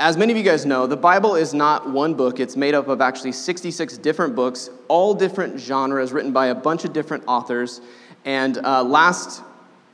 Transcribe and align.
As 0.00 0.16
many 0.16 0.32
of 0.32 0.38
you 0.38 0.44
guys 0.44 0.64
know, 0.64 0.86
the 0.86 0.96
Bible 0.96 1.34
is 1.34 1.52
not 1.52 1.90
one 1.90 2.14
book. 2.14 2.40
It's 2.40 2.56
made 2.56 2.74
up 2.74 2.88
of 2.88 3.02
actually 3.02 3.32
66 3.32 3.98
different 3.98 4.34
books, 4.34 4.70
all 4.88 5.12
different 5.12 5.60
genres, 5.60 6.10
written 6.10 6.32
by 6.32 6.46
a 6.46 6.54
bunch 6.54 6.86
of 6.86 6.94
different 6.94 7.22
authors. 7.26 7.82
And 8.24 8.56
uh, 8.64 8.82
last 8.82 9.42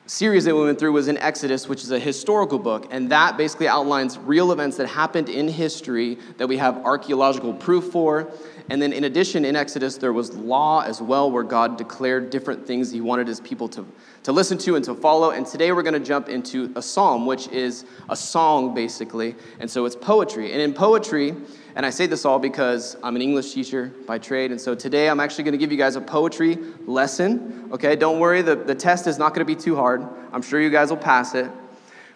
series 0.07 0.45
that 0.45 0.55
we 0.55 0.63
went 0.63 0.79
through 0.79 0.93
was 0.93 1.09
in 1.09 1.19
Exodus, 1.19 1.69
which 1.69 1.83
is 1.83 1.91
a 1.91 1.99
historical 1.99 2.61
book, 2.61 2.87
and 2.93 3.11
that 3.11 3.37
basically 3.37 3.67
outlines 3.67 4.17
real 4.17 4.53
events 4.53 4.77
that 4.77 4.87
happened 4.87 5.29
in 5.29 5.49
history 5.49 6.19
that 6.37 6.47
we 6.47 6.57
have 6.57 6.77
archaeological 6.85 7.53
proof 7.53 7.91
for. 7.91 8.31
And 8.71 8.81
then, 8.81 8.93
in 8.93 9.03
addition, 9.03 9.45
in 9.45 9.57
Exodus, 9.57 9.97
there 9.97 10.13
was 10.13 10.33
law 10.37 10.83
as 10.83 11.03
well, 11.03 11.33
where 11.33 11.43
God 11.43 11.77
declared 11.77 12.31
different 12.31 12.65
things 12.65 12.93
he 12.93 13.01
wanted 13.01 13.27
his 13.27 13.41
people 13.41 13.69
to, 13.71 13.85
to 14.27 14.33
listen 14.33 14.59
to 14.59 14.75
and 14.75 14.85
to 14.85 14.93
follow. 14.93 15.31
And 15.31 15.47
today, 15.47 15.71
we're 15.71 15.85
going 15.85 15.95
to 15.95 16.01
jump 16.01 16.29
into 16.29 16.73
a 16.75 16.83
psalm, 16.83 17.27
which 17.27 17.47
is 17.49 17.85
a 18.09 18.17
song, 18.17 18.75
basically. 18.75 19.37
And 19.61 19.71
so, 19.71 19.85
it's 19.87 19.95
poetry. 19.95 20.51
And 20.53 20.61
in 20.61 20.75
poetry, 20.75 21.33
and 21.77 21.87
I 21.87 21.91
say 21.91 22.07
this 22.07 22.25
all 22.25 22.41
because 22.41 22.97
I'm 23.05 23.15
an 23.15 23.23
English 23.23 23.55
teacher 23.55 23.93
by 24.05 24.19
trade. 24.19 24.51
And 24.51 24.61
so 24.61 24.75
today 24.75 25.11
I'm 25.11 25.21
actually 25.21 25.45
going 25.45 25.53
to 25.53 25.59
give 25.59 25.71
you 25.71 25.77
guys 25.77 25.95
a 25.95 26.01
poetry 26.01 26.57
lesson. 26.87 27.69
Okay, 27.71 27.95
don't 27.95 28.19
worry, 28.19 28.41
the, 28.41 28.57
the 28.57 28.75
test 28.75 29.07
is 29.07 29.19
not 29.19 29.35
going 29.35 29.47
to 29.47 29.55
be 29.55 29.55
too 29.55 29.77
hard. 29.77 30.05
I'm 30.33 30.41
sure 30.41 30.59
you 30.59 30.71
guys 30.71 30.89
will 30.89 30.97
pass 30.97 31.35
it. 31.35 31.51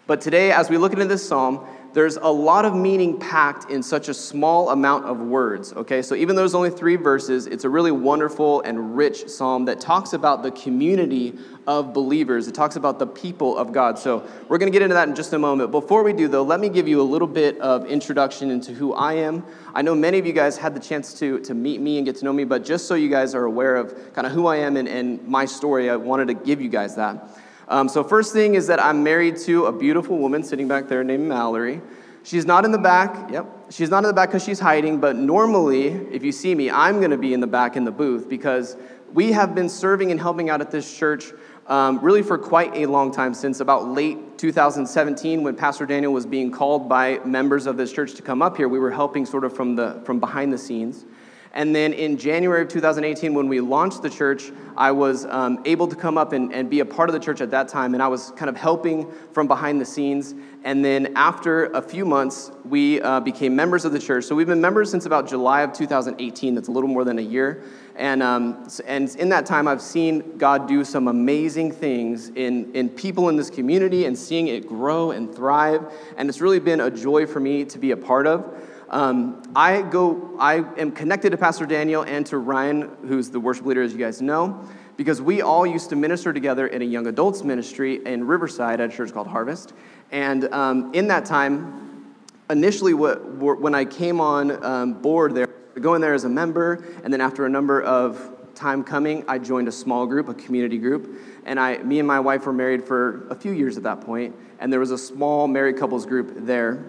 But 0.06 0.22
today, 0.22 0.50
as 0.50 0.68
we 0.68 0.78
look 0.78 0.92
into 0.92 1.04
this 1.04 1.28
psalm, 1.28 1.64
there's 1.92 2.16
a 2.16 2.28
lot 2.28 2.64
of 2.64 2.74
meaning 2.74 3.18
packed 3.18 3.70
in 3.70 3.82
such 3.82 4.08
a 4.08 4.14
small 4.14 4.70
amount 4.70 5.06
of 5.06 5.18
words, 5.18 5.72
okay? 5.72 6.02
So 6.02 6.14
even 6.14 6.36
though 6.36 6.42
there's 6.42 6.54
only 6.54 6.70
three 6.70 6.96
verses, 6.96 7.46
it's 7.46 7.64
a 7.64 7.68
really 7.68 7.90
wonderful 7.90 8.60
and 8.62 8.96
rich 8.96 9.28
psalm 9.28 9.64
that 9.64 9.80
talks 9.80 10.12
about 10.12 10.42
the 10.42 10.52
community 10.52 11.36
of 11.66 11.92
believers. 11.92 12.46
It 12.46 12.54
talks 12.54 12.76
about 12.76 12.98
the 12.98 13.06
people 13.06 13.56
of 13.58 13.72
God. 13.72 13.98
So 13.98 14.26
we're 14.48 14.58
going 14.58 14.70
to 14.70 14.72
get 14.72 14.82
into 14.82 14.94
that 14.94 15.08
in 15.08 15.14
just 15.14 15.32
a 15.32 15.38
moment. 15.38 15.72
Before 15.72 16.02
we 16.02 16.12
do, 16.12 16.28
though, 16.28 16.42
let 16.42 16.60
me 16.60 16.68
give 16.68 16.86
you 16.86 17.00
a 17.00 17.02
little 17.02 17.28
bit 17.28 17.58
of 17.58 17.86
introduction 17.86 18.50
into 18.50 18.72
who 18.72 18.92
I 18.92 19.14
am. 19.14 19.44
I 19.74 19.82
know 19.82 19.94
many 19.94 20.18
of 20.18 20.26
you 20.26 20.32
guys 20.32 20.56
had 20.56 20.74
the 20.74 20.80
chance 20.80 21.14
to, 21.14 21.40
to 21.40 21.54
meet 21.54 21.80
me 21.80 21.96
and 21.98 22.06
get 22.06 22.16
to 22.16 22.24
know 22.24 22.32
me, 22.32 22.44
but 22.44 22.64
just 22.64 22.86
so 22.86 22.94
you 22.94 23.08
guys 23.08 23.34
are 23.34 23.44
aware 23.44 23.76
of 23.76 24.12
kind 24.14 24.26
of 24.26 24.32
who 24.32 24.46
I 24.46 24.56
am 24.56 24.76
and, 24.76 24.88
and 24.88 25.26
my 25.26 25.44
story, 25.44 25.90
I 25.90 25.96
wanted 25.96 26.28
to 26.28 26.34
give 26.34 26.60
you 26.60 26.68
guys 26.68 26.96
that. 26.96 27.38
Um, 27.70 27.88
so, 27.88 28.02
first 28.02 28.32
thing 28.32 28.56
is 28.56 28.66
that 28.66 28.82
I'm 28.82 29.04
married 29.04 29.36
to 29.38 29.66
a 29.66 29.72
beautiful 29.72 30.18
woman 30.18 30.42
sitting 30.42 30.66
back 30.66 30.88
there 30.88 31.04
named 31.04 31.28
Mallory. 31.28 31.80
She's 32.24 32.44
not 32.44 32.64
in 32.64 32.72
the 32.72 32.78
back. 32.78 33.30
Yep. 33.30 33.46
She's 33.70 33.88
not 33.88 33.98
in 33.98 34.08
the 34.08 34.12
back 34.12 34.30
because 34.30 34.42
she's 34.42 34.58
hiding, 34.58 34.98
but 34.98 35.14
normally, 35.14 35.86
if 35.86 36.24
you 36.24 36.32
see 36.32 36.52
me, 36.52 36.68
I'm 36.68 36.98
going 36.98 37.12
to 37.12 37.16
be 37.16 37.32
in 37.32 37.38
the 37.38 37.46
back 37.46 37.76
in 37.76 37.84
the 37.84 37.92
booth 37.92 38.28
because 38.28 38.76
we 39.12 39.30
have 39.30 39.54
been 39.54 39.68
serving 39.68 40.10
and 40.10 40.20
helping 40.20 40.50
out 40.50 40.60
at 40.60 40.72
this 40.72 40.98
church 40.98 41.32
um, 41.68 42.00
really 42.00 42.22
for 42.22 42.36
quite 42.36 42.74
a 42.74 42.86
long 42.86 43.12
time, 43.12 43.32
since 43.32 43.60
about 43.60 43.86
late 43.86 44.36
2017 44.36 45.44
when 45.44 45.54
Pastor 45.54 45.86
Daniel 45.86 46.12
was 46.12 46.26
being 46.26 46.50
called 46.50 46.88
by 46.88 47.20
members 47.24 47.66
of 47.66 47.76
this 47.76 47.92
church 47.92 48.14
to 48.14 48.22
come 48.22 48.42
up 48.42 48.56
here. 48.56 48.68
We 48.68 48.80
were 48.80 48.90
helping 48.90 49.24
sort 49.24 49.44
of 49.44 49.54
from, 49.54 49.76
the, 49.76 50.02
from 50.04 50.18
behind 50.18 50.52
the 50.52 50.58
scenes. 50.58 51.04
And 51.52 51.74
then 51.74 51.92
in 51.92 52.16
January 52.16 52.62
of 52.62 52.68
2018, 52.68 53.34
when 53.34 53.48
we 53.48 53.60
launched 53.60 54.02
the 54.02 54.10
church, 54.10 54.52
I 54.76 54.92
was 54.92 55.26
um, 55.26 55.60
able 55.64 55.88
to 55.88 55.96
come 55.96 56.16
up 56.16 56.32
and, 56.32 56.52
and 56.52 56.70
be 56.70 56.78
a 56.78 56.84
part 56.84 57.08
of 57.08 57.12
the 57.12 57.18
church 57.18 57.40
at 57.40 57.50
that 57.50 57.66
time, 57.66 57.94
and 57.94 58.02
I 58.02 58.06
was 58.06 58.30
kind 58.32 58.48
of 58.48 58.56
helping 58.56 59.10
from 59.32 59.48
behind 59.48 59.80
the 59.80 59.84
scenes. 59.84 60.34
And 60.62 60.84
then 60.84 61.12
after 61.16 61.66
a 61.66 61.82
few 61.82 62.04
months, 62.04 62.52
we 62.64 63.00
uh, 63.00 63.18
became 63.18 63.56
members 63.56 63.84
of 63.84 63.92
the 63.92 63.98
church. 63.98 64.24
So 64.24 64.36
we've 64.36 64.46
been 64.46 64.60
members 64.60 64.90
since 64.90 65.06
about 65.06 65.28
July 65.28 65.62
of 65.62 65.72
2018. 65.72 66.54
That's 66.54 66.68
a 66.68 66.70
little 66.70 66.88
more 66.88 67.02
than 67.02 67.18
a 67.18 67.22
year. 67.22 67.64
And, 67.96 68.22
um, 68.22 68.68
and 68.86 69.14
in 69.16 69.28
that 69.30 69.44
time, 69.44 69.66
I've 69.66 69.82
seen 69.82 70.38
God 70.38 70.68
do 70.68 70.84
some 70.84 71.08
amazing 71.08 71.72
things 71.72 72.28
in, 72.28 72.72
in 72.74 72.88
people 72.90 73.28
in 73.28 73.36
this 73.36 73.50
community 73.50 74.04
and 74.04 74.16
seeing 74.16 74.46
it 74.46 74.68
grow 74.68 75.10
and 75.10 75.34
thrive. 75.34 75.92
And 76.16 76.28
it's 76.28 76.40
really 76.40 76.60
been 76.60 76.80
a 76.80 76.90
joy 76.90 77.26
for 77.26 77.40
me 77.40 77.64
to 77.64 77.78
be 77.78 77.90
a 77.90 77.96
part 77.96 78.26
of. 78.26 78.54
Um, 78.90 79.40
I 79.54 79.82
go, 79.82 80.36
I 80.40 80.56
am 80.76 80.90
connected 80.90 81.30
to 81.30 81.36
Pastor 81.36 81.64
Daniel 81.64 82.02
and 82.02 82.26
to 82.26 82.38
Ryan, 82.38 82.90
who's 83.06 83.30
the 83.30 83.38
worship 83.38 83.64
leader, 83.64 83.82
as 83.82 83.92
you 83.92 83.98
guys 84.00 84.20
know, 84.20 84.64
because 84.96 85.22
we 85.22 85.42
all 85.42 85.64
used 85.64 85.90
to 85.90 85.96
minister 85.96 86.32
together 86.32 86.66
in 86.66 86.82
a 86.82 86.84
young 86.84 87.06
adults 87.06 87.44
ministry 87.44 88.04
in 88.04 88.26
Riverside 88.26 88.80
at 88.80 88.92
a 88.92 88.92
church 88.92 89.12
called 89.12 89.28
Harvest. 89.28 89.74
And 90.10 90.52
um, 90.52 90.92
in 90.92 91.06
that 91.06 91.24
time, 91.24 92.16
initially, 92.50 92.92
what, 92.92 93.24
when 93.36 93.76
I 93.76 93.84
came 93.84 94.20
on 94.20 94.64
um, 94.64 94.94
board 94.94 95.36
there, 95.36 95.46
going 95.80 96.00
there 96.00 96.14
as 96.14 96.24
a 96.24 96.28
member, 96.28 96.84
and 97.04 97.12
then 97.12 97.20
after 97.20 97.46
a 97.46 97.48
number 97.48 97.80
of 97.80 98.36
time 98.56 98.82
coming, 98.82 99.24
I 99.28 99.38
joined 99.38 99.68
a 99.68 99.72
small 99.72 100.04
group, 100.04 100.28
a 100.28 100.34
community 100.34 100.78
group, 100.78 101.16
and 101.46 101.60
I, 101.60 101.78
me 101.78 102.00
and 102.00 102.08
my 102.08 102.18
wife 102.18 102.44
were 102.44 102.52
married 102.52 102.82
for 102.82 103.28
a 103.28 103.36
few 103.36 103.52
years 103.52 103.76
at 103.76 103.84
that 103.84 104.00
point, 104.00 104.34
and 104.58 104.72
there 104.72 104.80
was 104.80 104.90
a 104.90 104.98
small 104.98 105.46
married 105.46 105.78
couples 105.78 106.06
group 106.06 106.32
there 106.44 106.84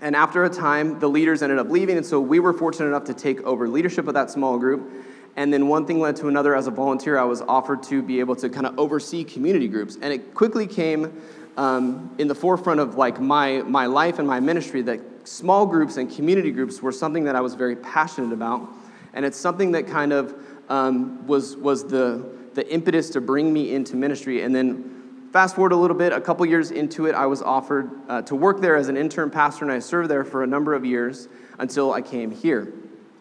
and 0.00 0.16
after 0.16 0.44
a 0.44 0.50
time, 0.50 0.98
the 0.98 1.08
leaders 1.08 1.42
ended 1.42 1.58
up 1.58 1.68
leaving, 1.68 1.96
and 1.96 2.06
so 2.06 2.20
we 2.20 2.40
were 2.40 2.52
fortunate 2.52 2.88
enough 2.88 3.04
to 3.04 3.14
take 3.14 3.40
over 3.42 3.68
leadership 3.68 4.08
of 4.08 4.14
that 4.14 4.30
small 4.30 4.58
group. 4.58 4.90
And 5.36 5.52
then 5.52 5.68
one 5.68 5.86
thing 5.86 6.00
led 6.00 6.16
to 6.16 6.28
another. 6.28 6.56
As 6.56 6.66
a 6.66 6.70
volunteer, 6.70 7.16
I 7.18 7.24
was 7.24 7.40
offered 7.42 7.82
to 7.84 8.02
be 8.02 8.20
able 8.20 8.34
to 8.36 8.48
kind 8.48 8.66
of 8.66 8.78
oversee 8.78 9.24
community 9.24 9.68
groups. 9.68 9.96
And 10.00 10.12
it 10.12 10.34
quickly 10.34 10.66
came 10.66 11.20
um, 11.56 12.14
in 12.18 12.28
the 12.28 12.34
forefront 12.34 12.80
of 12.80 12.96
like 12.96 13.20
my, 13.20 13.62
my 13.62 13.86
life 13.86 14.18
and 14.18 14.26
my 14.26 14.40
ministry 14.40 14.82
that 14.82 15.00
small 15.24 15.66
groups 15.66 15.98
and 15.98 16.10
community 16.10 16.50
groups 16.50 16.82
were 16.82 16.92
something 16.92 17.24
that 17.24 17.36
I 17.36 17.40
was 17.40 17.54
very 17.54 17.76
passionate 17.76 18.32
about. 18.32 18.68
And 19.12 19.24
it's 19.24 19.38
something 19.38 19.72
that 19.72 19.86
kind 19.86 20.12
of 20.12 20.34
um, 20.68 21.26
was, 21.26 21.56
was 21.56 21.86
the, 21.86 22.24
the 22.54 22.68
impetus 22.72 23.10
to 23.10 23.20
bring 23.20 23.52
me 23.52 23.74
into 23.74 23.96
ministry. 23.96 24.42
And 24.42 24.54
then 24.54 24.99
Fast 25.32 25.54
forward 25.54 25.70
a 25.70 25.76
little 25.76 25.96
bit, 25.96 26.12
a 26.12 26.20
couple 26.20 26.44
years 26.44 26.72
into 26.72 27.06
it, 27.06 27.14
I 27.14 27.26
was 27.26 27.40
offered 27.40 27.88
uh, 28.08 28.22
to 28.22 28.34
work 28.34 28.60
there 28.60 28.74
as 28.74 28.88
an 28.88 28.96
intern 28.96 29.30
pastor, 29.30 29.64
and 29.64 29.70
I 29.70 29.78
served 29.78 30.10
there 30.10 30.24
for 30.24 30.42
a 30.42 30.46
number 30.46 30.74
of 30.74 30.84
years 30.84 31.28
until 31.60 31.92
I 31.92 32.02
came 32.02 32.32
here. 32.32 32.72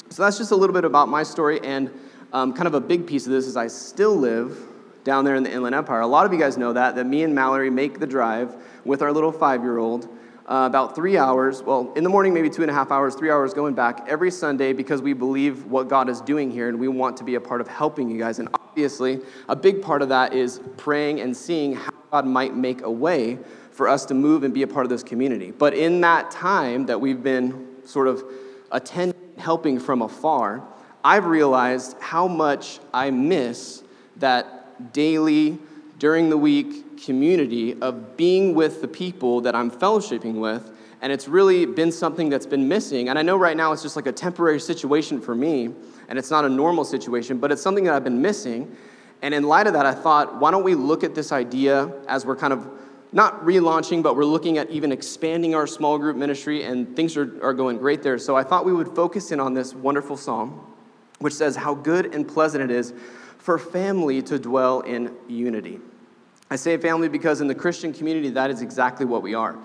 So 0.09 0.23
that's 0.23 0.39
just 0.39 0.49
a 0.49 0.55
little 0.55 0.73
bit 0.73 0.85
about 0.85 1.07
my 1.07 1.21
story, 1.21 1.59
and 1.63 1.91
um, 2.33 2.53
kind 2.53 2.65
of 2.65 2.73
a 2.73 2.81
big 2.81 3.05
piece 3.05 3.27
of 3.27 3.31
this 3.31 3.45
is 3.45 3.55
I 3.55 3.67
still 3.67 4.15
live 4.15 4.57
down 5.03 5.23
there 5.23 5.35
in 5.35 5.43
the 5.43 5.51
Inland 5.51 5.75
Empire. 5.75 6.01
A 6.01 6.07
lot 6.07 6.25
of 6.25 6.33
you 6.33 6.39
guys 6.39 6.57
know 6.57 6.73
that, 6.73 6.95
that 6.95 7.05
me 7.05 7.21
and 7.21 7.35
Mallory 7.35 7.69
make 7.69 7.99
the 7.99 8.07
drive 8.07 8.55
with 8.85 9.03
our 9.03 9.11
little 9.11 9.31
five 9.31 9.61
year 9.61 9.77
old. 9.77 10.07
Uh, 10.47 10.65
about 10.65 10.95
three 10.95 11.15
hours, 11.15 11.61
well, 11.61 11.93
in 11.95 12.03
the 12.03 12.09
morning, 12.09 12.33
maybe 12.33 12.49
two 12.49 12.63
and 12.63 12.71
a 12.71 12.73
half 12.73 12.89
hours, 12.89 13.13
three 13.13 13.29
hours 13.29 13.53
going 13.53 13.75
back 13.75 14.03
every 14.09 14.31
Sunday 14.31 14.73
because 14.73 14.99
we 14.99 15.13
believe 15.13 15.65
what 15.65 15.87
God 15.87 16.09
is 16.09 16.21
doing 16.21 16.49
here 16.49 16.69
and 16.69 16.79
we 16.79 16.87
want 16.87 17.17
to 17.17 17.23
be 17.23 17.35
a 17.35 17.39
part 17.39 17.61
of 17.61 17.67
helping 17.67 18.09
you 18.09 18.17
guys. 18.17 18.39
And 18.39 18.49
obviously, 18.55 19.19
a 19.47 19.55
big 19.55 19.83
part 19.83 20.01
of 20.01 20.09
that 20.09 20.33
is 20.33 20.59
praying 20.75 21.21
and 21.21 21.37
seeing 21.37 21.75
how 21.75 21.98
God 22.11 22.25
might 22.25 22.55
make 22.55 22.81
a 22.81 22.91
way 22.91 23.37
for 23.71 23.87
us 23.87 24.05
to 24.05 24.13
move 24.13 24.43
and 24.43 24.53
be 24.53 24.63
a 24.63 24.67
part 24.67 24.85
of 24.85 24.89
this 24.89 25.03
community. 25.03 25.51
But 25.51 25.73
in 25.73 26.01
that 26.01 26.31
time 26.31 26.87
that 26.87 26.99
we've 26.99 27.21
been 27.21 27.67
sort 27.85 28.07
of 28.07 28.23
attending, 28.71 29.15
helping 29.37 29.79
from 29.79 30.01
afar, 30.01 30.63
I've 31.03 31.25
realized 31.25 31.95
how 31.99 32.27
much 32.27 32.79
I 32.93 33.09
miss 33.09 33.83
that 34.17 34.93
daily, 34.93 35.57
during 35.99 36.29
the 36.29 36.37
week 36.37 37.03
community 37.03 37.79
of 37.81 38.17
being 38.17 38.55
with 38.55 38.81
the 38.81 38.87
people 38.87 39.41
that 39.41 39.53
I'm 39.53 39.69
fellowshipping 39.69 40.35
with. 40.35 40.71
And 41.01 41.13
it's 41.13 41.27
really 41.27 41.65
been 41.65 41.91
something 41.91 42.29
that's 42.29 42.45
been 42.45 42.67
missing. 42.67 43.09
And 43.09 43.19
I 43.19 43.21
know 43.21 43.37
right 43.37 43.55
now 43.55 43.71
it's 43.71 43.81
just 43.81 43.95
like 43.95 44.07
a 44.07 44.11
temporary 44.11 44.59
situation 44.59 45.21
for 45.21 45.35
me, 45.35 45.73
and 46.07 46.17
it's 46.19 46.31
not 46.31 46.43
a 46.43 46.49
normal 46.49 46.83
situation, 46.83 47.37
but 47.37 47.51
it's 47.51 47.61
something 47.61 47.83
that 47.85 47.93
I've 47.93 48.03
been 48.03 48.21
missing. 48.21 48.75
And 49.21 49.33
in 49.33 49.43
light 49.43 49.67
of 49.67 49.73
that, 49.73 49.85
I 49.85 49.93
thought, 49.93 50.39
why 50.39 50.51
don't 50.51 50.63
we 50.63 50.75
look 50.75 51.03
at 51.03 51.13
this 51.13 51.31
idea 51.31 51.91
as 52.07 52.25
we're 52.25 52.35
kind 52.35 52.53
of 52.53 52.67
not 53.11 53.43
relaunching, 53.43 54.03
but 54.03 54.15
we're 54.15 54.23
looking 54.25 54.57
at 54.57 54.69
even 54.69 54.91
expanding 54.91 55.55
our 55.55 55.65
small 55.65 55.97
group 55.97 56.15
ministry, 56.15 56.63
and 56.63 56.95
things 56.95 57.17
are, 57.17 57.43
are 57.43 57.53
going 57.53 57.77
great 57.77 58.03
there. 58.03 58.17
So 58.19 58.35
I 58.35 58.43
thought 58.43 58.65
we 58.65 58.73
would 58.73 58.95
focus 58.95 59.31
in 59.31 59.39
on 59.39 59.53
this 59.53 59.73
wonderful 59.73 60.15
psalm, 60.15 60.65
which 61.17 61.33
says, 61.33 61.55
How 61.55 61.73
good 61.73 62.13
and 62.13 62.27
pleasant 62.27 62.63
it 62.63 62.71
is 62.71 62.93
for 63.39 63.57
family 63.57 64.21
to 64.21 64.37
dwell 64.37 64.81
in 64.81 65.15
unity. 65.27 65.79
I 66.51 66.55
say 66.55 66.77
family 66.77 67.09
because 67.09 67.41
in 67.41 67.47
the 67.47 67.55
Christian 67.55 67.93
community, 67.93 68.29
that 68.31 68.49
is 68.49 68.61
exactly 68.61 69.05
what 69.05 69.21
we 69.21 69.33
are. 69.33 69.57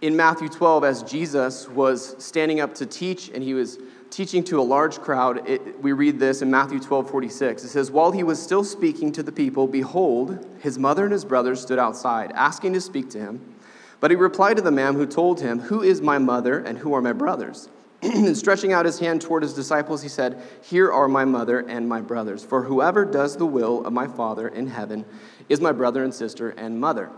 In 0.00 0.16
Matthew 0.16 0.48
12, 0.48 0.84
as 0.84 1.02
Jesus 1.02 1.68
was 1.68 2.16
standing 2.22 2.60
up 2.60 2.74
to 2.76 2.86
teach 2.86 3.28
and 3.28 3.42
he 3.42 3.52
was 3.52 3.78
teaching 4.10 4.44
to 4.44 4.60
a 4.60 4.62
large 4.62 4.98
crowd, 5.00 5.48
it, 5.48 5.80
we 5.80 5.92
read 5.92 6.18
this 6.18 6.42
in 6.42 6.50
Matthew 6.50 6.80
12 6.80 7.10
46. 7.10 7.64
It 7.64 7.68
says, 7.68 7.90
While 7.90 8.12
he 8.12 8.22
was 8.22 8.42
still 8.42 8.64
speaking 8.64 9.12
to 9.12 9.22
the 9.22 9.32
people, 9.32 9.66
behold, 9.66 10.46
his 10.60 10.78
mother 10.78 11.04
and 11.04 11.12
his 11.12 11.24
brothers 11.24 11.60
stood 11.60 11.78
outside, 11.78 12.32
asking 12.32 12.72
to 12.74 12.80
speak 12.80 13.10
to 13.10 13.18
him. 13.18 13.54
But 14.00 14.10
he 14.10 14.16
replied 14.16 14.56
to 14.56 14.62
the 14.62 14.70
man 14.70 14.94
who 14.94 15.06
told 15.06 15.40
him, 15.40 15.60
Who 15.60 15.82
is 15.82 16.00
my 16.00 16.18
mother 16.18 16.58
and 16.58 16.78
who 16.78 16.94
are 16.94 17.02
my 17.02 17.12
brothers? 17.12 17.68
and 18.02 18.36
stretching 18.36 18.72
out 18.72 18.86
his 18.86 18.98
hand 18.98 19.20
toward 19.20 19.42
his 19.42 19.54
disciples, 19.54 20.02
he 20.02 20.08
said, 20.08 20.42
Here 20.62 20.90
are 20.90 21.08
my 21.08 21.24
mother 21.24 21.60
and 21.60 21.88
my 21.88 22.00
brothers. 22.00 22.44
For 22.44 22.62
whoever 22.62 23.04
does 23.04 23.36
the 23.36 23.46
will 23.46 23.86
of 23.86 23.92
my 23.92 24.06
Father 24.06 24.48
in 24.48 24.68
heaven 24.68 25.04
is 25.48 25.60
my 25.60 25.72
brother 25.72 26.02
and 26.02 26.14
sister 26.14 26.50
and 26.50 26.80
mother. 26.80 27.10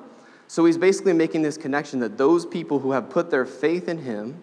So 0.49 0.65
he's 0.65 0.79
basically 0.79 1.13
making 1.13 1.43
this 1.43 1.57
connection 1.57 2.01
that 2.01 2.19
those 2.19 2.45
people 2.45 2.81
who 2.81 2.93
have 2.93 3.09
put 3.09 3.31
their 3.31 3.47
faith 3.47 3.89
in 3.89 3.99
him 3.99 4.43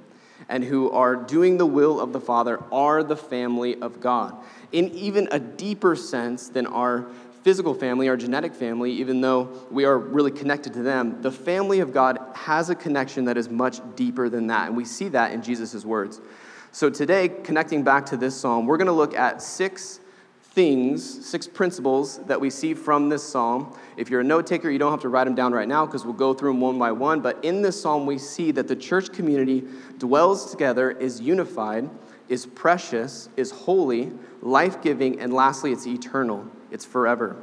and 0.50 0.64
who 0.64 0.90
are 0.92 1.16
doing 1.16 1.58
the 1.58 1.66
will 1.66 2.00
of 2.00 2.12
the 2.12 2.20
Father 2.20 2.62
are 2.72 3.04
the 3.04 3.16
family 3.16 3.80
of 3.82 4.02
God. 4.02 4.36
In 4.72 4.90
even 4.90 5.28
a 5.32 5.40
deeper 5.40 5.96
sense 5.96 6.50
than 6.50 6.66
our 6.68 7.08
physical 7.44 7.74
family, 7.74 8.10
our 8.10 8.18
genetic 8.18 8.54
family, 8.54 8.92
even 8.92 9.22
though 9.22 9.66
we 9.72 9.86
are 9.86 9.98
really 9.98 10.32
connected 10.32 10.74
to 10.74 10.84
them, 10.84 11.22
the 11.22 11.32
family 11.32 11.80
of 11.80 11.94
God 11.94 12.20
has 12.34 12.70
a 12.70 12.76
connection 12.76 13.26
that 13.26 13.38
is 13.38 13.50
much 13.50 13.80
deeper 13.96 14.28
than 14.28 14.48
that. 14.48 14.68
And 14.68 14.76
we 14.76 14.86
see 14.86 15.08
that 15.10 15.32
in 15.32 15.42
Jesus' 15.42 15.86
words. 15.86 16.20
So 16.72 16.90
today, 16.90 17.30
connecting 17.30 17.84
back 17.84 18.08
to 18.08 18.18
this 18.18 18.36
psalm, 18.36 18.66
we're 18.66 18.78
going 18.78 18.88
to 18.88 18.92
look 18.92 19.16
at 19.16 19.42
six 19.42 20.00
things, 20.60 21.26
six 21.26 21.48
principles 21.48 22.18
that 22.26 22.42
we 22.42 22.50
see 22.50 22.74
from 22.74 23.08
this 23.08 23.24
psalm. 23.24 23.74
If 23.96 24.10
you're 24.10 24.20
a 24.20 24.26
note 24.26 24.46
taker, 24.46 24.70
you 24.70 24.78
don't 24.78 24.92
have 24.92 25.00
to 25.04 25.08
write 25.08 25.24
them 25.24 25.34
down 25.34 25.54
right 25.54 25.70
now 25.70 25.86
because 25.86 26.04
we'll 26.04 26.14
go 26.14 26.34
through 26.34 26.50
them 26.50 26.60
one 26.60 26.78
by 26.78 26.92
one. 26.92 27.22
But 27.22 27.42
in 27.46 27.62
this 27.62 27.82
psalm, 27.82 28.06
we 28.06 28.18
see 28.18 28.52
that 28.52 28.68
the 28.68 28.76
church 28.76 29.14
community 29.14 29.64
dwells 30.00 30.52
together, 30.52 30.92
is 30.92 31.22
unified, 31.22 31.90
is 32.28 32.46
precious, 32.46 33.30
is 33.38 33.52
holy, 33.52 34.12
life 34.42 34.82
giving, 34.82 35.22
and 35.22 35.34
lastly, 35.34 35.72
it's 35.72 35.88
eternal 35.88 36.46
it's 36.72 36.84
forever. 36.84 37.38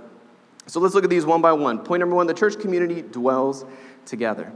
So 0.66 0.78
let's 0.78 0.94
look 0.94 1.04
at 1.04 1.08
these 1.08 1.24
one 1.24 1.40
by 1.40 1.54
one. 1.54 1.78
Point 1.78 2.00
number 2.00 2.14
one 2.14 2.26
the 2.26 2.34
church 2.34 2.58
community 2.60 3.00
dwells 3.00 3.64
together. 4.04 4.52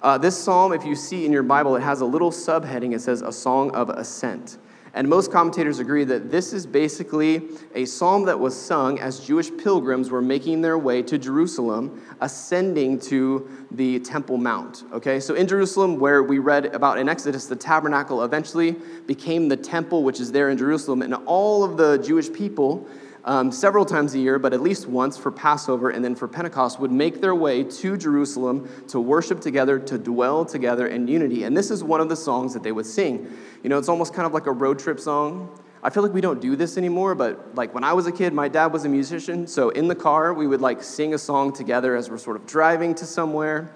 Uh, 0.00 0.16
this 0.16 0.38
psalm, 0.38 0.72
if 0.72 0.84
you 0.84 0.94
see 0.94 1.26
in 1.26 1.32
your 1.32 1.42
Bible, 1.42 1.74
it 1.74 1.82
has 1.82 2.02
a 2.02 2.06
little 2.06 2.30
subheading. 2.30 2.94
It 2.94 3.00
says, 3.00 3.22
A 3.22 3.32
Song 3.32 3.72
of 3.72 3.90
Ascent. 3.90 4.58
And 4.96 5.06
most 5.06 5.30
commentators 5.30 5.78
agree 5.78 6.04
that 6.04 6.30
this 6.30 6.54
is 6.54 6.66
basically 6.66 7.42
a 7.74 7.84
psalm 7.84 8.24
that 8.24 8.40
was 8.40 8.58
sung 8.58 8.98
as 8.98 9.20
Jewish 9.20 9.54
pilgrims 9.58 10.08
were 10.08 10.22
making 10.22 10.62
their 10.62 10.78
way 10.78 11.02
to 11.02 11.18
Jerusalem, 11.18 12.02
ascending 12.22 13.00
to 13.00 13.46
the 13.70 14.00
Temple 14.00 14.38
Mount. 14.38 14.84
Okay, 14.94 15.20
so 15.20 15.34
in 15.34 15.46
Jerusalem, 15.46 16.00
where 16.00 16.22
we 16.22 16.38
read 16.38 16.74
about 16.74 16.98
in 16.98 17.10
Exodus, 17.10 17.44
the 17.44 17.56
tabernacle 17.56 18.24
eventually 18.24 18.74
became 19.06 19.50
the 19.50 19.56
temple, 19.58 20.02
which 20.02 20.18
is 20.18 20.32
there 20.32 20.48
in 20.48 20.56
Jerusalem, 20.56 21.02
and 21.02 21.14
all 21.26 21.62
of 21.62 21.76
the 21.76 21.98
Jewish 21.98 22.32
people 22.32 22.88
um, 23.26 23.50
several 23.50 23.84
times 23.84 24.14
a 24.14 24.18
year, 24.20 24.38
but 24.38 24.54
at 24.54 24.60
least 24.60 24.86
once 24.86 25.16
for 25.16 25.32
Passover 25.32 25.90
and 25.90 26.04
then 26.04 26.14
for 26.14 26.28
Pentecost, 26.28 26.78
would 26.78 26.92
make 26.92 27.20
their 27.20 27.34
way 27.34 27.64
to 27.64 27.96
Jerusalem 27.96 28.68
to 28.88 29.00
worship 29.00 29.40
together, 29.40 29.80
to 29.80 29.98
dwell 29.98 30.44
together 30.44 30.86
in 30.86 31.08
unity. 31.08 31.42
And 31.42 31.56
this 31.56 31.72
is 31.72 31.82
one 31.82 32.00
of 32.00 32.08
the 32.08 32.16
songs 32.16 32.54
that 32.54 32.62
they 32.62 32.70
would 32.70 32.86
sing. 32.86 33.28
You 33.64 33.68
know, 33.68 33.78
it's 33.78 33.88
almost 33.88 34.14
kind 34.14 34.26
of 34.26 34.32
like 34.32 34.46
a 34.46 34.52
road 34.52 34.78
trip 34.78 35.00
song. 35.00 35.58
I 35.82 35.90
feel 35.90 36.04
like 36.04 36.12
we 36.12 36.20
don't 36.20 36.40
do 36.40 36.54
this 36.54 36.78
anymore, 36.78 37.16
but 37.16 37.54
like 37.56 37.74
when 37.74 37.82
I 37.82 37.92
was 37.92 38.06
a 38.06 38.12
kid, 38.12 38.32
my 38.32 38.48
dad 38.48 38.72
was 38.72 38.84
a 38.84 38.88
musician. 38.88 39.46
So 39.48 39.70
in 39.70 39.88
the 39.88 39.94
car, 39.94 40.32
we 40.32 40.46
would 40.46 40.60
like 40.60 40.82
sing 40.82 41.12
a 41.12 41.18
song 41.18 41.52
together 41.52 41.96
as 41.96 42.08
we're 42.08 42.18
sort 42.18 42.36
of 42.36 42.46
driving 42.46 42.94
to 42.94 43.06
somewhere. 43.06 43.74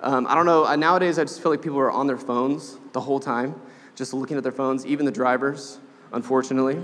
Um, 0.00 0.26
I 0.28 0.34
don't 0.36 0.46
know, 0.46 0.72
nowadays 0.76 1.18
I 1.18 1.24
just 1.24 1.42
feel 1.42 1.50
like 1.50 1.62
people 1.62 1.78
are 1.78 1.90
on 1.90 2.06
their 2.06 2.18
phones 2.18 2.78
the 2.92 3.00
whole 3.00 3.20
time, 3.20 3.60
just 3.94 4.14
looking 4.14 4.36
at 4.36 4.42
their 4.42 4.52
phones, 4.52 4.86
even 4.86 5.06
the 5.06 5.12
drivers, 5.12 5.78
unfortunately. 6.12 6.80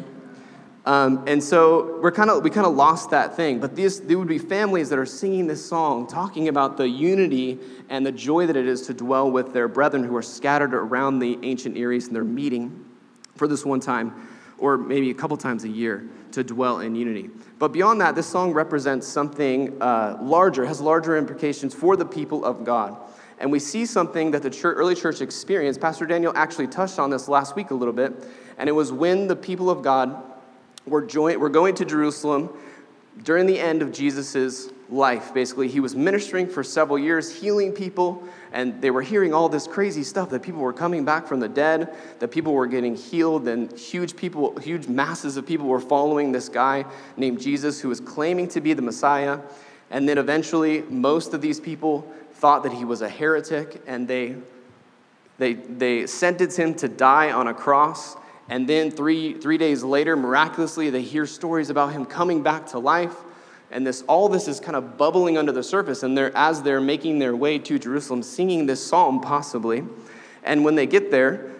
Um, 0.89 1.25
and 1.27 1.45
so 1.45 2.01
we're 2.01 2.11
kind 2.11 2.31
of 2.31 2.43
we 2.43 2.49
kind 2.49 2.67
of 2.67 2.75
lost 2.75 3.11
that 3.11 3.37
thing. 3.37 3.61
But 3.61 3.77
these 3.77 4.01
there 4.01 4.19
would 4.19 4.27
be 4.27 4.39
families 4.39 4.89
that 4.89 4.99
are 4.99 5.05
singing 5.05 5.47
this 5.47 5.63
song, 5.63 6.07
talking 6.07 6.49
about 6.49 6.79
the 6.79 6.89
unity 6.89 7.59
and 7.91 8.07
the 8.07 8.11
joy 8.11 8.47
that 8.47 8.57
it 8.57 8.67
is 8.67 8.87
to 8.87 8.95
dwell 8.95 9.31
with 9.31 9.53
their 9.53 9.69
brethren 9.69 10.03
who 10.03 10.17
are 10.17 10.23
scattered 10.23 10.73
around 10.73 11.19
the 11.19 11.39
ancient 11.43 11.75
Near 11.75 11.93
East, 11.93 12.07
and 12.07 12.17
they're 12.17 12.25
meeting 12.25 12.87
for 13.37 13.47
this 13.47 13.67
one 13.67 13.81
time, 13.81 14.29
or 14.57 14.79
maybe 14.79 15.11
a 15.11 15.15
couple 15.15 15.37
times 15.37 15.65
a 15.65 15.69
year, 15.69 16.09
to 16.33 16.43
dwell 16.43 16.81
in 16.81 16.95
unity. 16.95 17.29
But 17.59 17.69
beyond 17.69 18.01
that, 18.01 18.15
this 18.15 18.27
song 18.27 18.55
represents 18.55 19.07
something 19.07 19.83
uh, 19.83 20.17
larger, 20.23 20.65
has 20.65 20.81
larger 20.81 21.19
implications 21.19 21.75
for 21.75 21.97
the 21.97 22.07
people 22.07 22.47
of 22.47 22.65
God. 22.65 22.97
And 23.41 23.53
we 23.53 23.59
see 23.59 23.85
something 23.85 24.31
that 24.31 24.43
the 24.43 24.49
church, 24.49 24.75
early 24.79 24.95
church 24.95 25.21
experienced. 25.21 25.83
Pastor 25.83 26.07
Daniel 26.07 26.33
actually 26.35 26.67
touched 26.67 26.99
on 26.99 27.11
this 27.11 27.29
last 27.29 27.57
week 27.57 27.73
a 27.73 27.75
little 27.75 27.93
bit, 27.93 28.15
and 28.57 28.71
it 28.71 28.73
was 28.73 28.91
when 28.91 29.27
the 29.27 29.37
people 29.37 29.69
of 29.69 29.83
God 29.83 30.25
we're, 30.91 31.07
we're 31.39 31.49
going 31.49 31.75
to 31.77 31.85
Jerusalem 31.85 32.51
during 33.23 33.47
the 33.47 33.59
end 33.59 33.83
of 33.83 33.93
Jesus' 33.93 34.71
life. 34.91 35.35
Basically, 35.35 35.69
he 35.69 35.81
was 35.81 35.95
ministering 35.95 36.49
for 36.49 36.63
several 36.63 36.99
years, 36.99 37.35
healing 37.35 37.73
people, 37.73 38.23
and 38.53 38.81
they 38.81 38.91
were 38.91 39.03
hearing 39.03 39.35
all 39.35 39.49
this 39.49 39.67
crazy 39.67 40.03
stuff 40.03 40.31
that 40.31 40.43
people 40.43 40.61
were 40.61 40.73
coming 40.73 41.05
back 41.05 41.27
from 41.27 41.41
the 41.41 41.49
dead, 41.49 41.95
that 42.21 42.29
people 42.29 42.55
were 42.55 42.67
getting 42.67 42.97
healed, 42.97 43.49
and 43.49 43.77
huge 43.77 44.17
people, 44.17 44.57
huge 44.59 44.87
masses 44.89 45.37
of 45.37 45.47
people 45.47 45.67
were 45.67 45.81
following 45.81 46.33
this 46.33 46.49
guy 46.49 46.85
named 47.17 47.41
Jesus 47.41 47.81
who 47.81 47.89
was 47.89 48.01
claiming 48.01 48.49
to 48.49 48.61
be 48.61 48.73
the 48.73 48.83
Messiah. 48.83 49.41
And 49.91 50.09
then 50.09 50.19
eventually, 50.19 50.83
most 50.83 51.35
of 51.35 51.41
these 51.41 51.61
people 51.61 52.11
thought 52.35 52.63
that 52.63 52.73
he 52.73 52.85
was 52.85 53.03
a 53.03 53.09
heretic, 53.09 53.83
and 53.87 54.07
they, 54.07 54.37
they, 55.39 55.55
they 55.55 56.07
sentenced 56.07 56.59
him 56.59 56.75
to 56.75 56.89
die 56.89 57.33
on 57.33 57.49
a 57.49 57.55
cross. 57.55 58.17
And 58.49 58.69
then 58.69 58.91
three, 58.91 59.35
three 59.35 59.59
days 59.59 59.83
later, 59.83 60.17
miraculously, 60.17 60.91
they 60.91 61.03
hear 61.03 61.27
stories 61.27 61.71
about 61.71 61.93
him 61.93 62.07
coming 62.07 62.43
back 62.43 62.67
to 62.69 62.79
life. 62.79 63.15
And 63.71 63.87
this, 63.87 64.03
all 64.09 64.29
this 64.29 64.49
is 64.49 64.61
kind 64.61 64.77
of 64.77 64.97
bubbling 64.97 65.37
under 65.37 65.53
the 65.53 65.63
surface. 65.63 66.03
And 66.03 66.17
they're, 66.17 66.35
as 66.35 66.63
they're 66.63 66.81
making 66.81 67.19
their 67.19 67.37
way 67.37 67.59
to 67.59 67.79
Jerusalem, 67.79 68.23
singing 68.23 68.67
this 68.67 68.85
psalm, 68.85 69.21
possibly. 69.21 69.85
And 70.45 70.65
when 70.65 70.75
they 70.75 70.87
get 70.87 71.11
there, 71.11 71.53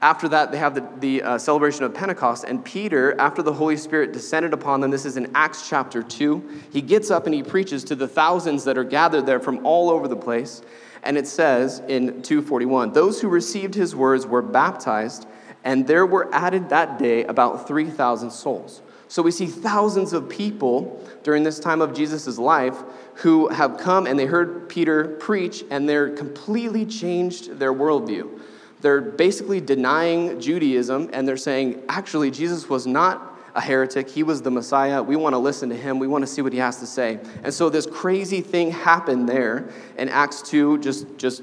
after 0.00 0.28
that, 0.30 0.50
they 0.50 0.58
have 0.58 0.74
the, 0.74 0.88
the 0.98 1.22
uh, 1.22 1.38
celebration 1.38 1.84
of 1.84 1.94
Pentecost. 1.94 2.44
And 2.44 2.64
Peter, 2.64 3.18
after 3.20 3.42
the 3.42 3.52
Holy 3.52 3.76
Spirit 3.76 4.12
descended 4.12 4.52
upon 4.54 4.80
them, 4.80 4.90
this 4.90 5.04
is 5.04 5.16
in 5.16 5.30
Acts 5.34 5.68
chapter 5.68 6.02
2, 6.02 6.62
he 6.72 6.80
gets 6.80 7.10
up 7.10 7.26
and 7.26 7.34
he 7.34 7.42
preaches 7.42 7.84
to 7.84 7.94
the 7.94 8.08
thousands 8.08 8.64
that 8.64 8.76
are 8.76 8.84
gathered 8.84 9.26
there 9.26 9.38
from 9.38 9.64
all 9.64 9.90
over 9.90 10.08
the 10.08 10.16
place. 10.16 10.62
And 11.04 11.16
it 11.16 11.28
says 11.28 11.80
in 11.88 12.22
241 12.22 12.92
Those 12.92 13.20
who 13.20 13.28
received 13.28 13.74
his 13.74 13.94
words 13.94 14.26
were 14.26 14.42
baptized 14.42 15.26
and 15.64 15.86
there 15.86 16.06
were 16.06 16.32
added 16.34 16.70
that 16.70 16.98
day 16.98 17.24
about 17.24 17.66
3,000 17.66 18.30
souls. 18.30 18.82
So 19.08 19.22
we 19.22 19.30
see 19.30 19.46
thousands 19.46 20.14
of 20.14 20.28
people 20.28 21.06
during 21.22 21.42
this 21.42 21.60
time 21.60 21.82
of 21.82 21.94
Jesus' 21.94 22.38
life 22.38 22.78
who 23.16 23.48
have 23.48 23.76
come 23.76 24.06
and 24.06 24.18
they 24.18 24.24
heard 24.24 24.68
Peter 24.68 25.04
preach 25.04 25.64
and 25.70 25.86
they're 25.88 26.10
completely 26.10 26.86
changed 26.86 27.58
their 27.58 27.74
worldview. 27.74 28.40
They're 28.80 29.02
basically 29.02 29.60
denying 29.60 30.40
Judaism 30.40 31.10
and 31.12 31.28
they're 31.28 31.36
saying, 31.36 31.82
actually, 31.88 32.30
Jesus 32.30 32.68
was 32.70 32.86
not 32.86 33.38
a 33.54 33.60
heretic. 33.60 34.08
He 34.08 34.22
was 34.22 34.42
the 34.42 34.50
Messiah. 34.50 35.02
We 35.02 35.16
want 35.16 35.34
to 35.34 35.38
listen 35.38 35.68
to 35.68 35.76
him. 35.76 35.98
We 35.98 36.06
want 36.06 36.22
to 36.22 36.26
see 36.26 36.40
what 36.40 36.52
he 36.52 36.58
has 36.58 36.78
to 36.80 36.86
say. 36.86 37.20
And 37.44 37.52
so 37.52 37.68
this 37.68 37.86
crazy 37.86 38.40
thing 38.40 38.70
happened 38.70 39.28
there 39.28 39.68
in 39.98 40.08
Acts 40.08 40.40
2, 40.42 40.78
just, 40.78 41.18
just 41.18 41.42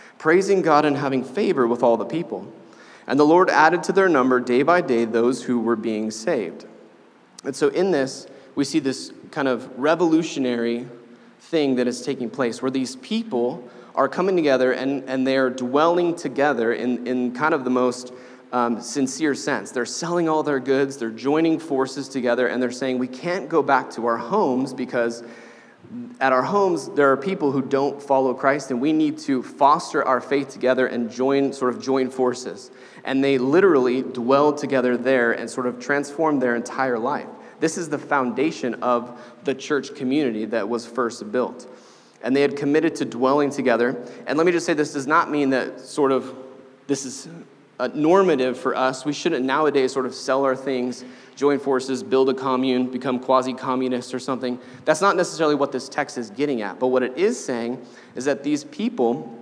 praising 0.21 0.61
God 0.61 0.85
and 0.85 0.95
having 0.97 1.23
favor 1.23 1.65
with 1.65 1.81
all 1.81 1.97
the 1.97 2.05
people. 2.05 2.45
And 3.07 3.19
the 3.19 3.25
Lord 3.25 3.49
added 3.49 3.81
to 3.85 3.91
their 3.91 4.07
number 4.07 4.39
day 4.39 4.61
by 4.61 4.81
day 4.81 5.03
those 5.03 5.41
who 5.41 5.59
were 5.59 5.75
being 5.75 6.11
saved. 6.11 6.67
And 7.43 7.55
so, 7.55 7.69
in 7.69 7.89
this, 7.89 8.27
we 8.53 8.63
see 8.63 8.77
this 8.77 9.11
kind 9.31 9.47
of 9.47 9.67
revolutionary 9.79 10.85
thing 11.39 11.73
that 11.77 11.87
is 11.87 12.03
taking 12.03 12.29
place 12.29 12.61
where 12.61 12.69
these 12.69 12.97
people 12.97 13.67
are 13.95 14.07
coming 14.07 14.35
together 14.35 14.73
and, 14.73 15.03
and 15.09 15.25
they're 15.25 15.49
dwelling 15.49 16.13
together 16.13 16.71
in, 16.71 17.07
in 17.07 17.33
kind 17.33 17.55
of 17.55 17.63
the 17.63 17.71
most 17.71 18.13
um, 18.51 18.79
sincere 18.79 19.33
sense. 19.33 19.71
They're 19.71 19.87
selling 19.87 20.29
all 20.29 20.43
their 20.43 20.59
goods, 20.59 20.97
they're 20.97 21.09
joining 21.09 21.57
forces 21.57 22.07
together, 22.07 22.45
and 22.45 22.61
they're 22.61 22.69
saying, 22.69 22.99
We 22.99 23.07
can't 23.07 23.49
go 23.49 23.63
back 23.63 23.89
to 23.91 24.05
our 24.05 24.17
homes 24.17 24.71
because 24.71 25.23
at 26.19 26.31
our 26.31 26.43
homes, 26.43 26.89
there 26.89 27.11
are 27.11 27.17
people 27.17 27.51
who 27.51 27.61
don't 27.61 28.01
follow 28.01 28.33
Christ, 28.33 28.71
and 28.71 28.79
we 28.79 28.93
need 28.93 29.17
to 29.19 29.43
foster 29.43 30.03
our 30.03 30.21
faith 30.21 30.49
together 30.49 30.87
and 30.87 31.11
join, 31.11 31.51
sort 31.51 31.73
of 31.73 31.81
join 31.81 32.09
forces. 32.09 32.71
And 33.03 33.23
they 33.23 33.37
literally 33.37 34.01
dwell 34.01 34.53
together 34.53 34.95
there 34.95 35.31
and 35.31 35.49
sort 35.49 35.67
of 35.67 35.79
transform 35.79 36.39
their 36.39 36.55
entire 36.55 36.99
life. 36.99 37.27
This 37.59 37.77
is 37.77 37.89
the 37.89 37.97
foundation 37.97 38.75
of 38.75 39.19
the 39.43 39.53
church 39.53 39.95
community 39.95 40.45
that 40.45 40.69
was 40.69 40.85
first 40.85 41.31
built. 41.31 41.67
And 42.23 42.35
they 42.35 42.41
had 42.41 42.55
committed 42.55 42.95
to 42.97 43.05
dwelling 43.05 43.49
together. 43.49 43.97
And 44.27 44.37
let 44.37 44.45
me 44.45 44.51
just 44.51 44.65
say 44.65 44.73
this 44.73 44.93
does 44.93 45.07
not 45.07 45.29
mean 45.29 45.49
that 45.51 45.79
sort 45.79 46.11
of 46.11 46.35
this 46.87 47.05
is 47.05 47.27
uh, 47.81 47.89
normative 47.95 48.59
for 48.59 48.75
us. 48.75 49.05
We 49.05 49.11
shouldn't 49.11 49.43
nowadays 49.43 49.91
sort 49.91 50.05
of 50.05 50.13
sell 50.13 50.45
our 50.45 50.55
things, 50.55 51.03
join 51.35 51.57
forces, 51.57 52.03
build 52.03 52.29
a 52.29 52.33
commune, 52.35 52.91
become 52.91 53.19
quasi 53.19 53.55
communists 53.55 54.13
or 54.13 54.19
something. 54.19 54.59
That's 54.85 55.01
not 55.01 55.17
necessarily 55.17 55.55
what 55.55 55.71
this 55.71 55.89
text 55.89 56.19
is 56.19 56.29
getting 56.29 56.61
at. 56.61 56.79
But 56.79 56.87
what 56.87 57.01
it 57.01 57.17
is 57.17 57.43
saying 57.43 57.83
is 58.13 58.25
that 58.25 58.43
these 58.43 58.63
people 58.65 59.35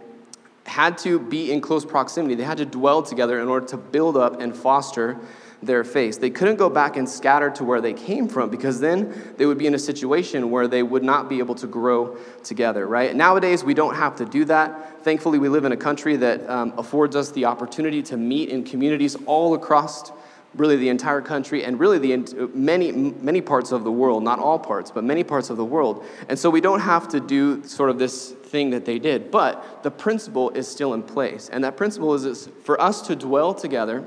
had 0.66 0.98
to 1.00 1.20
be 1.20 1.52
in 1.52 1.60
close 1.60 1.84
proximity, 1.84 2.36
they 2.36 2.44
had 2.44 2.60
to 2.60 2.66
dwell 2.66 3.04
together 3.04 3.42
in 3.42 3.50
order 3.50 3.66
to 3.68 3.78
build 3.78 4.16
up 4.16 4.40
and 4.40 4.56
foster 4.56 5.18
their 5.62 5.84
face. 5.84 6.18
They 6.18 6.30
couldn't 6.30 6.56
go 6.56 6.70
back 6.70 6.96
and 6.96 7.08
scatter 7.08 7.50
to 7.52 7.64
where 7.64 7.82
they 7.82 7.94
came 7.94 8.28
from 8.28 8.50
because 8.50 8.80
then 8.80 9.34
they 9.38 9.46
would 9.46 9.58
be 9.58 9.68
in 9.68 9.74
a 9.74 9.80
situation 9.80 10.52
where 10.52 10.68
they 10.68 10.84
would 10.84 11.04
not 11.04 11.28
be 11.28 11.40
able 11.40 11.56
to 11.56 11.68
grow 11.68 12.18
together, 12.44 12.88
right? 12.88 13.14
Nowadays, 13.16 13.64
we 13.64 13.74
don't 13.74 13.96
have 13.96 14.16
to 14.18 14.26
do 14.26 14.46
that. 14.46 15.04
Thankfully, 15.04 15.38
we 15.38 15.50
live 15.50 15.66
in 15.66 15.72
a 15.72 15.78
country 15.78 16.16
that 16.18 16.50
um, 16.50 16.74
affords 16.78 17.16
us 17.16 17.32
the 17.32 17.46
opportunity 17.46 18.02
to 18.04 18.18
meet 18.18 18.50
in 18.50 18.64
communities 18.64 19.18
all 19.26 19.54
across 19.54 20.12
really 20.56 20.78
the 20.78 20.90
entire 20.90 21.22
country 21.22 21.64
and 21.64 21.80
really 21.80 22.00
the 22.00 22.50
many 22.56 22.92
many 22.92 23.40
parts 23.40 23.72
of 23.72 23.84
the 23.84 23.92
world 23.92 24.24
not 24.24 24.40
all 24.40 24.58
parts 24.58 24.90
but 24.90 25.04
many 25.04 25.24
parts 25.24 25.52
of 25.52 25.58
the 25.58 25.64
world 25.64 26.04
and 26.28 26.40
so 26.40 26.50
we 26.50 26.60
don't 26.60 26.80
have 26.80 27.08
to 27.08 27.20
do 27.20 27.64
sort 27.64 27.88
of 27.88 28.00
this 28.00 28.32
thing 28.32 28.72
that 28.72 28.84
they 28.84 28.98
did 28.98 29.30
but 29.30 29.84
the 29.84 29.92
principle 29.92 30.50
is 30.52 30.68
still 30.68 30.96
in 30.96 31.04
place 31.04 31.50
and 31.50 31.64
that 31.64 31.78
principle 31.78 32.16
is 32.16 32.50
for 32.64 32.82
us 32.82 33.02
to 33.02 33.16
dwell 33.16 33.54
together 33.54 34.04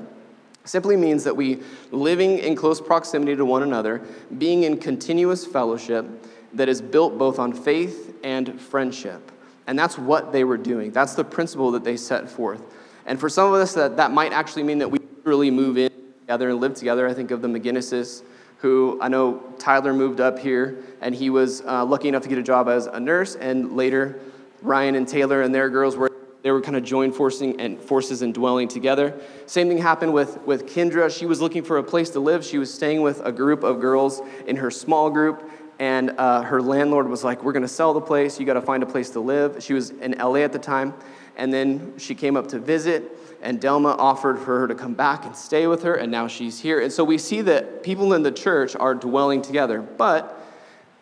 simply 0.65 0.95
means 0.95 1.23
that 1.23 1.35
we 1.35 1.59
living 1.91 2.39
in 2.39 2.55
close 2.55 2.79
proximity 2.79 3.35
to 3.35 3.45
one 3.45 3.63
another, 3.63 4.01
being 4.37 4.63
in 4.63 4.77
continuous 4.77 5.45
fellowship 5.45 6.05
that 6.53 6.69
is 6.69 6.81
built 6.81 7.17
both 7.17 7.39
on 7.39 7.53
faith 7.53 8.15
and 8.23 8.59
friendship. 8.59 9.31
And 9.67 9.77
that's 9.77 9.97
what 9.97 10.31
they 10.31 10.43
were 10.43 10.57
doing. 10.57 10.91
That's 10.91 11.15
the 11.15 11.23
principle 11.23 11.71
that 11.71 11.83
they 11.83 11.97
set 11.97 12.29
forth. 12.29 12.61
And 13.05 13.19
for 13.19 13.29
some 13.29 13.53
of 13.53 13.59
us, 13.59 13.73
that, 13.73 13.97
that 13.97 14.11
might 14.11 14.31
actually 14.31 14.63
mean 14.63 14.77
that 14.79 14.89
we 14.89 14.99
really 15.23 15.51
move 15.51 15.77
in 15.77 15.91
together 16.21 16.49
and 16.49 16.59
live 16.59 16.73
together. 16.75 17.07
I 17.07 17.13
think 17.13 17.31
of 17.31 17.41
the 17.41 17.47
McGinnises, 17.47 18.23
who 18.59 18.97
I 19.01 19.07
know 19.07 19.43
Tyler 19.57 19.93
moved 19.93 20.21
up 20.21 20.39
here, 20.39 20.77
and 21.01 21.13
he 21.13 21.29
was 21.29 21.61
uh, 21.61 21.83
lucky 21.83 22.07
enough 22.07 22.23
to 22.23 22.29
get 22.29 22.37
a 22.37 22.43
job 22.43 22.69
as 22.69 22.85
a 22.87 22.99
nurse, 22.99 23.35
and 23.35 23.75
later 23.75 24.19
Ryan 24.61 24.95
and 24.95 25.07
Taylor 25.07 25.41
and 25.41 25.53
their 25.53 25.69
girls 25.69 25.97
were 25.97 26.12
they 26.43 26.51
were 26.51 26.61
kind 26.61 26.75
of 26.75 26.83
joined 26.83 27.15
forcing 27.15 27.59
and 27.59 27.79
forces 27.79 28.21
and 28.21 28.33
dwelling 28.33 28.67
together. 28.67 29.19
Same 29.45 29.69
thing 29.69 29.77
happened 29.77 30.13
with, 30.13 30.39
with 30.41 30.67
Kendra. 30.67 31.09
She 31.09 31.25
was 31.25 31.41
looking 31.41 31.63
for 31.63 31.77
a 31.77 31.83
place 31.83 32.09
to 32.11 32.19
live. 32.19 32.45
She 32.45 32.57
was 32.57 32.71
staying 32.71 33.01
with 33.01 33.21
a 33.25 33.31
group 33.31 33.63
of 33.63 33.79
girls 33.79 34.21
in 34.45 34.57
her 34.57 34.69
small 34.69 35.09
group, 35.09 35.49
and 35.79 36.11
uh, 36.11 36.41
her 36.43 36.61
landlord 36.61 37.07
was 37.07 37.23
like, 37.23 37.43
We're 37.43 37.53
going 37.53 37.63
to 37.63 37.67
sell 37.69 37.93
the 37.93 38.01
place. 38.01 38.39
You 38.39 38.45
got 38.45 38.53
to 38.53 38.61
find 38.61 38.83
a 38.83 38.85
place 38.85 39.09
to 39.11 39.21
live. 39.21 39.63
She 39.63 39.73
was 39.73 39.89
in 39.89 40.11
LA 40.11 40.39
at 40.39 40.51
the 40.51 40.59
time. 40.59 40.93
And 41.35 41.51
then 41.51 41.97
she 41.97 42.13
came 42.13 42.37
up 42.37 42.49
to 42.49 42.59
visit, 42.59 43.17
and 43.41 43.59
Delma 43.59 43.97
offered 43.97 44.37
for 44.37 44.59
her 44.59 44.67
to 44.67 44.75
come 44.75 44.93
back 44.93 45.25
and 45.25 45.35
stay 45.35 45.65
with 45.65 45.81
her, 45.81 45.95
and 45.95 46.11
now 46.11 46.27
she's 46.27 46.59
here. 46.59 46.79
And 46.79 46.93
so 46.93 47.03
we 47.03 47.17
see 47.17 47.41
that 47.41 47.81
people 47.81 48.13
in 48.13 48.21
the 48.21 48.31
church 48.31 48.75
are 48.75 48.93
dwelling 48.93 49.41
together. 49.41 49.81
But 49.81 50.42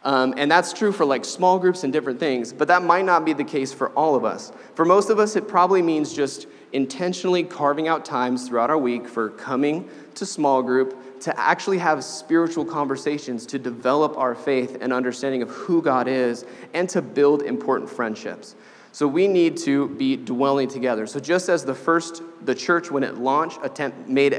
um, 0.04 0.34
and 0.38 0.50
that's 0.50 0.74
true 0.74 0.92
for 0.92 1.06
like 1.06 1.24
small 1.24 1.60
groups 1.60 1.84
and 1.84 1.94
different 1.94 2.20
things, 2.20 2.52
but 2.52 2.68
that 2.70 2.84
might 2.84 3.06
not 3.06 3.24
be 3.24 3.34
the 3.34 3.44
case 3.44 3.72
for 3.72 3.90
all 3.90 4.16
of 4.16 4.26
us. 4.26 4.52
For 4.74 4.84
most 4.84 5.10
of 5.10 5.20
us, 5.20 5.36
it 5.36 5.48
probably 5.48 5.82
means 5.82 6.14
just 6.14 6.48
intentionally 6.74 7.44
carving 7.44 7.88
out 7.88 8.04
times 8.04 8.48
throughout 8.48 8.70
our 8.70 8.78
week 8.78 9.08
for 9.08 9.30
coming 9.30 9.90
to 10.16 10.26
small 10.26 10.64
group 10.64 11.20
to 11.22 11.40
actually 11.40 11.78
have 11.78 12.04
spiritual 12.04 12.66
conversations 12.66 13.46
to 13.46 13.60
develop 13.60 14.18
our 14.18 14.34
faith 14.34 14.78
and 14.82 14.92
understanding 14.92 15.44
of 15.44 15.50
who 15.50 15.82
God 15.82 16.08
is 16.08 16.46
and 16.74 16.90
to 16.90 17.02
build 17.02 17.44
important 17.44 17.90
friendships. 17.90 18.56
So 18.94 19.08
we 19.08 19.28
need 19.28 19.56
to 19.58 19.88
be 19.90 20.18
dwelling 20.18 20.68
together. 20.68 21.08
So 21.08 21.20
just 21.20 21.48
as 21.48 21.64
the 21.64 21.76
first, 21.76 22.24
the 22.44 22.56
church 22.56 22.92
when 22.92 23.04
it 23.04 23.16
launched, 23.18 23.60
attempt 23.64 24.10
made 24.10 24.34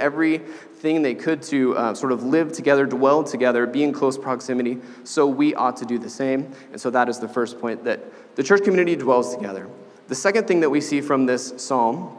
everything 0.83 1.03
they 1.03 1.15
could 1.15 1.41
to 1.41 1.77
uh, 1.77 1.95
sort 1.95 2.11
of 2.11 2.25
live 2.25 2.51
together, 2.51 2.85
dwell 2.85 3.23
together, 3.23 3.69
be 3.69 3.85
in 3.85 3.93
close 3.93 4.19
proximity, 4.19 4.79
so 5.05 5.29
we 5.29 5.55
ought 5.55 5.77
to 5.77 5.85
do 5.85 5.97
the 5.97 6.11
same. 6.11 6.53
And 6.73 6.81
so 6.81 6.91
that 6.91 7.09
is 7.09 7.21
the 7.21 7.29
first 7.29 7.61
point 7.61 7.85
that 7.85 8.01
the 8.35 8.43
church 8.43 8.65
community 8.65 8.97
dwells 8.97 9.33
together. 9.33 9.69
The 10.09 10.17
second 10.17 10.49
thing 10.49 10.59
that 10.59 10.71
we 10.71 10.81
see 10.81 11.01
from 11.01 11.25
this 11.25 11.55
psalm 11.57 12.19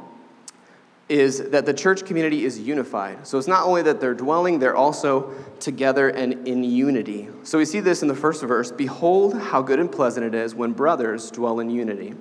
is 1.09 1.49
that 1.49 1.65
the 1.65 1.73
church 1.73 2.05
community 2.05 2.45
is 2.45 2.57
unified. 2.57 3.27
So 3.27 3.37
it's 3.37 3.49
not 3.49 3.65
only 3.65 3.81
that 3.81 3.99
they're 3.99 4.13
dwelling, 4.13 4.59
they're 4.59 4.77
also 4.77 5.33
together 5.59 6.07
and 6.07 6.47
in 6.47 6.63
unity. 6.63 7.27
So 7.43 7.57
we 7.57 7.65
see 7.65 7.81
this 7.81 8.01
in 8.01 8.07
the 8.07 8.15
first 8.15 8.41
verse 8.43 8.71
Behold, 8.71 9.37
how 9.37 9.61
good 9.61 9.79
and 9.79 9.91
pleasant 9.91 10.25
it 10.25 10.33
is 10.33 10.55
when 10.55 10.71
brothers 10.71 11.31
dwell 11.31 11.59
in 11.59 11.69
unity. 11.69 12.13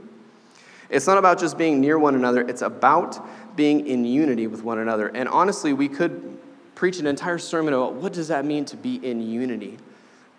It's 0.90 1.06
not 1.06 1.16
about 1.16 1.38
just 1.38 1.56
being 1.56 1.80
near 1.80 1.98
one 1.98 2.16
another, 2.16 2.42
it's 2.42 2.62
about 2.62 3.24
being 3.56 3.86
in 3.86 4.04
unity 4.04 4.46
with 4.46 4.62
one 4.62 4.78
another. 4.78 5.08
And 5.08 5.28
honestly, 5.28 5.72
we 5.72 5.88
could 5.88 6.38
preach 6.74 6.98
an 6.98 7.06
entire 7.06 7.38
sermon 7.38 7.74
about 7.74 7.94
what 7.94 8.12
does 8.12 8.28
that 8.28 8.44
mean 8.44 8.64
to 8.66 8.76
be 8.76 8.96
in 8.96 9.20
unity. 9.20 9.78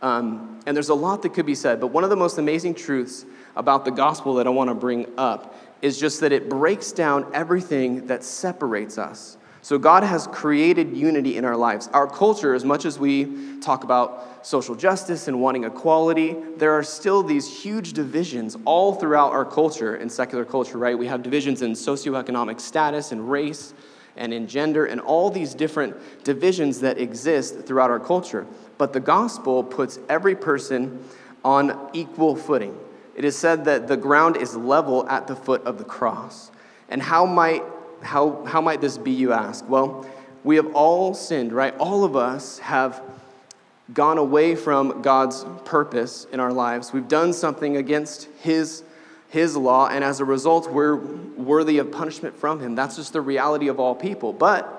Um, 0.02 0.60
and 0.66 0.76
there's 0.76 0.90
a 0.90 0.96
lot 0.96 1.22
that 1.22 1.34
could 1.34 1.46
be 1.46 1.56
said, 1.56 1.80
but 1.80 1.88
one 1.88 2.04
of 2.04 2.10
the 2.10 2.16
most 2.16 2.38
amazing 2.38 2.76
truths 2.76 3.26
about 3.56 3.86
the 3.86 3.92
gospel 3.92 4.36
that 4.36 4.48
I 4.48 4.50
want 4.50 4.70
to 4.70 4.76
bring 4.76 5.08
up 5.18 5.56
is 5.82 6.00
just 6.00 6.22
that 6.22 6.32
it 6.32 6.50
breaks 6.50 6.92
down 6.92 7.30
everything 7.34 8.08
that 8.08 8.24
separates 8.24 8.98
us. 8.98 9.38
So, 9.64 9.78
God 9.78 10.04
has 10.04 10.28
created 10.28 10.96
unity 10.96 11.38
in 11.38 11.46
our 11.46 11.56
lives. 11.56 11.90
Our 11.94 12.06
culture, 12.06 12.54
as 12.54 12.66
much 12.66 12.84
as 12.84 13.00
we 13.00 13.60
talk 13.62 13.86
about 13.86 14.46
social 14.46 14.76
justice 14.76 15.30
and 15.30 15.40
wanting 15.40 15.64
equality, 15.64 16.36
there 16.58 16.74
are 16.74 16.84
still 16.84 17.24
these 17.24 17.64
huge 17.64 17.94
divisions 17.94 18.58
all 18.66 18.94
throughout 18.94 19.32
our 19.32 19.46
culture, 19.46 19.96
in 19.96 20.10
secular 20.10 20.44
culture, 20.44 20.78
right? 20.78 21.00
We 21.00 21.08
have 21.08 21.24
divisions 21.24 21.62
in 21.62 21.72
socioeconomic 21.72 22.60
status 22.60 23.14
and 23.14 23.32
race 23.32 23.74
and 24.18 24.34
in 24.34 24.48
gender 24.48 24.86
and 24.86 25.00
all 25.00 25.30
these 25.30 25.54
different 25.54 25.96
divisions 26.26 26.82
that 26.82 26.98
exist 26.98 27.62
throughout 27.62 27.90
our 27.90 28.02
culture. 28.02 28.46
But 28.78 28.92
the 28.92 29.00
gospel 29.00 29.64
puts 29.64 29.98
every 30.10 30.36
person 30.36 31.02
on 31.46 31.90
equal 31.94 32.36
footing. 32.36 32.78
It 33.16 33.24
is 33.24 33.38
said 33.38 33.64
that 33.64 33.88
the 33.88 33.96
ground 33.96 34.36
is 34.36 34.58
level 34.58 35.08
at 35.08 35.28
the 35.28 35.38
foot 35.38 35.64
of 35.64 35.78
the 35.78 35.86
cross. 35.86 36.52
And 36.90 37.02
how 37.02 37.26
might, 37.26 37.64
how, 38.04 38.44
how 38.46 38.62
might 38.62 38.82
this 38.82 38.98
be, 38.98 39.12
you 39.12 39.34
ask? 39.34 39.68
Well, 39.68 40.06
we 40.44 40.58
have 40.58 40.76
all 40.76 41.14
sinned, 41.14 41.54
right? 41.54 41.76
All 41.78 42.04
of 42.04 42.16
us 42.16 42.60
have 42.60 43.02
gone 43.94 44.18
away 44.18 44.56
from 44.56 45.02
God's 45.02 45.46
purpose 45.66 46.26
in 46.32 46.40
our 46.40 46.54
lives. 46.54 46.94
We've 46.94 47.08
done 47.08 47.34
something 47.34 47.78
against 47.78 48.28
His, 48.42 48.84
His 49.30 49.56
law, 49.56 49.88
and 49.88 50.04
as 50.04 50.20
a 50.20 50.26
result, 50.26 50.72
we're 50.72 50.96
worthy 50.96 51.78
of 51.80 51.92
punishment 51.92 52.38
from 52.38 52.60
Him. 52.60 52.76
That's 52.76 52.96
just 52.96 53.14
the 53.14 53.22
reality 53.22 53.68
of 53.68 53.80
all 53.80 53.96
people. 53.96 54.34
But 54.34 54.70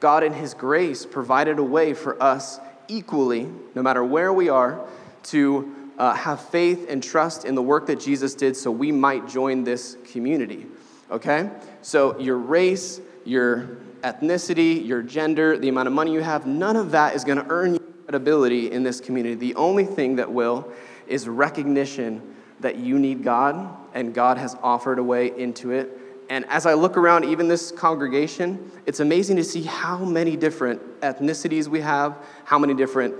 God, 0.00 0.22
in 0.22 0.32
His 0.32 0.54
grace, 0.54 1.06
provided 1.06 1.58
a 1.58 1.64
way 1.64 1.94
for 1.94 2.20
us 2.22 2.60
equally, 2.88 3.48
no 3.74 3.82
matter 3.82 4.04
where 4.04 4.32
we 4.32 4.48
are, 4.48 4.80
to 5.24 5.74
uh, 5.98 6.14
have 6.14 6.40
faith 6.48 6.86
and 6.88 7.02
trust 7.02 7.44
in 7.44 7.54
the 7.54 7.62
work 7.62 7.86
that 7.86 8.00
Jesus 8.00 8.34
did 8.34 8.56
so 8.56 8.70
we 8.70 8.92
might 8.92 9.28
join 9.28 9.64
this 9.64 9.96
community. 10.12 10.66
Okay? 11.10 11.50
So, 11.82 12.18
your 12.18 12.36
race, 12.36 13.00
your 13.24 13.78
ethnicity, 14.02 14.84
your 14.86 15.02
gender, 15.02 15.58
the 15.58 15.68
amount 15.68 15.88
of 15.88 15.94
money 15.94 16.12
you 16.12 16.20
have, 16.20 16.46
none 16.46 16.76
of 16.76 16.92
that 16.92 17.14
is 17.14 17.24
going 17.24 17.38
to 17.38 17.46
earn 17.48 17.74
you 17.74 17.80
credibility 18.04 18.70
in 18.70 18.84
this 18.84 19.00
community. 19.00 19.34
The 19.34 19.54
only 19.56 19.84
thing 19.84 20.16
that 20.16 20.30
will 20.30 20.70
is 21.08 21.28
recognition 21.28 22.36
that 22.60 22.76
you 22.76 22.98
need 22.98 23.24
God 23.24 23.76
and 23.94 24.14
God 24.14 24.38
has 24.38 24.56
offered 24.62 24.98
a 24.98 25.02
way 25.02 25.36
into 25.36 25.72
it. 25.72 25.90
And 26.30 26.44
as 26.46 26.66
I 26.66 26.74
look 26.74 26.96
around, 26.96 27.24
even 27.24 27.48
this 27.48 27.70
congregation, 27.70 28.70
it's 28.86 29.00
amazing 29.00 29.36
to 29.36 29.44
see 29.44 29.62
how 29.62 29.98
many 29.98 30.36
different 30.36 31.00
ethnicities 31.00 31.68
we 31.68 31.80
have, 31.80 32.16
how 32.44 32.58
many 32.58 32.74
different 32.74 33.14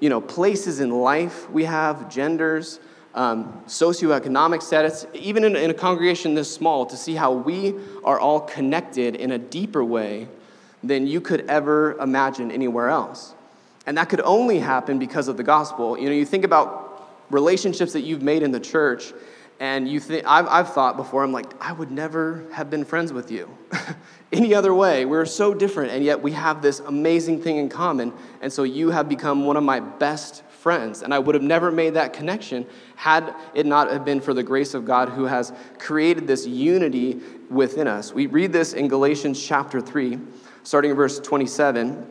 you 0.00 0.08
know, 0.08 0.20
places 0.20 0.80
in 0.80 0.90
life 0.90 1.50
we 1.50 1.64
have, 1.64 2.10
genders, 2.10 2.80
um, 3.14 3.62
socioeconomic 3.66 4.62
status, 4.62 5.06
even 5.14 5.44
in, 5.44 5.56
in 5.56 5.70
a 5.70 5.74
congregation 5.74 6.34
this 6.34 6.52
small, 6.52 6.86
to 6.86 6.96
see 6.96 7.14
how 7.14 7.32
we 7.32 7.74
are 8.04 8.18
all 8.18 8.40
connected 8.40 9.16
in 9.16 9.32
a 9.32 9.38
deeper 9.38 9.84
way 9.84 10.28
than 10.82 11.06
you 11.06 11.20
could 11.20 11.46
ever 11.48 11.94
imagine 11.98 12.50
anywhere 12.50 12.88
else. 12.88 13.34
And 13.86 13.98
that 13.98 14.08
could 14.08 14.20
only 14.20 14.58
happen 14.58 14.98
because 14.98 15.28
of 15.28 15.36
the 15.36 15.42
gospel. 15.42 15.98
You 15.98 16.06
know, 16.06 16.14
you 16.14 16.24
think 16.24 16.44
about 16.44 17.08
relationships 17.30 17.92
that 17.92 18.02
you've 18.02 18.22
made 18.22 18.42
in 18.42 18.52
the 18.52 18.60
church, 18.60 19.12
and 19.58 19.86
you 19.86 20.00
think, 20.00 20.24
I've, 20.26 20.46
I've 20.46 20.72
thought 20.72 20.96
before, 20.96 21.22
I'm 21.22 21.32
like, 21.32 21.52
I 21.62 21.72
would 21.72 21.90
never 21.90 22.46
have 22.52 22.70
been 22.70 22.84
friends 22.84 23.12
with 23.12 23.30
you. 23.30 23.48
Any 24.32 24.54
other 24.54 24.72
way, 24.72 25.04
we're 25.04 25.26
so 25.26 25.52
different, 25.52 25.92
and 25.92 26.02
yet 26.02 26.22
we 26.22 26.32
have 26.32 26.62
this 26.62 26.80
amazing 26.80 27.42
thing 27.42 27.58
in 27.58 27.68
common. 27.68 28.12
And 28.40 28.50
so 28.50 28.62
you 28.62 28.90
have 28.90 29.08
become 29.08 29.44
one 29.44 29.58
of 29.58 29.62
my 29.62 29.80
best 29.80 30.42
friends. 30.60 31.02
And 31.02 31.14
I 31.14 31.18
would 31.18 31.34
have 31.34 31.42
never 31.42 31.70
made 31.70 31.94
that 31.94 32.12
connection 32.12 32.66
had 32.96 33.34
it 33.54 33.64
not 33.64 33.90
have 33.90 34.04
been 34.04 34.20
for 34.20 34.34
the 34.34 34.42
grace 34.42 34.74
of 34.74 34.84
God 34.84 35.08
who 35.08 35.24
has 35.24 35.52
created 35.78 36.26
this 36.26 36.46
unity 36.46 37.20
within 37.48 37.88
us. 37.88 38.12
We 38.12 38.26
read 38.26 38.52
this 38.52 38.74
in 38.74 38.86
Galatians 38.86 39.42
chapter 39.42 39.80
3, 39.80 40.18
starting 40.62 40.90
in 40.90 40.96
verse 40.96 41.18
27. 41.18 42.06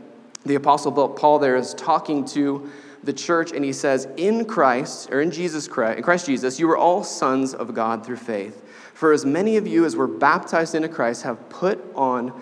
The 0.45 0.55
Apostle 0.55 0.91
Paul 1.09 1.37
there 1.37 1.55
is 1.55 1.73
talking 1.75 2.25
to 2.25 2.69
the 3.03 3.13
church, 3.13 3.51
and 3.51 3.63
he 3.63 3.71
says, 3.71 4.07
In 4.17 4.45
Christ, 4.45 5.09
or 5.11 5.21
in 5.21 5.31
Jesus 5.31 5.67
Christ, 5.67 5.97
in 5.97 6.03
Christ 6.03 6.25
Jesus, 6.25 6.59
you 6.59 6.69
are 6.71 6.77
all 6.77 7.03
sons 7.03 7.53
of 7.53 7.73
God 7.73 8.05
through 8.05 8.17
faith. 8.17 8.65
For 8.93 9.13
as 9.13 9.25
many 9.25 9.57
of 9.57 9.67
you 9.67 9.85
as 9.85 9.95
were 9.95 10.07
baptized 10.07 10.75
into 10.75 10.89
Christ 10.89 11.23
have 11.23 11.49
put 11.49 11.79
on 11.95 12.33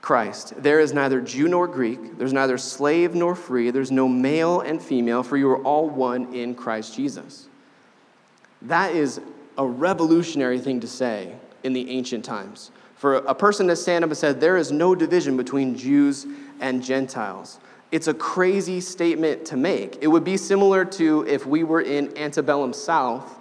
Christ. 0.00 0.54
There 0.56 0.80
is 0.80 0.92
neither 0.92 1.20
Jew 1.20 1.48
nor 1.48 1.66
Greek, 1.66 2.18
there's 2.18 2.32
neither 2.32 2.58
slave 2.58 3.14
nor 3.14 3.34
free, 3.34 3.70
there's 3.70 3.90
no 3.90 4.08
male 4.08 4.60
and 4.60 4.80
female, 4.80 5.22
for 5.22 5.36
you 5.36 5.48
are 5.50 5.62
all 5.62 5.88
one 5.88 6.34
in 6.34 6.54
Christ 6.54 6.94
Jesus. 6.94 7.48
That 8.62 8.94
is 8.94 9.20
a 9.56 9.66
revolutionary 9.66 10.58
thing 10.60 10.80
to 10.80 10.86
say 10.86 11.34
in 11.64 11.72
the 11.72 11.90
ancient 11.90 12.24
times. 12.24 12.70
For 12.96 13.16
a 13.16 13.34
person 13.34 13.68
to 13.68 13.76
stand 13.76 14.04
up 14.04 14.10
and 14.10 14.18
say, 14.18 14.32
There 14.32 14.56
is 14.56 14.72
no 14.72 14.94
division 14.94 15.36
between 15.36 15.76
Jews 15.76 16.26
and 16.60 16.82
Gentiles. 16.82 17.60
It's 17.90 18.08
a 18.08 18.14
crazy 18.14 18.80
statement 18.80 19.46
to 19.46 19.56
make. 19.56 19.98
It 20.00 20.08
would 20.08 20.24
be 20.24 20.36
similar 20.36 20.84
to 20.84 21.26
if 21.26 21.46
we 21.46 21.64
were 21.64 21.80
in 21.80 22.16
antebellum 22.18 22.72
South 22.72 23.38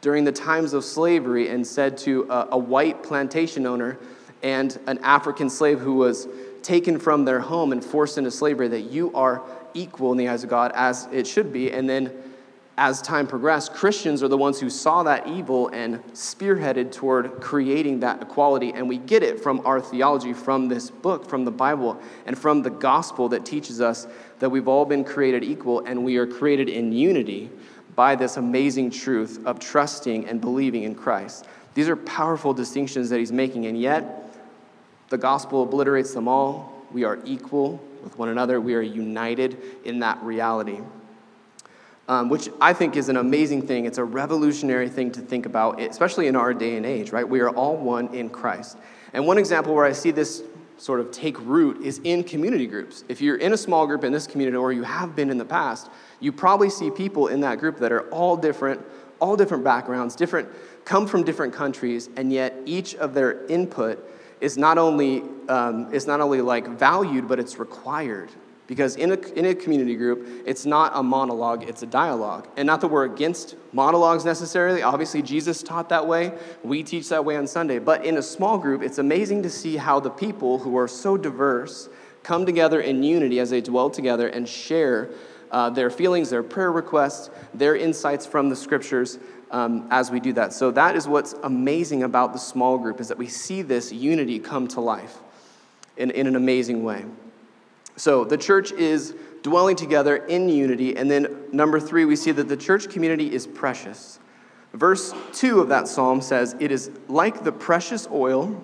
during 0.00 0.24
the 0.24 0.32
times 0.32 0.72
of 0.72 0.84
slavery 0.84 1.48
and 1.48 1.66
said 1.66 1.96
to 1.98 2.26
a, 2.28 2.48
a 2.52 2.58
white 2.58 3.02
plantation 3.02 3.64
owner, 3.64 3.96
and 4.42 4.78
an 4.86 4.98
African 4.98 5.50
slave 5.50 5.80
who 5.80 5.94
was 5.94 6.28
taken 6.62 6.98
from 6.98 7.24
their 7.24 7.40
home 7.40 7.72
and 7.72 7.84
forced 7.84 8.18
into 8.18 8.30
slavery, 8.30 8.68
that 8.68 8.82
you 8.82 9.12
are 9.14 9.42
equal 9.74 10.12
in 10.12 10.18
the 10.18 10.28
eyes 10.28 10.42
of 10.42 10.50
God 10.50 10.72
as 10.74 11.08
it 11.12 11.26
should 11.26 11.52
be. 11.52 11.70
And 11.70 11.88
then 11.88 12.12
as 12.78 13.00
time 13.00 13.26
progressed, 13.26 13.72
Christians 13.72 14.22
are 14.22 14.28
the 14.28 14.36
ones 14.36 14.60
who 14.60 14.68
saw 14.68 15.02
that 15.04 15.26
evil 15.26 15.68
and 15.68 16.02
spearheaded 16.12 16.92
toward 16.92 17.40
creating 17.40 18.00
that 18.00 18.20
equality. 18.20 18.72
And 18.72 18.88
we 18.88 18.98
get 18.98 19.22
it 19.22 19.40
from 19.40 19.62
our 19.64 19.80
theology, 19.80 20.32
from 20.32 20.68
this 20.68 20.90
book, 20.90 21.28
from 21.28 21.44
the 21.44 21.50
Bible, 21.50 21.98
and 22.26 22.36
from 22.36 22.62
the 22.62 22.70
gospel 22.70 23.30
that 23.30 23.46
teaches 23.46 23.80
us 23.80 24.06
that 24.40 24.50
we've 24.50 24.68
all 24.68 24.84
been 24.84 25.04
created 25.04 25.42
equal 25.42 25.80
and 25.86 26.04
we 26.04 26.18
are 26.18 26.26
created 26.26 26.68
in 26.68 26.92
unity 26.92 27.50
by 27.94 28.14
this 28.14 28.36
amazing 28.36 28.90
truth 28.90 29.40
of 29.46 29.58
trusting 29.58 30.28
and 30.28 30.40
believing 30.40 30.82
in 30.82 30.94
Christ. 30.94 31.46
These 31.72 31.88
are 31.88 31.96
powerful 31.96 32.52
distinctions 32.52 33.08
that 33.08 33.18
he's 33.18 33.32
making, 33.32 33.66
and 33.66 33.80
yet 33.80 34.25
the 35.08 35.18
gospel 35.18 35.62
obliterates 35.62 36.12
them 36.14 36.28
all. 36.28 36.84
We 36.92 37.04
are 37.04 37.18
equal 37.24 37.80
with 38.02 38.18
one 38.18 38.28
another, 38.28 38.60
we 38.60 38.74
are 38.74 38.82
united 38.82 39.60
in 39.84 40.00
that 40.00 40.22
reality. 40.22 40.80
Um, 42.08 42.28
which 42.28 42.48
I 42.60 42.72
think 42.72 42.94
is 42.94 43.08
an 43.08 43.16
amazing 43.16 43.66
thing. 43.66 43.84
It's 43.84 43.98
a 43.98 44.04
revolutionary 44.04 44.88
thing 44.88 45.10
to 45.12 45.20
think 45.20 45.44
about, 45.44 45.80
especially 45.80 46.28
in 46.28 46.36
our 46.36 46.54
day 46.54 46.76
and 46.76 46.86
age, 46.86 47.10
right? 47.10 47.28
We 47.28 47.40
are 47.40 47.50
all 47.50 47.76
one 47.76 48.14
in 48.14 48.30
Christ. 48.30 48.78
And 49.12 49.26
one 49.26 49.38
example 49.38 49.74
where 49.74 49.84
I 49.84 49.90
see 49.90 50.12
this 50.12 50.44
sort 50.78 51.00
of 51.00 51.10
take 51.10 51.40
root 51.40 51.84
is 51.84 52.00
in 52.04 52.22
community 52.22 52.68
groups. 52.68 53.02
If 53.08 53.20
you're 53.20 53.38
in 53.38 53.52
a 53.52 53.56
small 53.56 53.88
group 53.88 54.04
in 54.04 54.12
this 54.12 54.28
community, 54.28 54.56
or 54.56 54.72
you 54.72 54.84
have 54.84 55.16
been 55.16 55.30
in 55.30 55.38
the 55.38 55.44
past, 55.44 55.90
you 56.20 56.30
probably 56.30 56.70
see 56.70 56.90
people 56.90 57.26
in 57.26 57.40
that 57.40 57.58
group 57.58 57.78
that 57.78 57.90
are 57.90 58.02
all 58.10 58.36
different, 58.36 58.80
all 59.20 59.36
different 59.36 59.64
backgrounds, 59.64 60.14
different, 60.14 60.48
come 60.84 61.08
from 61.08 61.24
different 61.24 61.54
countries, 61.54 62.08
and 62.16 62.32
yet 62.32 62.54
each 62.66 62.94
of 62.94 63.14
their 63.14 63.44
input 63.46 63.98
is 64.40 64.58
not 64.58 64.78
only, 64.78 65.22
um, 65.48 65.92
is 65.92 66.06
not 66.06 66.20
only 66.20 66.40
like 66.40 66.66
valued, 66.66 67.28
but 67.28 67.38
it's 67.38 67.58
required. 67.58 68.30
Because 68.66 68.96
in 68.96 69.12
a, 69.12 69.18
in 69.38 69.46
a 69.46 69.54
community 69.54 69.94
group, 69.94 70.42
it's 70.44 70.66
not 70.66 70.90
a 70.94 71.02
monologue, 71.02 71.62
it's 71.68 71.84
a 71.84 71.86
dialogue. 71.86 72.48
And 72.56 72.66
not 72.66 72.80
that 72.80 72.88
we're 72.88 73.04
against 73.04 73.54
monologues 73.72 74.24
necessarily. 74.24 74.82
Obviously, 74.82 75.22
Jesus 75.22 75.62
taught 75.62 75.88
that 75.90 76.06
way. 76.06 76.32
We 76.64 76.82
teach 76.82 77.08
that 77.10 77.24
way 77.24 77.36
on 77.36 77.46
Sunday. 77.46 77.78
But 77.78 78.04
in 78.04 78.16
a 78.16 78.22
small 78.22 78.58
group, 78.58 78.82
it's 78.82 78.98
amazing 78.98 79.44
to 79.44 79.50
see 79.50 79.76
how 79.76 80.00
the 80.00 80.10
people 80.10 80.58
who 80.58 80.76
are 80.76 80.88
so 80.88 81.16
diverse 81.16 81.88
come 82.24 82.44
together 82.44 82.80
in 82.80 83.04
unity 83.04 83.38
as 83.38 83.50
they 83.50 83.60
dwell 83.60 83.88
together 83.88 84.26
and 84.26 84.48
share 84.48 85.10
uh, 85.56 85.70
their 85.70 85.88
feelings, 85.88 86.28
their 86.28 86.42
prayer 86.42 86.70
requests, 86.70 87.30
their 87.54 87.74
insights 87.74 88.26
from 88.26 88.50
the 88.50 88.56
scriptures 88.56 89.18
um, 89.50 89.88
as 89.90 90.10
we 90.10 90.20
do 90.20 90.34
that. 90.34 90.52
So 90.52 90.70
that 90.72 90.94
is 90.94 91.08
what's 91.08 91.32
amazing 91.44 92.02
about 92.02 92.34
the 92.34 92.38
small 92.38 92.76
group 92.76 93.00
is 93.00 93.08
that 93.08 93.16
we 93.16 93.26
see 93.26 93.62
this 93.62 93.90
unity 93.90 94.38
come 94.38 94.68
to 94.68 94.82
life 94.82 95.16
in, 95.96 96.10
in 96.10 96.26
an 96.26 96.36
amazing 96.36 96.84
way. 96.84 97.06
So 97.96 98.22
the 98.22 98.36
church 98.36 98.70
is 98.72 99.14
dwelling 99.40 99.76
together 99.76 100.16
in 100.16 100.50
unity. 100.50 100.94
And 100.94 101.10
then 101.10 101.34
number 101.52 101.80
three, 101.80 102.04
we 102.04 102.16
see 102.16 102.32
that 102.32 102.48
the 102.48 102.56
church 102.58 102.90
community 102.90 103.32
is 103.32 103.46
precious. 103.46 104.18
Verse 104.74 105.14
2 105.32 105.60
of 105.62 105.68
that 105.68 105.88
psalm 105.88 106.20
says, 106.20 106.54
It 106.60 106.70
is 106.70 106.90
like 107.08 107.44
the 107.44 107.52
precious 107.52 108.06
oil 108.12 108.62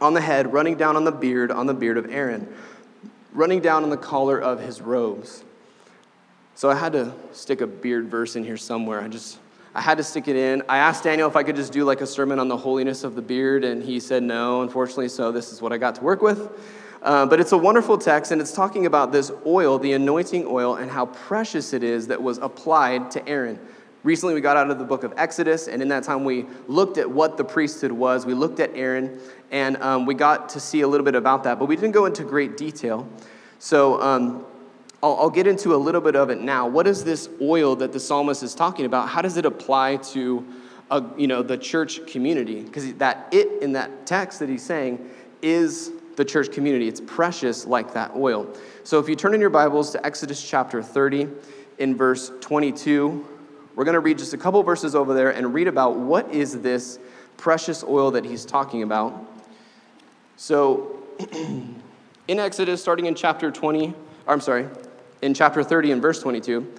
on 0.00 0.14
the 0.14 0.20
head, 0.20 0.52
running 0.52 0.74
down 0.74 0.96
on 0.96 1.04
the 1.04 1.12
beard, 1.12 1.52
on 1.52 1.66
the 1.66 1.74
beard 1.74 1.96
of 1.96 2.10
Aaron, 2.10 2.52
running 3.32 3.60
down 3.60 3.84
on 3.84 3.90
the 3.90 3.96
collar 3.96 4.36
of 4.36 4.58
his 4.58 4.80
robes. 4.82 5.44
So 6.56 6.70
I 6.70 6.76
had 6.76 6.92
to 6.92 7.12
stick 7.32 7.60
a 7.60 7.66
beard 7.66 8.08
verse 8.08 8.36
in 8.36 8.44
here 8.44 8.56
somewhere. 8.56 9.00
I 9.00 9.08
just 9.08 9.38
I 9.74 9.80
had 9.80 9.98
to 9.98 10.04
stick 10.04 10.28
it 10.28 10.36
in. 10.36 10.62
I 10.68 10.78
asked 10.78 11.02
Daniel 11.02 11.28
if 11.28 11.34
I 11.34 11.42
could 11.42 11.56
just 11.56 11.72
do 11.72 11.84
like 11.84 12.00
a 12.00 12.06
sermon 12.06 12.38
on 12.38 12.46
the 12.46 12.56
holiness 12.56 13.02
of 13.02 13.16
the 13.16 13.22
beard, 13.22 13.64
and 13.64 13.82
he 13.82 13.98
said 13.98 14.22
no, 14.22 14.62
unfortunately, 14.62 15.08
so 15.08 15.32
this 15.32 15.52
is 15.52 15.60
what 15.60 15.72
I 15.72 15.78
got 15.78 15.96
to 15.96 16.02
work 16.02 16.22
with. 16.22 16.48
Uh, 17.02 17.26
but 17.26 17.40
it's 17.40 17.50
a 17.50 17.58
wonderful 17.58 17.98
text, 17.98 18.30
and 18.30 18.40
it's 18.40 18.52
talking 18.52 18.86
about 18.86 19.10
this 19.10 19.32
oil, 19.44 19.80
the 19.80 19.92
anointing 19.92 20.46
oil, 20.46 20.76
and 20.76 20.90
how 20.90 21.06
precious 21.06 21.72
it 21.72 21.82
is 21.82 22.06
that 22.06 22.22
was 22.22 22.38
applied 22.38 23.10
to 23.10 23.28
Aaron. 23.28 23.58
Recently, 24.04 24.32
we 24.32 24.40
got 24.40 24.56
out 24.56 24.70
of 24.70 24.78
the 24.78 24.84
book 24.84 25.02
of 25.02 25.12
Exodus, 25.16 25.66
and 25.66 25.82
in 25.82 25.88
that 25.88 26.04
time, 26.04 26.24
we 26.24 26.46
looked 26.68 26.96
at 26.96 27.10
what 27.10 27.36
the 27.36 27.44
priesthood 27.44 27.90
was. 27.90 28.24
We 28.24 28.34
looked 28.34 28.60
at 28.60 28.70
Aaron, 28.76 29.18
and 29.50 29.76
um, 29.78 30.06
we 30.06 30.14
got 30.14 30.50
to 30.50 30.60
see 30.60 30.82
a 30.82 30.88
little 30.88 31.04
bit 31.04 31.16
about 31.16 31.42
that, 31.44 31.58
but 31.58 31.66
we 31.66 31.74
didn't 31.74 31.92
go 31.92 32.06
into 32.06 32.22
great 32.22 32.56
detail. 32.56 33.08
So, 33.58 34.00
um, 34.00 34.46
I'll, 35.04 35.18
I'll 35.20 35.30
get 35.30 35.46
into 35.46 35.74
a 35.74 35.76
little 35.76 36.00
bit 36.00 36.16
of 36.16 36.30
it 36.30 36.40
now. 36.40 36.66
What 36.66 36.86
is 36.86 37.04
this 37.04 37.28
oil 37.42 37.76
that 37.76 37.92
the 37.92 38.00
psalmist 38.00 38.42
is 38.42 38.54
talking 38.54 38.86
about? 38.86 39.10
How 39.10 39.20
does 39.20 39.36
it 39.36 39.44
apply 39.44 39.96
to 39.96 40.46
a, 40.90 41.04
you 41.18 41.26
know, 41.26 41.42
the 41.42 41.58
church 41.58 42.06
community? 42.06 42.62
Because 42.62 42.90
that 42.94 43.28
it 43.30 43.62
in 43.62 43.72
that 43.74 44.06
text 44.06 44.38
that 44.38 44.48
he's 44.48 44.62
saying 44.62 45.06
is 45.42 45.92
the 46.16 46.24
church 46.24 46.50
community. 46.52 46.88
It's 46.88 47.02
precious 47.02 47.66
like 47.66 47.92
that 47.92 48.12
oil. 48.16 48.50
So 48.82 48.98
if 48.98 49.06
you 49.06 49.14
turn 49.14 49.34
in 49.34 49.42
your 49.42 49.50
Bibles 49.50 49.90
to 49.90 50.06
Exodus 50.06 50.42
chapter 50.42 50.82
30, 50.82 51.28
in 51.76 51.96
verse 51.96 52.32
22, 52.40 53.28
we're 53.74 53.84
going 53.84 53.94
to 53.94 54.00
read 54.00 54.16
just 54.16 54.32
a 54.32 54.38
couple 54.38 54.62
verses 54.62 54.94
over 54.94 55.12
there 55.12 55.30
and 55.34 55.52
read 55.52 55.68
about 55.68 55.96
what 55.96 56.32
is 56.32 56.62
this 56.62 56.98
precious 57.36 57.84
oil 57.84 58.10
that 58.12 58.24
he's 58.24 58.46
talking 58.46 58.82
about. 58.82 59.12
So 60.36 61.02
in 61.32 62.38
Exodus, 62.38 62.80
starting 62.80 63.04
in 63.04 63.14
chapter 63.14 63.50
20, 63.50 63.92
I'm 64.26 64.40
sorry, 64.40 64.66
in 65.24 65.32
chapter 65.32 65.64
30 65.64 65.92
and 65.92 66.02
verse 66.02 66.20
22. 66.20 66.70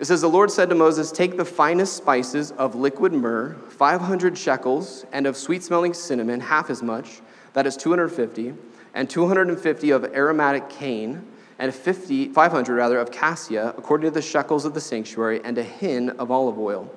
It 0.00 0.04
says, 0.04 0.20
The 0.20 0.28
Lord 0.28 0.50
said 0.50 0.68
to 0.70 0.74
Moses, 0.74 1.12
Take 1.12 1.36
the 1.36 1.44
finest 1.44 1.96
spices 1.96 2.50
of 2.52 2.74
liquid 2.74 3.12
myrrh, 3.12 3.54
500 3.68 4.36
shekels, 4.36 5.06
and 5.12 5.24
of 5.24 5.36
sweet 5.36 5.62
smelling 5.62 5.94
cinnamon, 5.94 6.40
half 6.40 6.68
as 6.68 6.82
much, 6.82 7.20
that 7.52 7.68
is 7.68 7.76
250, 7.76 8.54
and 8.92 9.08
250 9.08 9.90
of 9.90 10.04
aromatic 10.16 10.68
cane, 10.68 11.24
and 11.60 11.72
50, 11.72 12.30
500 12.30 12.74
rather 12.74 12.98
of 12.98 13.12
cassia, 13.12 13.72
according 13.78 14.10
to 14.10 14.14
the 14.14 14.22
shekels 14.22 14.64
of 14.64 14.74
the 14.74 14.80
sanctuary, 14.80 15.40
and 15.44 15.56
a 15.56 15.62
hin 15.62 16.10
of 16.10 16.32
olive 16.32 16.58
oil. 16.58 16.92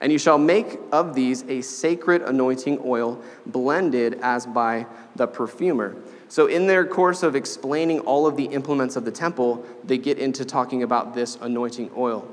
And 0.00 0.12
you 0.12 0.18
shall 0.18 0.38
make 0.38 0.78
of 0.92 1.14
these 1.16 1.42
a 1.48 1.60
sacred 1.60 2.22
anointing 2.22 2.82
oil, 2.84 3.20
blended 3.46 4.20
as 4.22 4.46
by 4.46 4.86
the 5.16 5.26
perfumer. 5.26 5.96
So, 6.28 6.46
in 6.46 6.66
their 6.66 6.84
course 6.86 7.22
of 7.22 7.34
explaining 7.34 8.00
all 8.00 8.26
of 8.26 8.36
the 8.36 8.44
implements 8.44 8.96
of 8.96 9.04
the 9.04 9.10
temple, 9.10 9.64
they 9.84 9.96
get 9.96 10.18
into 10.18 10.44
talking 10.44 10.82
about 10.82 11.14
this 11.14 11.36
anointing 11.40 11.90
oil. 11.96 12.28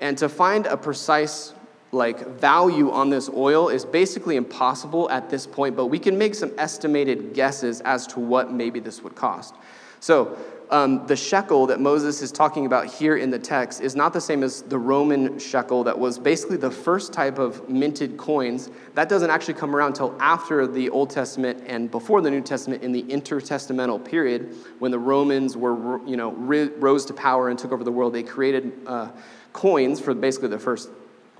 And 0.00 0.18
to 0.18 0.28
find 0.28 0.66
a 0.66 0.76
precise 0.76 1.54
like 1.92 2.26
value 2.26 2.90
on 2.90 3.10
this 3.10 3.30
oil 3.30 3.68
is 3.68 3.84
basically 3.84 4.36
impossible 4.36 5.08
at 5.10 5.30
this 5.30 5.46
point, 5.46 5.76
but 5.76 5.86
we 5.86 5.98
can 5.98 6.18
make 6.18 6.34
some 6.34 6.52
estimated 6.58 7.32
guesses 7.32 7.80
as 7.82 8.06
to 8.08 8.20
what 8.20 8.52
maybe 8.52 8.80
this 8.80 9.02
would 9.02 9.14
cost. 9.14 9.54
So, 10.00 10.36
um, 10.70 11.06
the 11.06 11.16
shekel 11.16 11.66
that 11.66 11.80
Moses 11.80 12.22
is 12.22 12.32
talking 12.32 12.66
about 12.66 12.86
here 12.86 13.16
in 13.16 13.30
the 13.30 13.38
text 13.38 13.80
is 13.80 13.94
not 13.94 14.12
the 14.12 14.20
same 14.20 14.42
as 14.42 14.62
the 14.62 14.78
Roman 14.78 15.38
shekel 15.38 15.84
that 15.84 15.98
was 15.98 16.18
basically 16.18 16.56
the 16.56 16.70
first 16.70 17.12
type 17.12 17.38
of 17.38 17.68
minted 17.68 18.16
coins. 18.16 18.70
That 18.94 19.08
doesn't 19.08 19.30
actually 19.30 19.54
come 19.54 19.74
around 19.74 19.88
until 19.88 20.16
after 20.20 20.66
the 20.66 20.90
Old 20.90 21.10
Testament 21.10 21.62
and 21.66 21.90
before 21.90 22.20
the 22.20 22.30
New 22.30 22.40
Testament 22.40 22.82
in 22.82 22.92
the 22.92 23.02
intertestamental 23.04 24.04
period 24.04 24.54
when 24.78 24.90
the 24.90 24.98
Romans 24.98 25.56
were, 25.56 26.04
you 26.06 26.16
know, 26.16 26.32
rose 26.32 27.04
to 27.06 27.14
power 27.14 27.48
and 27.48 27.58
took 27.58 27.72
over 27.72 27.84
the 27.84 27.92
world. 27.92 28.12
They 28.12 28.22
created 28.22 28.72
uh, 28.86 29.10
coins 29.52 30.00
for 30.00 30.14
basically 30.14 30.48
the 30.48 30.58
first 30.58 30.90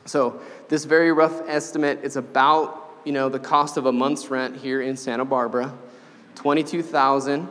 So, 0.06 0.42
this 0.68 0.86
very 0.86 1.12
rough 1.12 1.48
estimate, 1.48 2.00
it's 2.04 2.16
about 2.16 2.82
you 3.06 3.12
know, 3.12 3.30
the 3.30 3.40
cost 3.40 3.78
of 3.78 3.86
a 3.86 3.92
month's 3.92 4.30
rent 4.30 4.58
here 4.58 4.82
in 4.82 4.98
Santa 4.98 5.24
Barbara, 5.24 5.74
22,000. 6.36 7.48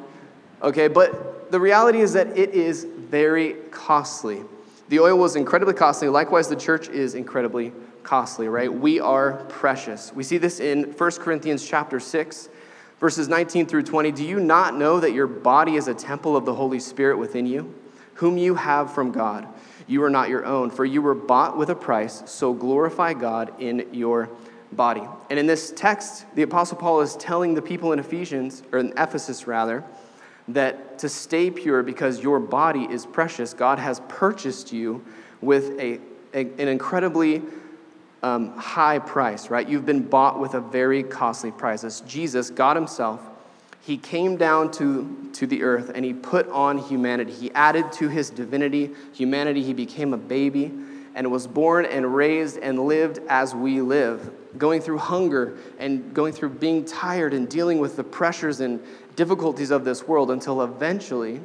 Okay, 0.63 0.89
but 0.89 1.51
the 1.51 1.61
reality 1.61 2.01
is 2.01 2.13
that 2.15 2.37
it 2.37 2.51
is 2.51 2.85
very 2.85 3.55
costly. 3.71 4.43
The 4.89 4.99
oil 4.99 5.17
was 5.17 5.37
incredibly 5.37 5.75
costly. 5.75 6.09
Likewise, 6.09 6.49
the 6.49 6.57
church 6.57 6.89
is 6.89 7.15
incredibly 7.15 7.73
costly, 8.03 8.49
right? 8.49 8.73
We 8.73 9.01
are 9.01 9.45
precious. 9.49 10.13
We 10.13 10.25
see 10.25 10.39
this 10.39 10.61
in 10.61 10.93
1 10.93 11.11
Corinthians 11.13 11.67
chapter 11.67 12.01
6, 12.01 12.49
verses 13.01 13.29
19 13.29 13.67
through 13.67 13.83
20. 13.83 14.13
Do 14.13 14.25
you 14.25 14.41
not 14.41 14.77
know 14.77 15.01
that 15.01 15.13
your 15.13 15.27
body 15.27 15.77
is 15.77 15.89
a 15.89 15.95
temple 15.95 16.37
of 16.37 16.45
the 16.45 16.55
Holy 16.55 16.81
Spirit 16.81 17.19
within 17.19 17.47
you, 17.47 17.75
whom 18.15 18.39
you 18.39 18.55
have 18.55 18.93
from 18.93 19.13
God? 19.13 19.47
You 19.87 20.03
are 20.05 20.11
not 20.11 20.29
your 20.29 20.45
own, 20.45 20.71
for 20.71 20.85
you 20.85 21.03
were 21.03 21.15
bought 21.15 21.59
with 21.59 21.69
a 21.69 21.75
price, 21.75 22.23
so 22.27 22.55
glorify 22.55 23.13
God 23.13 23.61
in 23.61 23.87
your 23.93 24.31
body. 24.73 25.03
And 25.31 25.39
in 25.39 25.47
this 25.47 25.73
text, 25.77 26.25
the 26.35 26.43
Apostle 26.43 26.79
Paul 26.79 27.01
is 27.01 27.17
telling 27.17 27.55
the 27.55 27.63
people 27.63 27.93
in 27.93 27.99
Ephesians, 27.99 28.63
or 28.73 28.79
in 28.79 28.93
Ephesus 28.97 29.47
rather, 29.47 29.85
that 30.49 30.99
to 30.99 31.09
stay 31.09 31.51
pure 31.51 31.83
because 31.83 32.23
your 32.23 32.39
body 32.39 32.87
is 32.91 33.07
precious, 33.07 33.55
God 33.55 33.79
has 33.79 34.01
purchased 34.09 34.73
you 34.73 35.05
with 35.41 35.79
a, 35.79 36.01
a 36.33 36.41
an 36.41 36.69
incredibly 36.69 37.43
um, 38.25 38.57
high 38.57 38.99
price, 38.99 39.51
right? 39.51 39.69
You've 39.69 39.85
been 39.85 40.03
bought 40.03 40.41
with 40.41 40.55
a 40.55 40.61
very 40.61 41.03
costly 41.03 41.51
price. 41.51 41.85
As 41.85 42.01
Jesus, 42.01 42.49
God 42.49 42.75
Himself, 42.75 43.21
He 43.83 43.99
came 43.99 44.39
down 44.39 44.71
to, 44.73 45.29
to 45.35 45.47
the 45.47 45.63
earth 45.63 45.93
and 45.95 46.07
He 46.07 46.15
put 46.15 46.49
on 46.49 46.79
humanity. 46.79 47.33
He 47.33 47.51
added 47.53 47.93
to 47.93 48.09
His 48.09 48.31
divinity 48.31 48.93
humanity. 49.13 49.63
He 49.63 49.75
became 49.75 50.15
a 50.15 50.17
baby 50.17 50.73
and 51.15 51.31
was 51.31 51.47
born 51.47 51.85
and 51.85 52.17
raised 52.17 52.57
and 52.59 52.87
lived 52.87 53.21
as 53.29 53.55
we 53.55 53.83
live, 53.83 54.33
going 54.57 54.81
through 54.81 54.99
hunger 54.99 55.59
and 55.79 56.15
going 56.15 56.33
through 56.33 56.49
being 56.49 56.87
tired 56.87 57.35
and 57.35 57.47
dealing 57.47 57.79
with 57.79 57.97
the 57.97 58.05
pressures 58.05 58.61
and 58.61 58.83
difficulties 59.17 59.71
of 59.71 59.85
this 59.85 60.09
world 60.09 60.31
until 60.31 60.63
eventually 60.63 61.43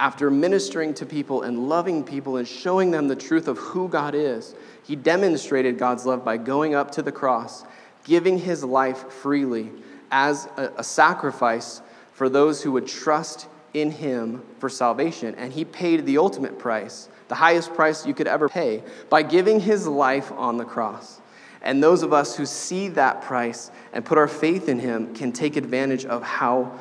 after 0.00 0.30
ministering 0.30 0.94
to 0.94 1.04
people 1.04 1.42
and 1.42 1.68
loving 1.68 2.02
people 2.02 2.38
and 2.38 2.48
showing 2.48 2.90
them 2.90 3.06
the 3.06 3.14
truth 3.14 3.46
of 3.46 3.58
who 3.58 3.86
God 3.86 4.14
is, 4.14 4.54
he 4.82 4.96
demonstrated 4.96 5.78
God's 5.78 6.06
love 6.06 6.24
by 6.24 6.38
going 6.38 6.74
up 6.74 6.90
to 6.92 7.02
the 7.02 7.12
cross, 7.12 7.64
giving 8.04 8.38
his 8.38 8.64
life 8.64 9.12
freely 9.12 9.70
as 10.10 10.48
a, 10.56 10.72
a 10.78 10.82
sacrifice 10.84 11.82
for 12.14 12.30
those 12.30 12.62
who 12.62 12.72
would 12.72 12.86
trust 12.86 13.46
in 13.74 13.90
him 13.90 14.42
for 14.58 14.70
salvation. 14.70 15.34
And 15.34 15.52
he 15.52 15.66
paid 15.66 16.06
the 16.06 16.16
ultimate 16.16 16.58
price, 16.58 17.10
the 17.28 17.34
highest 17.34 17.74
price 17.74 18.06
you 18.06 18.14
could 18.14 18.26
ever 18.26 18.48
pay, 18.48 18.82
by 19.10 19.22
giving 19.22 19.60
his 19.60 19.86
life 19.86 20.32
on 20.32 20.56
the 20.56 20.64
cross. 20.64 21.20
And 21.60 21.82
those 21.82 22.02
of 22.02 22.14
us 22.14 22.36
who 22.36 22.46
see 22.46 22.88
that 22.88 23.20
price 23.20 23.70
and 23.92 24.02
put 24.02 24.16
our 24.16 24.28
faith 24.28 24.70
in 24.70 24.78
him 24.78 25.14
can 25.14 25.30
take 25.30 25.56
advantage 25.56 26.06
of 26.06 26.22
how 26.22 26.72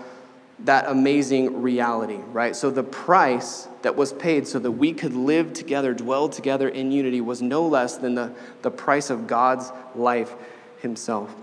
that 0.65 0.87
amazing 0.87 1.61
reality, 1.61 2.19
right? 2.31 2.55
So 2.55 2.69
the 2.69 2.83
price 2.83 3.67
that 3.81 3.95
was 3.95 4.11
paid 4.11 4.47
so 4.47 4.59
that 4.59 4.71
we 4.71 4.93
could 4.93 5.13
live 5.13 5.53
together, 5.53 5.93
dwell 5.93 6.27
together 6.27 6.67
in 6.67 6.91
unity, 6.91 7.21
was 7.21 7.41
no 7.41 7.65
less 7.65 7.97
than 7.97 8.15
the, 8.15 8.33
the 8.61 8.71
price 8.71 9.09
of 9.09 9.25
God's 9.25 9.71
life 9.95 10.33
himself. 10.81 11.33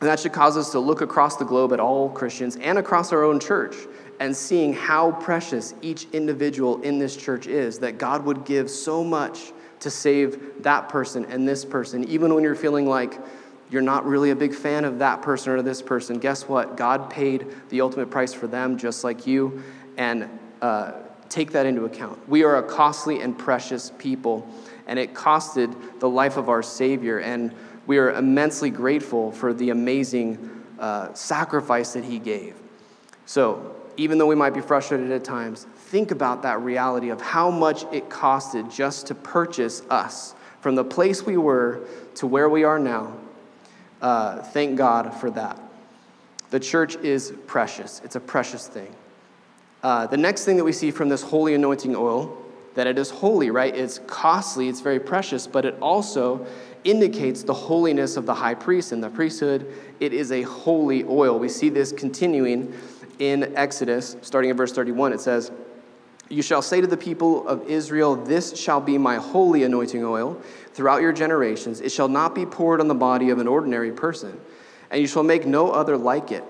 And 0.00 0.08
that 0.08 0.20
should 0.20 0.32
cause 0.32 0.56
us 0.56 0.72
to 0.72 0.78
look 0.78 1.00
across 1.00 1.36
the 1.36 1.44
globe 1.44 1.72
at 1.72 1.80
all 1.80 2.10
Christians 2.10 2.56
and 2.56 2.78
across 2.78 3.12
our 3.12 3.24
own 3.24 3.40
church 3.40 3.74
and 4.20 4.34
seeing 4.34 4.72
how 4.72 5.12
precious 5.12 5.74
each 5.82 6.06
individual 6.12 6.80
in 6.82 6.98
this 6.98 7.16
church 7.16 7.46
is, 7.46 7.78
that 7.80 7.98
God 7.98 8.24
would 8.24 8.44
give 8.44 8.70
so 8.70 9.04
much 9.04 9.52
to 9.80 9.90
save 9.90 10.62
that 10.62 10.88
person 10.88 11.26
and 11.26 11.46
this 11.46 11.64
person, 11.64 12.04
even 12.04 12.34
when 12.34 12.42
you're 12.42 12.54
feeling 12.54 12.86
like, 12.86 13.20
you're 13.70 13.82
not 13.82 14.06
really 14.06 14.30
a 14.30 14.36
big 14.36 14.54
fan 14.54 14.84
of 14.84 15.00
that 15.00 15.22
person 15.22 15.52
or 15.52 15.62
this 15.62 15.82
person, 15.82 16.18
guess 16.18 16.48
what? 16.48 16.76
God 16.76 17.10
paid 17.10 17.46
the 17.68 17.80
ultimate 17.80 18.10
price 18.10 18.32
for 18.32 18.46
them 18.46 18.78
just 18.78 19.02
like 19.02 19.26
you, 19.26 19.62
and 19.96 20.28
uh, 20.62 20.92
take 21.28 21.52
that 21.52 21.66
into 21.66 21.84
account. 21.84 22.28
We 22.28 22.44
are 22.44 22.56
a 22.56 22.62
costly 22.62 23.20
and 23.20 23.36
precious 23.36 23.90
people, 23.98 24.48
and 24.86 24.98
it 24.98 25.14
costed 25.14 25.74
the 26.00 26.08
life 26.08 26.36
of 26.36 26.48
our 26.48 26.62
Savior, 26.62 27.18
and 27.18 27.52
we 27.86 27.98
are 27.98 28.12
immensely 28.12 28.70
grateful 28.70 29.32
for 29.32 29.52
the 29.52 29.70
amazing 29.70 30.64
uh, 30.78 31.12
sacrifice 31.14 31.94
that 31.94 32.04
He 32.04 32.18
gave. 32.18 32.54
So, 33.26 33.74
even 33.96 34.18
though 34.18 34.26
we 34.26 34.34
might 34.34 34.50
be 34.50 34.60
frustrated 34.60 35.10
at 35.10 35.24
times, 35.24 35.66
think 35.86 36.10
about 36.10 36.42
that 36.42 36.60
reality 36.60 37.08
of 37.08 37.20
how 37.20 37.50
much 37.50 37.84
it 37.92 38.10
costed 38.10 38.72
just 38.74 39.06
to 39.06 39.14
purchase 39.14 39.82
us 39.88 40.34
from 40.60 40.74
the 40.74 40.84
place 40.84 41.22
we 41.22 41.38
were 41.38 41.80
to 42.16 42.26
where 42.26 42.48
we 42.48 42.62
are 42.62 42.78
now 42.78 43.16
uh, 44.02 44.42
thank 44.42 44.76
God 44.76 45.14
for 45.14 45.30
that. 45.32 45.58
The 46.50 46.60
church 46.60 46.96
is 46.96 47.32
precious, 47.46 48.00
it's 48.04 48.16
a 48.16 48.20
precious 48.20 48.68
thing. 48.68 48.94
Uh, 49.82 50.06
the 50.06 50.16
next 50.16 50.44
thing 50.44 50.56
that 50.56 50.64
we 50.64 50.72
see 50.72 50.90
from 50.90 51.08
this 51.08 51.22
holy 51.22 51.54
anointing 51.54 51.94
oil, 51.94 52.36
that 52.74 52.86
it 52.86 52.98
is 52.98 53.10
holy, 53.10 53.50
right? 53.50 53.74
It's 53.74 54.00
costly, 54.06 54.68
it's 54.68 54.80
very 54.80 55.00
precious, 55.00 55.46
but 55.46 55.64
it 55.64 55.76
also 55.80 56.46
indicates 56.84 57.42
the 57.42 57.54
holiness 57.54 58.16
of 58.16 58.26
the 58.26 58.34
high 58.34 58.54
priest 58.54 58.92
and 58.92 59.02
the 59.02 59.10
priesthood. 59.10 59.72
It 59.98 60.12
is 60.12 60.30
a 60.30 60.42
holy 60.42 61.04
oil. 61.04 61.38
We 61.38 61.48
see 61.48 61.68
this 61.68 61.90
continuing 61.90 62.74
in 63.18 63.56
Exodus, 63.56 64.16
starting 64.22 64.50
in 64.50 64.56
verse 64.56 64.72
31. 64.72 65.12
It 65.12 65.20
says, 65.20 65.50
You 66.28 66.42
shall 66.42 66.62
say 66.62 66.80
to 66.80 66.86
the 66.86 66.96
people 66.96 67.46
of 67.46 67.68
Israel, 67.68 68.16
This 68.16 68.58
shall 68.58 68.80
be 68.80 68.98
my 68.98 69.16
holy 69.16 69.62
anointing 69.62 70.04
oil 70.04 70.40
throughout 70.72 71.00
your 71.00 71.12
generations. 71.12 71.80
It 71.80 71.92
shall 71.92 72.08
not 72.08 72.34
be 72.34 72.44
poured 72.44 72.80
on 72.80 72.88
the 72.88 72.94
body 72.94 73.30
of 73.30 73.38
an 73.38 73.46
ordinary 73.46 73.92
person, 73.92 74.38
and 74.90 75.00
you 75.00 75.06
shall 75.06 75.22
make 75.22 75.46
no 75.46 75.70
other 75.70 75.96
like 75.96 76.32
it 76.32 76.42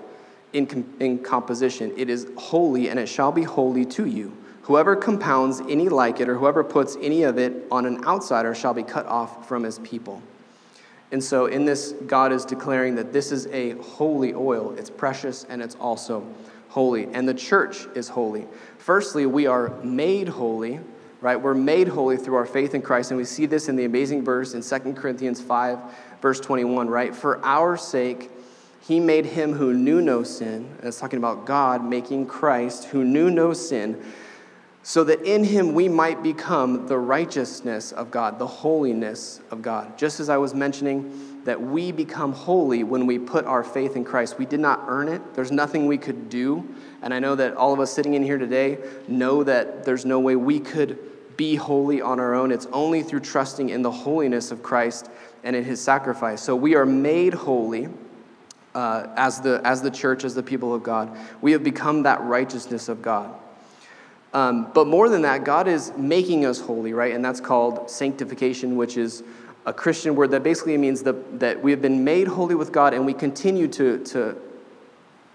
in, 0.53 0.65
com- 0.65 0.93
in 0.99 1.19
composition. 1.19 1.93
It 1.95 2.09
is 2.09 2.27
holy, 2.37 2.89
and 2.89 2.99
it 2.99 3.07
shall 3.07 3.31
be 3.31 3.43
holy 3.43 3.85
to 3.85 4.05
you. 4.05 4.35
Whoever 4.63 4.95
compounds 4.95 5.61
any 5.61 5.89
like 5.89 6.19
it, 6.19 6.27
or 6.27 6.35
whoever 6.35 6.63
puts 6.63 6.97
any 6.99 7.23
of 7.23 7.37
it 7.37 7.67
on 7.71 7.85
an 7.85 8.03
outsider, 8.03 8.55
shall 8.55 8.73
be 8.73 8.83
cut 8.83 9.05
off 9.05 9.47
from 9.47 9.63
his 9.63 9.79
people. 9.79 10.21
And 11.11 11.23
so, 11.23 11.45
in 11.45 11.65
this, 11.65 11.93
God 12.05 12.33
is 12.33 12.43
declaring 12.43 12.95
that 12.95 13.13
this 13.13 13.31
is 13.31 13.47
a 13.47 13.71
holy 13.75 14.33
oil. 14.33 14.75
It's 14.77 14.89
precious 14.89 15.45
and 15.45 15.61
it's 15.61 15.75
also 15.75 16.27
holy. 16.67 17.05
And 17.13 17.27
the 17.27 17.33
church 17.33 17.87
is 17.95 18.09
holy. 18.09 18.45
Firstly, 18.87 19.25
we 19.25 19.47
are 19.47 19.67
made 19.83 20.29
holy 20.29 20.79
right? 21.19 21.35
We're 21.35 21.55
made 21.55 21.87
holy 21.87 22.15
through 22.15 22.35
our 22.35 22.45
faith 22.45 22.73
in 22.75 22.81
Christ, 22.81 23.11
and 23.11 23.17
we 23.17 23.25
see 23.25 23.45
this 23.45 23.67
in 23.67 23.75
the 23.75 23.85
amazing 23.85 24.23
verse 24.23 24.53
in 24.53 24.61
2 24.61 24.93
Corinthians 24.93 25.41
5, 25.41 25.79
verse 26.21 26.39
21, 26.39 26.87
right? 26.87 27.13
For 27.13 27.43
our 27.43 27.75
sake, 27.75 28.29
he 28.81 28.99
made 28.99 29.25
him 29.25 29.53
who 29.53 29.73
knew 29.73 29.99
no 29.99 30.23
sin, 30.23 30.69
and 30.77 30.87
it's 30.87 30.99
talking 30.99 31.17
about 31.17 31.45
God 31.45 31.83
making 31.83 32.27
Christ 32.27 32.85
who 32.85 33.03
knew 33.03 33.29
no 33.29 33.51
sin, 33.53 34.01
so 34.83 35.03
that 35.03 35.21
in 35.23 35.43
him 35.43 35.73
we 35.73 35.89
might 35.89 36.23
become 36.23 36.87
the 36.87 36.97
righteousness 36.97 37.91
of 37.91 38.09
God, 38.09 38.39
the 38.39 38.47
holiness 38.47 39.41
of 39.51 39.61
God. 39.61 39.97
Just 39.97 40.19
as 40.19 40.29
I 40.29 40.37
was 40.37 40.53
mentioning, 40.53 41.41
that 41.43 41.59
we 41.59 41.91
become 41.91 42.31
holy 42.31 42.83
when 42.83 43.05
we 43.05 43.19
put 43.19 43.43
our 43.45 43.63
faith 43.63 43.95
in 43.95 44.05
Christ. 44.05 44.37
We 44.37 44.45
did 44.45 44.59
not 44.59 44.85
earn 44.87 45.07
it, 45.07 45.33
there's 45.33 45.51
nothing 45.51 45.87
we 45.87 45.97
could 45.97 46.29
do 46.29 46.63
and 47.01 47.13
I 47.13 47.19
know 47.19 47.35
that 47.35 47.55
all 47.55 47.73
of 47.73 47.79
us 47.79 47.91
sitting 47.91 48.15
in 48.15 48.23
here 48.23 48.37
today 48.37 48.79
know 49.07 49.43
that 49.43 49.85
there's 49.85 50.05
no 50.05 50.19
way 50.19 50.35
we 50.35 50.59
could 50.59 50.97
be 51.37 51.55
holy 51.55 52.01
on 52.01 52.19
our 52.19 52.33
own. 52.33 52.51
It's 52.51 52.65
only 52.73 53.03
through 53.03 53.19
trusting 53.19 53.69
in 53.69 53.83
the 53.83 53.91
holiness 53.91 54.51
of 54.51 54.63
Christ 54.63 55.09
and 55.43 55.55
in 55.55 55.63
his 55.63 55.79
sacrifice. 55.79 56.41
So 56.41 56.55
we 56.55 56.75
are 56.75 56.85
made 56.85 57.33
holy 57.33 57.89
uh, 58.73 59.07
as, 59.15 59.39
the, 59.41 59.61
as 59.63 59.81
the 59.81 59.91
church, 59.91 60.23
as 60.23 60.33
the 60.35 60.43
people 60.43 60.73
of 60.73 60.83
God. 60.83 61.15
We 61.41 61.51
have 61.51 61.63
become 61.63 62.03
that 62.03 62.21
righteousness 62.21 62.89
of 62.89 63.01
God. 63.01 63.33
Um, 64.33 64.71
but 64.73 64.87
more 64.87 65.09
than 65.09 65.21
that, 65.21 65.43
God 65.43 65.67
is 65.67 65.93
making 65.95 66.45
us 66.45 66.59
holy, 66.59 66.93
right? 66.93 67.13
And 67.13 67.23
that's 67.23 67.39
called 67.39 67.89
sanctification, 67.89 68.75
which 68.75 68.97
is 68.97 69.23
a 69.65 69.73
Christian 69.73 70.15
word 70.15 70.31
that 70.31 70.43
basically 70.43 70.77
means 70.77 71.03
the, 71.03 71.13
that 71.33 71.61
we 71.61 71.71
have 71.71 71.81
been 71.81 72.03
made 72.03 72.27
holy 72.27 72.55
with 72.55 72.71
God 72.71 72.93
and 72.93 73.05
we 73.05 73.13
continue 73.13 73.67
to, 73.69 74.03
to 74.05 74.37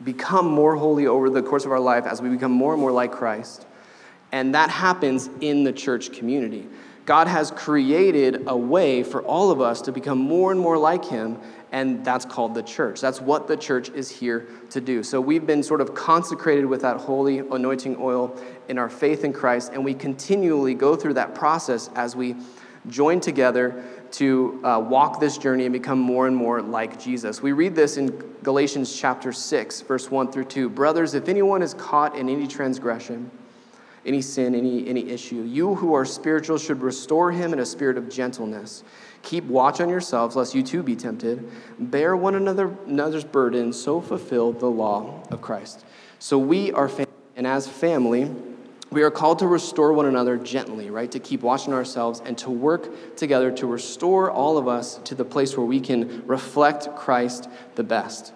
become 0.05 0.47
more 0.47 0.77
holy 0.77 1.07
over 1.07 1.31
the 1.31 1.43
course 1.43 1.65
of 1.65 1.73
our 1.73 1.81
life 1.81 2.07
as 2.07 2.21
we 2.21 2.29
become 2.29 2.53
more 2.53 2.73
and 2.73 2.81
more 2.81 2.93
like 2.93 3.13
Christ. 3.13 3.67
And 4.33 4.55
that 4.55 4.71
happens 4.71 5.29
in 5.41 5.65
the 5.65 5.73
church 5.73 6.13
community. 6.13 6.67
God 7.05 7.27
has 7.27 7.51
created 7.51 8.45
a 8.47 8.57
way 8.57 9.03
for 9.03 9.23
all 9.23 9.51
of 9.51 9.61
us 9.61 9.83
to 9.83 9.93
become 9.93 10.19
more 10.19 10.53
and 10.53 10.61
more 10.61 10.79
like 10.79 11.05
Him, 11.05 11.37
and 11.73 12.05
that's 12.05 12.25
called 12.25 12.55
the 12.55 12.63
church. 12.63 13.01
That's 13.01 13.21
what 13.21 13.49
the 13.49 13.57
church 13.57 13.91
is 13.91 14.09
here 14.09 14.47
to 14.71 14.81
do. 14.81 15.03
So 15.03 15.21
we've 15.21 15.47
been 15.47 15.63
sort 15.63 15.81
of 15.81 15.95
consecrated 15.95 16.65
with 16.67 16.83
that 16.83 16.99
holy 16.99 17.41
anointing 17.41 17.97
oil 17.99 18.41
in 18.69 18.79
our 18.79 18.89
faith 18.89 19.25
in 19.25 19.33
Christ, 19.33 19.73
and 19.73 19.85
we 19.85 19.95
continually 19.95 20.75
go 20.75 20.95
through 20.95 21.15
that 21.15 21.35
process 21.35 21.91
as 21.97 22.15
we 22.15 22.37
join 22.89 23.21
together 23.21 23.85
to 24.13 24.61
uh, 24.65 24.79
walk 24.79 25.21
this 25.21 25.39
journey 25.39 25.65
and 25.65 25.73
become 25.73 25.99
more 25.99 26.27
and 26.27 26.37
more 26.37 26.61
like 26.63 27.01
Jesus. 27.01 27.43
We 27.43 27.53
read 27.53 27.75
this 27.75 27.97
in 27.97 28.09
Galatians 28.43 28.95
chapter 28.95 29.33
6, 29.33 29.81
verse 29.83 30.11
1 30.11 30.33
through 30.33 30.45
2. 30.45 30.69
Brothers, 30.69 31.15
if 31.15 31.29
anyone 31.29 31.63
is 31.63 31.75
caught 31.75 32.17
in 32.17 32.29
any 32.29 32.47
transgression, 32.47 33.31
any 34.05 34.21
sin, 34.21 34.55
any, 34.55 34.89
any 34.89 35.09
issue. 35.11 35.43
You 35.43 35.77
who 35.77 35.95
are 35.95 36.05
spiritual 36.05 36.59
should 36.59 36.83
restore 36.83 37.31
him 37.31 37.53
in 37.53 37.61
a 37.61 37.67
spirit 37.67 37.97
of 37.97 38.09
gentleness. 38.09 38.83
Keep 39.23 39.45
watch 39.45 39.81
on 39.81 39.89
yourselves, 39.89 40.35
lest 40.35 40.55
you 40.55 40.63
too 40.63 40.83
be 40.83 40.97
tempted. 40.97 41.49
Bear 41.79 42.17
one 42.17 42.35
another, 42.35 42.77
another's 42.87 43.25
burden, 43.25 43.73
so 43.73 44.01
fulfill 44.01 44.53
the 44.53 44.67
law 44.67 45.23
of 45.31 45.41
Christ. 45.41 45.85
So 46.19 46.39
we 46.39 46.73
are 46.73 46.89
family, 46.89 47.13
and 47.37 47.47
as 47.47 47.69
family, 47.69 48.31
we 48.93 49.03
are 49.03 49.11
called 49.11 49.39
to 49.39 49.47
restore 49.47 49.93
one 49.93 50.07
another 50.07 50.37
gently, 50.37 50.91
right? 50.91 51.11
To 51.11 51.19
keep 51.19 51.43
watching 51.43 51.73
ourselves 51.73 52.21
and 52.25 52.37
to 52.39 52.51
work 52.51 53.17
together 53.17 53.51
to 53.53 53.67
restore 53.67 54.31
all 54.31 54.59
of 54.59 54.69
us 54.69 55.01
to 55.05 55.15
the 55.15 55.25
place 55.25 55.57
where 55.57 55.67
we 55.67 55.81
can 55.81 56.27
reflect 56.27 56.95
Christ 56.95 57.49
the 57.75 57.83
best. 57.83 58.33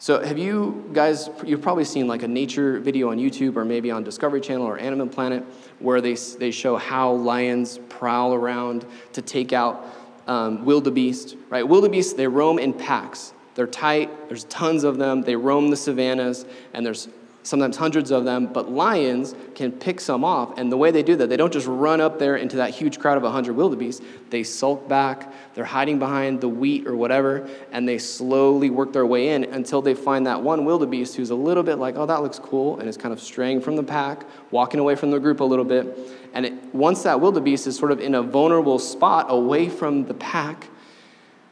So, 0.00 0.24
have 0.24 0.38
you 0.38 0.88
guys, 0.92 1.28
you've 1.44 1.60
probably 1.60 1.84
seen 1.84 2.06
like 2.06 2.22
a 2.22 2.28
nature 2.28 2.78
video 2.78 3.10
on 3.10 3.18
YouTube 3.18 3.56
or 3.56 3.64
maybe 3.64 3.90
on 3.90 4.04
Discovery 4.04 4.40
Channel 4.40 4.66
or 4.66 4.78
Animal 4.78 5.08
Planet 5.08 5.44
where 5.80 6.00
they, 6.00 6.14
they 6.14 6.52
show 6.52 6.76
how 6.76 7.12
lions 7.12 7.78
prowl 7.88 8.32
around 8.32 8.86
to 9.12 9.22
take 9.22 9.52
out 9.52 9.84
um, 10.28 10.64
wildebeest, 10.64 11.36
right? 11.50 11.66
Wildebeest, 11.66 12.16
they 12.16 12.28
roam 12.28 12.58
in 12.58 12.72
packs. 12.72 13.32
They're 13.56 13.66
tight, 13.66 14.28
there's 14.28 14.44
tons 14.44 14.84
of 14.84 14.98
them, 14.98 15.22
they 15.22 15.34
roam 15.34 15.70
the 15.70 15.76
savannas, 15.76 16.46
and 16.72 16.86
there's 16.86 17.08
sometimes 17.48 17.78
hundreds 17.78 18.10
of 18.10 18.26
them, 18.26 18.46
but 18.46 18.70
lions 18.70 19.34
can 19.54 19.72
pick 19.72 20.00
some 20.00 20.22
off. 20.22 20.58
And 20.58 20.70
the 20.70 20.76
way 20.76 20.90
they 20.90 21.02
do 21.02 21.16
that, 21.16 21.30
they 21.30 21.36
don't 21.38 21.52
just 21.52 21.66
run 21.66 21.98
up 21.98 22.18
there 22.18 22.36
into 22.36 22.56
that 22.56 22.74
huge 22.74 22.98
crowd 22.98 23.16
of 23.16 23.22
100 23.22 23.56
wildebeest. 23.56 24.02
They 24.28 24.42
sulk 24.42 24.86
back, 24.86 25.32
they're 25.54 25.64
hiding 25.64 25.98
behind 25.98 26.42
the 26.42 26.48
wheat 26.48 26.86
or 26.86 26.94
whatever, 26.94 27.48
and 27.72 27.88
they 27.88 27.96
slowly 27.96 28.68
work 28.68 28.92
their 28.92 29.06
way 29.06 29.30
in 29.30 29.44
until 29.44 29.80
they 29.80 29.94
find 29.94 30.26
that 30.26 30.42
one 30.42 30.66
wildebeest 30.66 31.16
who's 31.16 31.30
a 31.30 31.34
little 31.34 31.62
bit 31.62 31.76
like, 31.76 31.96
oh, 31.96 32.04
that 32.04 32.22
looks 32.22 32.38
cool, 32.38 32.78
and 32.80 32.88
is 32.88 32.98
kind 32.98 33.14
of 33.14 33.20
straying 33.20 33.62
from 33.62 33.76
the 33.76 33.82
pack, 33.82 34.24
walking 34.50 34.78
away 34.78 34.94
from 34.94 35.10
the 35.10 35.18
group 35.18 35.40
a 35.40 35.44
little 35.44 35.64
bit. 35.64 35.96
And 36.34 36.44
it, 36.44 36.74
once 36.74 37.02
that 37.04 37.18
wildebeest 37.18 37.66
is 37.66 37.76
sort 37.76 37.92
of 37.92 38.00
in 38.00 38.14
a 38.14 38.22
vulnerable 38.22 38.78
spot 38.78 39.26
away 39.30 39.70
from 39.70 40.04
the 40.04 40.14
pack, 40.14 40.68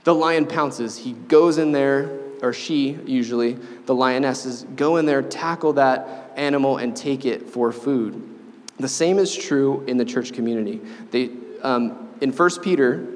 the 0.05 0.15
lion 0.15 0.45
pounces. 0.47 0.99
He 0.99 1.15
goes 1.15 1.57
in 1.57 1.73
there, 1.73 2.26
or 2.43 2.53
she 2.53 2.99
usually, 3.07 3.55
the 3.87 3.95
lionesses, 3.95 4.65
go 4.77 4.97
in 4.97 5.07
there, 5.07 5.23
tackle 5.23 5.75
that 5.75 6.33
animal, 6.37 6.77
and 6.77 6.97
take 6.97 7.25
it 7.25 7.49
for 7.49 7.73
food. 7.73 8.23
The 8.79 8.89
same 8.89 9.19
is 9.19 9.35
true 9.35 9.85
in 9.87 9.97
the 9.97 10.05
church 10.05 10.33
community. 10.33 10.81
They, 11.11 11.31
um, 11.63 12.11
in 12.21 12.33
1 12.33 12.51
Peter, 12.63 13.07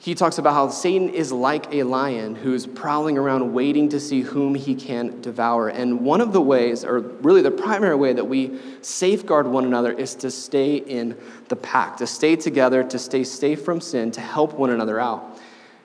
he 0.00 0.14
talks 0.14 0.38
about 0.38 0.54
how 0.54 0.68
Satan 0.68 1.08
is 1.08 1.32
like 1.32 1.72
a 1.72 1.82
lion 1.82 2.36
who's 2.36 2.66
prowling 2.66 3.18
around 3.18 3.52
waiting 3.52 3.88
to 3.88 3.98
see 3.98 4.20
whom 4.20 4.54
he 4.54 4.76
can 4.76 5.20
devour. 5.20 5.68
And 5.68 6.02
one 6.02 6.20
of 6.20 6.32
the 6.32 6.40
ways, 6.40 6.84
or 6.84 7.00
really 7.00 7.42
the 7.42 7.50
primary 7.50 7.96
way 7.96 8.12
that 8.12 8.24
we 8.24 8.60
safeguard 8.80 9.48
one 9.48 9.64
another, 9.64 9.90
is 9.90 10.14
to 10.16 10.30
stay 10.30 10.76
in 10.76 11.16
the 11.48 11.56
pack, 11.56 11.96
to 11.96 12.06
stay 12.06 12.36
together, 12.36 12.84
to 12.84 12.98
stay 12.98 13.24
safe 13.24 13.64
from 13.64 13.80
sin, 13.80 14.12
to 14.12 14.20
help 14.20 14.52
one 14.54 14.70
another 14.70 15.00
out. 15.00 15.40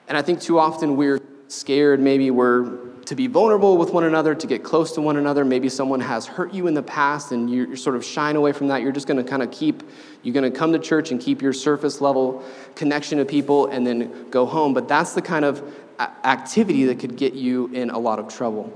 And 0.06 0.16
I 0.16 0.22
think 0.22 0.40
too 0.40 0.60
often 0.60 0.96
we're 0.96 1.18
scared, 1.48 2.00
maybe 2.00 2.30
we're 2.30 2.94
to 3.04 3.14
be 3.14 3.26
vulnerable 3.26 3.76
with 3.76 3.90
one 3.90 4.04
another, 4.04 4.34
to 4.34 4.46
get 4.46 4.62
close 4.64 4.92
to 4.92 5.00
one 5.00 5.16
another. 5.16 5.44
Maybe 5.44 5.68
someone 5.68 6.00
has 6.00 6.26
hurt 6.26 6.54
you 6.54 6.66
in 6.66 6.74
the 6.74 6.82
past 6.82 7.32
and 7.32 7.50
you're 7.50 7.76
sort 7.76 7.96
of 7.96 8.04
shying 8.04 8.36
away 8.36 8.52
from 8.52 8.68
that. 8.68 8.80
You're 8.80 8.92
just 8.92 9.06
going 9.06 9.22
to 9.22 9.28
kind 9.28 9.42
of 9.42 9.50
keep, 9.50 9.82
you're 10.22 10.32
going 10.32 10.50
to 10.50 10.56
come 10.56 10.72
to 10.72 10.78
church 10.78 11.10
and 11.10 11.20
keep 11.20 11.42
your 11.42 11.52
surface 11.52 12.00
level 12.00 12.42
connection 12.74 13.18
to 13.18 13.24
people 13.24 13.66
and 13.66 13.86
then 13.86 14.30
go 14.30 14.46
home. 14.46 14.72
But 14.74 14.88
that's 14.88 15.12
the 15.12 15.22
kind 15.22 15.44
of 15.44 15.62
activity 15.98 16.84
that 16.86 16.98
could 16.98 17.16
get 17.16 17.34
you 17.34 17.66
in 17.68 17.90
a 17.90 17.98
lot 17.98 18.18
of 18.18 18.28
trouble, 18.28 18.72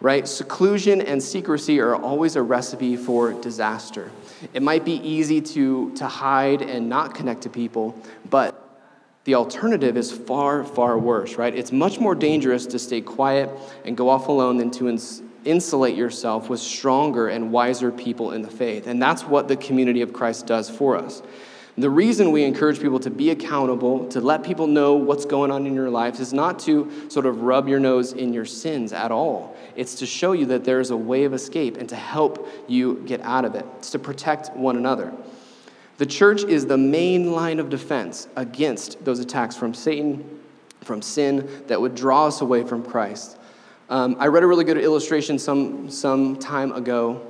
right? 0.00 0.26
Seclusion 0.26 1.00
and 1.00 1.22
secrecy 1.22 1.80
are 1.80 1.94
always 1.94 2.36
a 2.36 2.42
recipe 2.42 2.96
for 2.96 3.32
disaster. 3.32 4.10
It 4.52 4.62
might 4.62 4.84
be 4.84 4.94
easy 4.94 5.40
to, 5.40 5.94
to 5.94 6.06
hide 6.08 6.62
and 6.62 6.88
not 6.88 7.14
connect 7.14 7.42
to 7.42 7.48
people, 7.48 7.96
but 8.28 8.61
the 9.24 9.34
alternative 9.36 9.96
is 9.96 10.10
far, 10.10 10.64
far 10.64 10.98
worse, 10.98 11.36
right? 11.36 11.54
It's 11.54 11.70
much 11.70 12.00
more 12.00 12.14
dangerous 12.14 12.66
to 12.66 12.78
stay 12.78 13.00
quiet 13.00 13.48
and 13.84 13.96
go 13.96 14.08
off 14.08 14.28
alone 14.28 14.56
than 14.56 14.70
to 14.72 14.88
ins- 14.88 15.22
insulate 15.44 15.96
yourself 15.96 16.48
with 16.48 16.60
stronger 16.60 17.28
and 17.28 17.52
wiser 17.52 17.92
people 17.92 18.32
in 18.32 18.42
the 18.42 18.50
faith. 18.50 18.86
And 18.86 19.00
that's 19.00 19.22
what 19.24 19.46
the 19.46 19.56
community 19.56 20.02
of 20.02 20.12
Christ 20.12 20.46
does 20.46 20.68
for 20.68 20.96
us. 20.96 21.22
The 21.78 21.88
reason 21.88 22.32
we 22.32 22.44
encourage 22.44 22.80
people 22.80 23.00
to 23.00 23.10
be 23.10 23.30
accountable, 23.30 24.06
to 24.08 24.20
let 24.20 24.42
people 24.42 24.66
know 24.66 24.94
what's 24.94 25.24
going 25.24 25.50
on 25.50 25.66
in 25.66 25.74
your 25.74 25.88
life, 25.88 26.20
is 26.20 26.34
not 26.34 26.58
to 26.60 27.08
sort 27.08 27.24
of 27.24 27.42
rub 27.42 27.66
your 27.66 27.80
nose 27.80 28.12
in 28.12 28.34
your 28.34 28.44
sins 28.44 28.92
at 28.92 29.10
all. 29.10 29.56
It's 29.74 29.94
to 29.96 30.06
show 30.06 30.32
you 30.32 30.44
that 30.46 30.64
there 30.64 30.80
is 30.80 30.90
a 30.90 30.96
way 30.96 31.24
of 31.24 31.32
escape 31.32 31.78
and 31.78 31.88
to 31.88 31.96
help 31.96 32.46
you 32.68 33.02
get 33.06 33.22
out 33.22 33.46
of 33.46 33.54
it. 33.54 33.64
It's 33.78 33.90
to 33.92 33.98
protect 33.98 34.54
one 34.54 34.76
another. 34.76 35.14
The 36.02 36.06
church 36.06 36.42
is 36.42 36.66
the 36.66 36.76
main 36.76 37.30
line 37.30 37.60
of 37.60 37.70
defense 37.70 38.26
against 38.34 39.04
those 39.04 39.20
attacks 39.20 39.54
from 39.54 39.72
Satan, 39.72 40.40
from 40.80 41.00
sin 41.00 41.48
that 41.68 41.80
would 41.80 41.94
draw 41.94 42.26
us 42.26 42.40
away 42.40 42.64
from 42.64 42.82
Christ. 42.82 43.38
Um, 43.88 44.16
I 44.18 44.26
read 44.26 44.42
a 44.42 44.48
really 44.48 44.64
good 44.64 44.78
illustration 44.78 45.38
some, 45.38 45.88
some 45.88 46.34
time 46.40 46.72
ago 46.72 47.24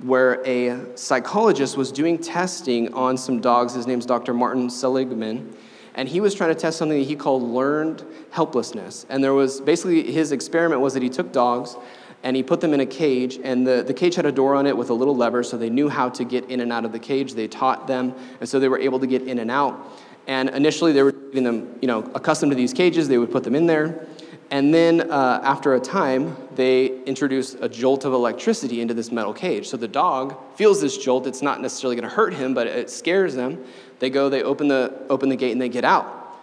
where 0.00 0.44
a 0.44 0.96
psychologist 0.96 1.76
was 1.76 1.92
doing 1.92 2.18
testing 2.18 2.92
on 2.94 3.16
some 3.16 3.40
dogs. 3.40 3.74
His 3.74 3.86
name's 3.86 4.06
Dr. 4.06 4.34
Martin 4.34 4.70
Seligman. 4.70 5.56
And 5.94 6.08
he 6.08 6.20
was 6.20 6.34
trying 6.34 6.52
to 6.52 6.60
test 6.60 6.78
something 6.78 6.98
that 6.98 7.04
he 7.04 7.14
called 7.14 7.44
learned 7.44 8.04
helplessness. 8.32 9.06
And 9.08 9.22
there 9.22 9.34
was 9.34 9.60
basically 9.60 10.10
his 10.10 10.32
experiment 10.32 10.80
was 10.80 10.94
that 10.94 11.02
he 11.04 11.10
took 11.10 11.30
dogs 11.30 11.76
and 12.26 12.34
he 12.34 12.42
put 12.42 12.60
them 12.60 12.74
in 12.74 12.80
a 12.80 12.86
cage, 12.86 13.38
and 13.44 13.64
the, 13.64 13.84
the 13.86 13.94
cage 13.94 14.16
had 14.16 14.26
a 14.26 14.32
door 14.32 14.56
on 14.56 14.66
it 14.66 14.76
with 14.76 14.90
a 14.90 14.92
little 14.92 15.14
lever, 15.14 15.44
so 15.44 15.56
they 15.56 15.70
knew 15.70 15.88
how 15.88 16.08
to 16.08 16.24
get 16.24 16.50
in 16.50 16.58
and 16.58 16.72
out 16.72 16.84
of 16.84 16.90
the 16.90 16.98
cage. 16.98 17.34
They 17.34 17.46
taught 17.46 17.86
them, 17.86 18.16
and 18.40 18.48
so 18.48 18.58
they 18.58 18.66
were 18.66 18.80
able 18.80 18.98
to 18.98 19.06
get 19.06 19.22
in 19.22 19.38
and 19.38 19.48
out. 19.48 19.78
And 20.26 20.48
initially, 20.48 20.90
they 20.90 21.04
were 21.04 21.12
getting 21.12 21.44
them, 21.44 21.78
you 21.80 21.86
know, 21.86 22.00
accustomed 22.16 22.50
to 22.50 22.56
these 22.56 22.72
cages. 22.72 23.06
They 23.06 23.16
would 23.16 23.30
put 23.30 23.44
them 23.44 23.54
in 23.54 23.66
there, 23.66 24.08
and 24.50 24.74
then 24.74 25.08
uh, 25.08 25.40
after 25.44 25.74
a 25.74 25.80
time, 25.80 26.36
they 26.56 27.00
introduced 27.04 27.58
a 27.60 27.68
jolt 27.68 28.04
of 28.04 28.12
electricity 28.12 28.80
into 28.80 28.92
this 28.92 29.12
metal 29.12 29.32
cage. 29.32 29.68
So 29.68 29.76
the 29.76 29.86
dog 29.86 30.36
feels 30.56 30.80
this 30.80 30.98
jolt. 30.98 31.28
It's 31.28 31.42
not 31.42 31.62
necessarily 31.62 31.94
going 31.94 32.10
to 32.10 32.16
hurt 32.16 32.34
him, 32.34 32.54
but 32.54 32.66
it 32.66 32.90
scares 32.90 33.36
them. 33.36 33.64
They 34.00 34.10
go, 34.10 34.28
they 34.28 34.42
open 34.42 34.66
the 34.66 34.92
open 35.08 35.28
the 35.28 35.36
gate, 35.36 35.52
and 35.52 35.62
they 35.62 35.68
get 35.68 35.84
out. 35.84 36.36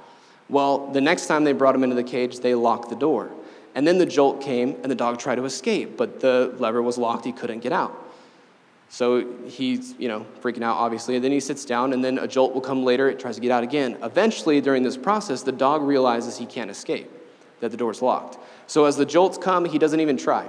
Well, 0.48 0.91
the 0.91 1.02
next 1.02 1.28
time 1.28 1.43
they 1.43 1.52
brought 1.52 1.76
him 1.76 1.84
into 1.84 1.98
the 1.98 2.04
cage, 2.06 2.39
they 2.39 2.56
locked 2.56 2.89
the 2.89 2.96
door. 2.96 3.32
And 3.76 3.88
then 3.88 3.98
the 3.98 4.06
jolt 4.06 4.42
came, 4.42 4.76
and 4.84 4.92
the 4.92 4.96
dog 4.96 5.18
tried 5.18 5.36
to 5.36 5.46
escape, 5.46 5.98
but 5.98 6.20
the 6.20 6.54
lever 6.60 6.82
was 6.82 6.98
locked. 6.98 7.26
He 7.26 7.32
couldn't 7.32 7.60
get 7.60 7.72
out. 7.72 8.00
So 8.90 9.26
he's, 9.48 9.96
you 9.98 10.08
know, 10.08 10.26
freaking 10.42 10.62
out, 10.62 10.78
obviously. 10.78 11.16
And 11.16 11.24
then 11.24 11.32
he 11.32 11.40
sits 11.40 11.66
down, 11.66 11.94
and 11.94 12.04
then 12.04 12.20
a 12.20 12.28
jolt 12.28 12.54
will 12.54 12.62
come 12.62 12.84
later. 12.84 13.10
It 13.10 13.20
tries 13.20 13.36
to 13.36 13.42
get 13.42 13.50
out 13.50 13.64
again. 13.64 13.98
Eventually, 14.04 14.62
during 14.62 14.84
this 14.84 14.96
process, 14.96 15.42
the 15.42 15.52
dog 15.52 15.82
realizes 15.82 16.38
he 16.38 16.46
can't 16.46 16.70
escape, 16.70 17.10
that 17.60 17.72
the 17.72 17.78
door's 17.78 18.04
locked. 18.04 18.38
So 18.68 18.86
as 18.86 18.96
the 18.96 19.06
jolts 19.06 19.40
come, 19.40 19.66
he 19.66 19.80
doesn't 19.80 20.00
even 20.00 20.18
try. 20.18 20.48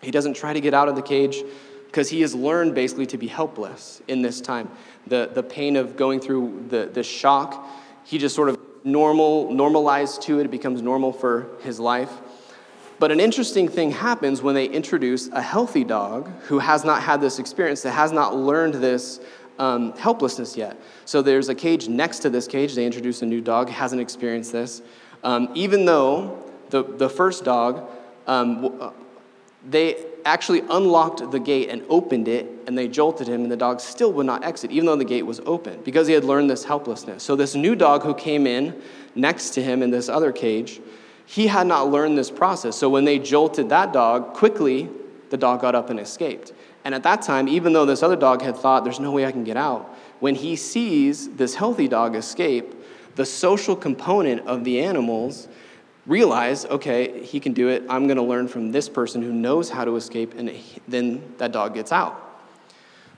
He 0.00 0.10
doesn't 0.10 0.34
try 0.34 0.54
to 0.54 0.60
get 0.60 0.72
out 0.72 0.88
of 0.88 0.96
the 0.96 1.02
cage 1.02 1.42
because 1.86 2.08
he 2.08 2.22
has 2.22 2.34
learned 2.34 2.74
basically 2.74 3.06
to 3.06 3.18
be 3.18 3.26
helpless 3.26 4.00
in 4.08 4.22
this 4.22 4.40
time. 4.40 4.70
The, 5.06 5.30
the 5.32 5.42
pain 5.42 5.76
of 5.76 5.96
going 5.96 6.20
through 6.20 6.66
the, 6.68 6.90
the 6.92 7.02
shock, 7.02 7.66
he 8.04 8.16
just 8.16 8.34
sort 8.34 8.48
of 8.48 8.58
normal, 8.84 9.52
normalized 9.52 10.22
to 10.22 10.40
it. 10.40 10.44
It 10.44 10.50
becomes 10.50 10.80
normal 10.80 11.12
for 11.12 11.48
his 11.60 11.78
life. 11.78 12.10
But 12.98 13.12
an 13.12 13.20
interesting 13.20 13.68
thing 13.68 13.90
happens 13.90 14.40
when 14.40 14.54
they 14.54 14.66
introduce 14.66 15.28
a 15.28 15.42
healthy 15.42 15.84
dog 15.84 16.30
who 16.42 16.58
has 16.58 16.84
not 16.84 17.02
had 17.02 17.20
this 17.20 17.38
experience, 17.38 17.82
that 17.82 17.92
has 17.92 18.10
not 18.10 18.34
learned 18.34 18.74
this 18.74 19.20
um, 19.58 19.92
helplessness 19.96 20.56
yet. 20.56 20.80
So 21.04 21.22
there's 21.22 21.48
a 21.48 21.54
cage 21.54 21.88
next 21.88 22.20
to 22.20 22.30
this 22.30 22.46
cage. 22.46 22.74
They 22.74 22.86
introduce 22.86 23.22
a 23.22 23.26
new 23.26 23.40
dog, 23.40 23.68
hasn't 23.68 24.00
experienced 24.00 24.52
this. 24.52 24.82
Um, 25.22 25.50
even 25.54 25.84
though 25.84 26.42
the, 26.70 26.82
the 26.82 27.08
first 27.08 27.44
dog, 27.44 27.88
um, 28.26 28.76
uh, 28.80 28.90
they 29.68 30.04
actually 30.24 30.60
unlocked 30.70 31.30
the 31.30 31.38
gate 31.38 31.68
and 31.68 31.82
opened 31.88 32.28
it, 32.28 32.50
and 32.66 32.76
they 32.76 32.88
jolted 32.88 33.28
him, 33.28 33.42
and 33.42 33.50
the 33.50 33.56
dog 33.56 33.80
still 33.80 34.12
would 34.12 34.26
not 34.26 34.44
exit, 34.44 34.70
even 34.70 34.86
though 34.86 34.96
the 34.96 35.04
gate 35.04 35.24
was 35.24 35.40
open, 35.46 35.80
because 35.82 36.06
he 36.06 36.14
had 36.14 36.24
learned 36.24 36.50
this 36.50 36.64
helplessness. 36.64 37.22
So 37.22 37.36
this 37.36 37.54
new 37.54 37.76
dog 37.76 38.02
who 38.02 38.14
came 38.14 38.46
in 38.46 38.80
next 39.14 39.50
to 39.50 39.62
him 39.62 39.82
in 39.82 39.90
this 39.90 40.08
other 40.08 40.32
cage, 40.32 40.80
he 41.26 41.48
had 41.48 41.66
not 41.66 41.90
learned 41.90 42.16
this 42.16 42.30
process. 42.30 42.76
So 42.76 42.88
when 42.88 43.04
they 43.04 43.18
jolted 43.18 43.68
that 43.68 43.92
dog, 43.92 44.32
quickly 44.32 44.88
the 45.30 45.36
dog 45.36 45.60
got 45.60 45.74
up 45.74 45.90
and 45.90 46.00
escaped. 46.00 46.52
And 46.84 46.94
at 46.94 47.02
that 47.02 47.22
time, 47.22 47.48
even 47.48 47.72
though 47.72 47.84
this 47.84 48.02
other 48.02 48.16
dog 48.16 48.42
had 48.42 48.56
thought, 48.56 48.84
there's 48.84 49.00
no 49.00 49.10
way 49.10 49.26
I 49.26 49.32
can 49.32 49.42
get 49.42 49.56
out, 49.56 49.92
when 50.20 50.36
he 50.36 50.54
sees 50.54 51.28
this 51.30 51.56
healthy 51.56 51.88
dog 51.88 52.14
escape, 52.14 52.74
the 53.16 53.26
social 53.26 53.74
component 53.74 54.46
of 54.46 54.62
the 54.62 54.80
animals 54.80 55.48
realize, 56.06 56.64
okay, 56.66 57.24
he 57.24 57.40
can 57.40 57.52
do 57.52 57.68
it. 57.68 57.82
I'm 57.88 58.06
going 58.06 58.18
to 58.18 58.22
learn 58.22 58.46
from 58.46 58.70
this 58.70 58.88
person 58.88 59.20
who 59.20 59.32
knows 59.32 59.68
how 59.68 59.84
to 59.84 59.96
escape, 59.96 60.34
and 60.38 60.52
then 60.86 61.34
that 61.38 61.50
dog 61.50 61.74
gets 61.74 61.90
out. 61.90 62.25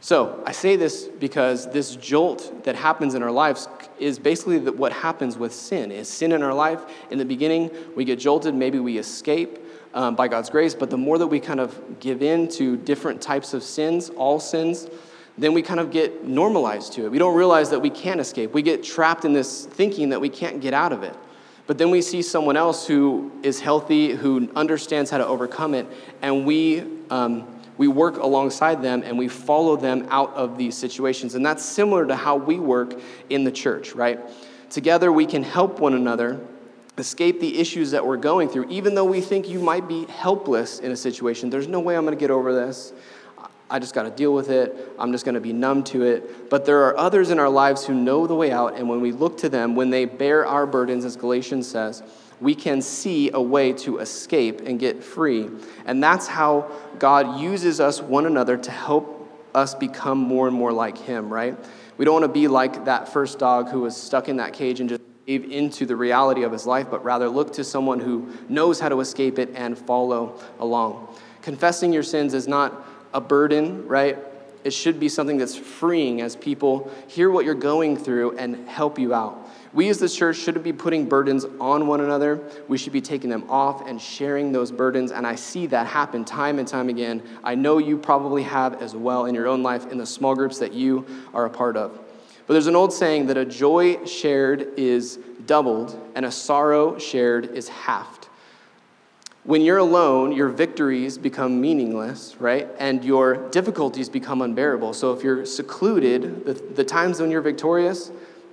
So 0.00 0.42
I 0.46 0.52
say 0.52 0.76
this 0.76 1.04
because 1.04 1.70
this 1.72 1.96
jolt 1.96 2.64
that 2.64 2.76
happens 2.76 3.14
in 3.14 3.22
our 3.22 3.32
lives 3.32 3.68
is 3.98 4.18
basically 4.18 4.58
what 4.58 4.92
happens 4.92 5.37
with 5.37 5.52
sin. 5.52 5.90
Is 5.90 6.08
sin 6.08 6.32
in 6.32 6.42
our 6.42 6.54
life? 6.54 6.80
In 7.11 7.18
the 7.18 7.24
beginning, 7.24 7.70
we 7.96 8.04
get 8.04 8.18
jolted, 8.18 8.54
maybe 8.54 8.78
we 8.78 8.96
escape 8.98 9.58
um, 9.94 10.14
by 10.14 10.28
God's 10.28 10.50
grace, 10.50 10.74
but 10.74 10.90
the 10.90 10.96
more 10.96 11.18
that 11.18 11.26
we 11.26 11.40
kind 11.40 11.58
of 11.58 11.98
give 11.98 12.22
in 12.22 12.46
to 12.50 12.76
different 12.76 13.20
types 13.20 13.54
of 13.54 13.62
sins, 13.64 14.11
all 14.11 14.38
sins, 14.38 14.87
then 15.37 15.52
we 15.52 15.62
kind 15.62 15.80
of 15.80 15.90
get 15.90 16.24
normalized 16.24 16.92
to 16.92 17.04
it. 17.04 17.11
We 17.11 17.18
don't 17.18 17.37
realize 17.37 17.70
that 17.70 17.80
we 17.80 17.90
can't 17.90 18.20
escape. 18.20 18.52
We 18.52 18.62
get 18.62 18.82
trapped 18.82 19.24
in 19.24 19.32
this 19.32 19.66
thinking 19.66 20.11
that 20.11 20.20
we 20.20 20.28
can't 20.28 20.61
get 20.61 20.74
out 20.74 20.92
of 20.92 21.02
it. 21.02 21.14
But 21.66 21.78
then 21.78 21.90
we 21.90 22.02
see 22.02 22.22
someone 22.22 22.56
else 22.56 22.87
who 22.87 23.30
is 23.42 23.61
healthy, 23.61 24.12
who 24.12 24.50
understands 24.56 25.11
how 25.11 25.18
to 25.18 25.26
overcome 25.26 25.74
it, 25.74 25.87
and 26.22 26.46
we, 26.46 26.82
um, 27.11 27.58
we 27.78 27.88
work 27.88 28.18
alongside 28.18 28.82
them 28.82 29.02
and 29.04 29.16
we 29.16 29.28
follow 29.28 29.76
them 29.76 30.06
out 30.10 30.34
of 30.34 30.58
these 30.58 30.76
situations. 30.76 31.34
And 31.34 31.46
that's 31.46 31.64
similar 31.64 32.06
to 32.06 32.16
how 32.16 32.36
we 32.36 32.58
work 32.58 33.00
in 33.30 33.44
the 33.44 33.52
church, 33.52 33.94
right? 33.94 34.20
Together 34.68 35.10
we 35.10 35.24
can 35.24 35.42
help 35.42 35.80
one 35.80 35.94
another 35.94 36.40
escape 36.98 37.40
the 37.40 37.58
issues 37.58 37.92
that 37.92 38.04
we're 38.04 38.16
going 38.16 38.48
through, 38.48 38.66
even 38.68 38.94
though 38.94 39.04
we 39.04 39.20
think 39.20 39.48
you 39.48 39.60
might 39.60 39.86
be 39.86 40.04
helpless 40.06 40.80
in 40.80 40.90
a 40.90 40.96
situation. 40.96 41.48
There's 41.48 41.68
no 41.68 41.80
way 41.80 41.96
I'm 41.96 42.04
going 42.04 42.16
to 42.16 42.20
get 42.20 42.30
over 42.30 42.52
this. 42.52 42.92
I 43.70 43.78
just 43.78 43.94
got 43.94 44.04
to 44.04 44.10
deal 44.10 44.32
with 44.32 44.50
it. 44.50 44.94
I'm 44.98 45.12
just 45.12 45.24
going 45.24 45.34
to 45.34 45.40
be 45.40 45.52
numb 45.52 45.84
to 45.84 46.02
it. 46.02 46.50
But 46.50 46.64
there 46.64 46.84
are 46.86 46.96
others 46.96 47.30
in 47.30 47.38
our 47.38 47.50
lives 47.50 47.86
who 47.86 47.94
know 47.94 48.26
the 48.26 48.34
way 48.34 48.50
out, 48.50 48.76
and 48.76 48.88
when 48.88 49.00
we 49.00 49.12
look 49.12 49.38
to 49.38 49.48
them, 49.48 49.76
when 49.76 49.90
they 49.90 50.06
bear 50.06 50.46
our 50.46 50.66
burdens, 50.66 51.04
as 51.04 51.16
Galatians 51.16 51.68
says, 51.68 52.02
we 52.40 52.55
can 52.55 52.81
see 52.81 53.31
a 53.33 53.40
way 53.40 53.72
to 53.72 53.98
escape 53.98 54.61
and 54.61 54.79
get 54.79 55.03
free. 55.03 55.48
And 55.85 56.03
that's 56.03 56.27
how 56.27 56.70
God 56.98 57.40
uses 57.40 57.81
us 57.81 58.01
one 58.01 58.27
another 58.27 58.57
to 58.57 58.70
help 58.70 59.14
us 59.55 59.74
become 59.74 60.18
more 60.18 60.46
and 60.46 60.57
more 60.57 60.72
like 60.72 60.98
Him, 60.98 61.33
right? 61.33 61.57
We 61.96 62.05
don't 62.05 62.14
want 62.14 62.24
to 62.24 62.40
be 62.40 62.48
like 62.48 62.85
that 62.85 63.12
first 63.12 63.38
dog 63.38 63.68
who 63.68 63.81
was 63.81 63.96
stuck 63.96 64.29
in 64.29 64.37
that 64.37 64.53
cage 64.53 64.81
and 64.81 64.88
just 64.88 65.03
gave 65.27 65.51
into 65.51 65.85
the 65.85 65.94
reality 65.94 66.42
of 66.42 66.53
his 66.53 66.64
life, 66.64 66.87
but 66.90 67.05
rather 67.05 67.29
look 67.29 67.53
to 67.53 67.62
someone 67.62 68.01
who 68.01 68.33
knows 68.48 68.81
how 68.81 68.88
to 68.88 69.01
escape 69.01 69.38
it 69.38 69.51
and 69.55 69.77
follow 69.77 70.40
along. 70.59 71.14
Confessing 71.42 71.92
your 71.92 72.03
sins 72.03 72.33
is 72.33 72.48
not 72.48 72.87
a 73.12 73.20
burden, 73.20 73.87
right? 73.87 74.16
It 74.68 74.74
should 74.74 75.00
be 75.00 75.09
something 75.09 75.38
that's 75.38 75.57
freeing 75.57 76.20
as 76.20 76.37
people 76.37 76.92
hear 77.07 77.31
what 77.31 77.46
you're 77.46 77.54
going 77.54 77.96
through 77.96 78.37
and 78.37 78.68
help 78.68 78.98
you 78.98 79.14
out. 79.14 79.48
We 79.72 79.88
as 79.88 79.98
the 79.98 80.11
church 80.11 80.37
shouldn't 80.37 80.62
be 80.62 80.74
putting 80.74 81.09
burdens 81.09 81.46
on 81.59 81.87
one 81.87 82.02
another. 82.02 82.38
We 82.68 82.76
should 82.76 82.92
be 82.92 83.00
taking 83.00 83.31
them 83.31 83.48
off 83.48 83.88
and 83.88 83.98
sharing 83.98 84.52
those 84.52 84.70
burdens. 84.70 85.11
And 85.11 85.26
I 85.26 85.37
see 85.37 85.68
that 85.68 85.87
happen 85.87 86.22
time 86.22 86.59
and 86.59 86.68
time 86.68 86.90
again. 86.90 87.22
I 87.42 87.54
know 87.54 87.78
you 87.78 87.96
probably 87.96 88.42
have 88.42 88.83
as 88.83 88.94
well 88.94 89.24
in 89.24 89.35
your 89.35 89.46
own 89.46 89.62
life 89.62 89.90
in 89.90 89.96
the 89.96 90.04
small 90.04 90.35
groups 90.35 90.59
that 90.59 90.74
you 90.74 91.07
are 91.33 91.46
a 91.46 91.50
part 91.50 91.78
of. 91.78 91.98
But 92.46 92.52
there's 92.52 92.66
an 92.66 92.76
old 92.76 92.92
saying 92.92 93.28
that 93.28 93.38
a 93.38 93.46
joy 93.46 94.04
shared 94.04 94.74
is 94.76 95.18
doubled 95.46 95.98
and 96.14 96.26
a 96.26 96.31
sorrow 96.31 96.98
shared 96.98 97.46
is 97.52 97.68
halved. 97.70 98.17
When 99.48 99.62
you're 99.62 99.78
alone, 99.78 100.32
your 100.32 100.50
victories 100.50 101.16
become 101.16 101.58
meaningless, 101.58 102.37
right? 102.38 102.68
And 102.78 103.02
your 103.02 103.48
difficulties 103.48 104.11
become 104.11 104.42
unbearable. 104.42 104.92
So 104.92 105.14
if 105.14 105.24
you're 105.24 105.46
secluded, 105.46 106.44
the, 106.44 106.52
the 106.52 106.84
times 106.84 107.18
when 107.18 107.30
you're 107.30 107.40
victorious, 107.40 108.11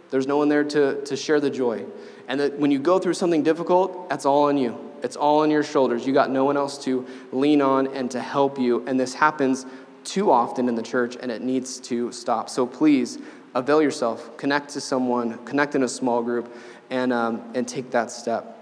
there's 0.09 0.25
no 0.25 0.37
one 0.37 0.47
there 0.47 0.63
to, 0.63 1.03
to 1.03 1.17
share 1.17 1.41
the 1.41 1.49
joy. 1.49 1.83
And 2.29 2.39
that 2.39 2.57
when 2.57 2.71
you 2.71 2.79
go 2.79 2.97
through 2.97 3.15
something 3.15 3.43
difficult, 3.43 4.07
that's 4.07 4.25
all 4.25 4.43
on 4.43 4.57
you. 4.57 4.79
It's 5.03 5.17
all 5.17 5.41
on 5.41 5.51
your 5.51 5.63
shoulders. 5.63 6.07
You 6.07 6.13
got 6.13 6.31
no 6.31 6.45
one 6.45 6.55
else 6.55 6.81
to 6.85 7.05
lean 7.33 7.61
on 7.61 7.87
and 7.87 8.09
to 8.11 8.21
help 8.21 8.57
you. 8.57 8.87
And 8.87 8.97
this 8.97 9.13
happens 9.13 9.65
too 10.05 10.31
often 10.31 10.69
in 10.69 10.75
the 10.75 10.81
church, 10.81 11.17
and 11.19 11.29
it 11.29 11.41
needs 11.41 11.81
to 11.81 12.09
stop. 12.13 12.49
So 12.49 12.65
please 12.65 13.17
avail 13.53 13.81
yourself, 13.81 14.37
connect 14.37 14.69
to 14.69 14.79
someone, 14.79 15.43
connect 15.43 15.75
in 15.75 15.83
a 15.83 15.89
small 15.89 16.23
group, 16.23 16.55
and, 16.89 17.11
um, 17.11 17.41
and 17.53 17.67
take 17.67 17.91
that 17.91 18.11
step. 18.11 18.54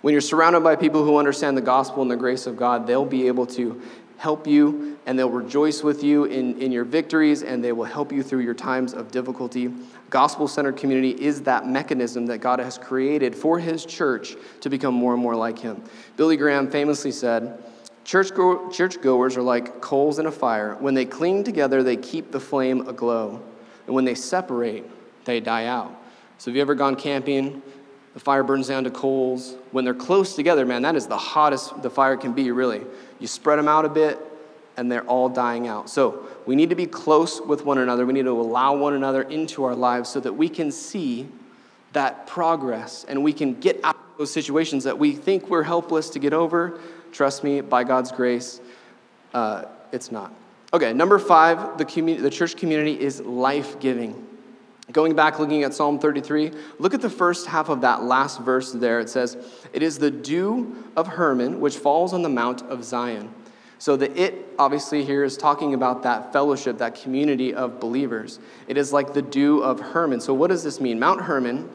When 0.00 0.12
you're 0.12 0.20
surrounded 0.20 0.60
by 0.60 0.76
people 0.76 1.04
who 1.04 1.16
understand 1.16 1.56
the 1.56 1.62
gospel 1.62 2.02
and 2.02 2.10
the 2.10 2.16
grace 2.16 2.46
of 2.46 2.56
God, 2.56 2.86
they'll 2.86 3.04
be 3.04 3.26
able 3.26 3.46
to 3.46 3.80
help 4.18 4.46
you 4.46 4.98
and 5.06 5.18
they'll 5.18 5.30
rejoice 5.30 5.82
with 5.82 6.02
you 6.02 6.24
in, 6.24 6.60
in 6.60 6.72
your 6.72 6.84
victories 6.84 7.42
and 7.42 7.62
they 7.62 7.72
will 7.72 7.84
help 7.84 8.12
you 8.12 8.22
through 8.22 8.40
your 8.40 8.54
times 8.54 8.92
of 8.92 9.10
difficulty. 9.10 9.72
Gospel 10.10 10.48
centered 10.48 10.76
community 10.76 11.10
is 11.10 11.42
that 11.42 11.66
mechanism 11.66 12.26
that 12.26 12.38
God 12.38 12.58
has 12.58 12.78
created 12.78 13.34
for 13.34 13.58
his 13.58 13.86
church 13.86 14.34
to 14.60 14.68
become 14.68 14.94
more 14.94 15.14
and 15.14 15.22
more 15.22 15.36
like 15.36 15.58
him. 15.58 15.82
Billy 16.16 16.36
Graham 16.36 16.70
famously 16.70 17.12
said, 17.12 17.62
Church 18.04 18.30
churchgoers 18.72 19.36
are 19.36 19.42
like 19.42 19.82
coals 19.82 20.18
in 20.18 20.26
a 20.26 20.32
fire. 20.32 20.76
When 20.80 20.94
they 20.94 21.04
cling 21.04 21.44
together, 21.44 21.82
they 21.82 21.96
keep 21.96 22.32
the 22.32 22.40
flame 22.40 22.88
aglow. 22.88 23.42
And 23.86 23.94
when 23.94 24.06
they 24.06 24.14
separate, 24.14 24.84
they 25.26 25.40
die 25.40 25.66
out. 25.66 25.94
So, 26.38 26.50
have 26.50 26.56
you 26.56 26.62
ever 26.62 26.74
gone 26.74 26.96
camping 26.96 27.60
the 28.18 28.24
fire 28.24 28.42
burns 28.42 28.66
down 28.66 28.82
to 28.82 28.90
coals. 28.90 29.54
When 29.70 29.84
they're 29.84 29.94
close 29.94 30.34
together, 30.34 30.66
man, 30.66 30.82
that 30.82 30.96
is 30.96 31.06
the 31.06 31.16
hottest 31.16 31.82
the 31.82 31.88
fire 31.88 32.16
can 32.16 32.32
be, 32.32 32.50
really. 32.50 32.82
You 33.20 33.28
spread 33.28 33.60
them 33.60 33.68
out 33.68 33.84
a 33.84 33.88
bit, 33.88 34.18
and 34.76 34.90
they're 34.90 35.04
all 35.04 35.28
dying 35.28 35.68
out. 35.68 35.88
So 35.88 36.26
we 36.44 36.56
need 36.56 36.70
to 36.70 36.74
be 36.74 36.86
close 36.86 37.40
with 37.40 37.64
one 37.64 37.78
another. 37.78 38.04
We 38.06 38.12
need 38.12 38.24
to 38.24 38.32
allow 38.32 38.76
one 38.76 38.94
another 38.94 39.22
into 39.22 39.62
our 39.62 39.76
lives 39.76 40.08
so 40.08 40.18
that 40.18 40.32
we 40.32 40.48
can 40.48 40.72
see 40.72 41.28
that 41.92 42.26
progress 42.26 43.06
and 43.08 43.22
we 43.22 43.32
can 43.32 43.54
get 43.54 43.78
out 43.84 43.94
of 43.94 44.18
those 44.18 44.32
situations 44.32 44.82
that 44.82 44.98
we 44.98 45.12
think 45.12 45.48
we're 45.48 45.62
helpless 45.62 46.10
to 46.10 46.18
get 46.18 46.32
over. 46.32 46.80
Trust 47.12 47.44
me, 47.44 47.60
by 47.60 47.84
God's 47.84 48.10
grace, 48.10 48.60
uh, 49.32 49.66
it's 49.92 50.10
not. 50.10 50.32
Okay, 50.72 50.92
number 50.92 51.20
five, 51.20 51.78
the, 51.78 51.84
community, 51.84 52.20
the 52.20 52.30
church 52.30 52.56
community 52.56 53.00
is 53.00 53.20
life 53.20 53.78
giving. 53.78 54.27
Going 54.90 55.14
back, 55.14 55.38
looking 55.38 55.64
at 55.64 55.74
Psalm 55.74 55.98
33, 55.98 56.50
look 56.78 56.94
at 56.94 57.02
the 57.02 57.10
first 57.10 57.46
half 57.46 57.68
of 57.68 57.82
that 57.82 58.04
last 58.04 58.40
verse 58.40 58.72
there. 58.72 59.00
It 59.00 59.10
says, 59.10 59.36
It 59.74 59.82
is 59.82 59.98
the 59.98 60.10
dew 60.10 60.82
of 60.96 61.06
Hermon 61.06 61.60
which 61.60 61.76
falls 61.76 62.14
on 62.14 62.22
the 62.22 62.30
Mount 62.30 62.62
of 62.62 62.82
Zion. 62.82 63.34
So 63.78 63.96
the 63.96 64.10
it, 64.20 64.46
obviously, 64.58 65.04
here 65.04 65.24
is 65.24 65.36
talking 65.36 65.74
about 65.74 66.02
that 66.02 66.32
fellowship, 66.32 66.78
that 66.78 67.00
community 67.00 67.54
of 67.54 67.78
believers. 67.78 68.40
It 68.66 68.76
is 68.76 68.92
like 68.92 69.12
the 69.12 69.22
dew 69.22 69.62
of 69.62 69.78
Hermon. 69.78 70.20
So 70.20 70.32
what 70.32 70.48
does 70.48 70.64
this 70.64 70.80
mean? 70.80 70.98
Mount 70.98 71.20
Hermon, 71.20 71.68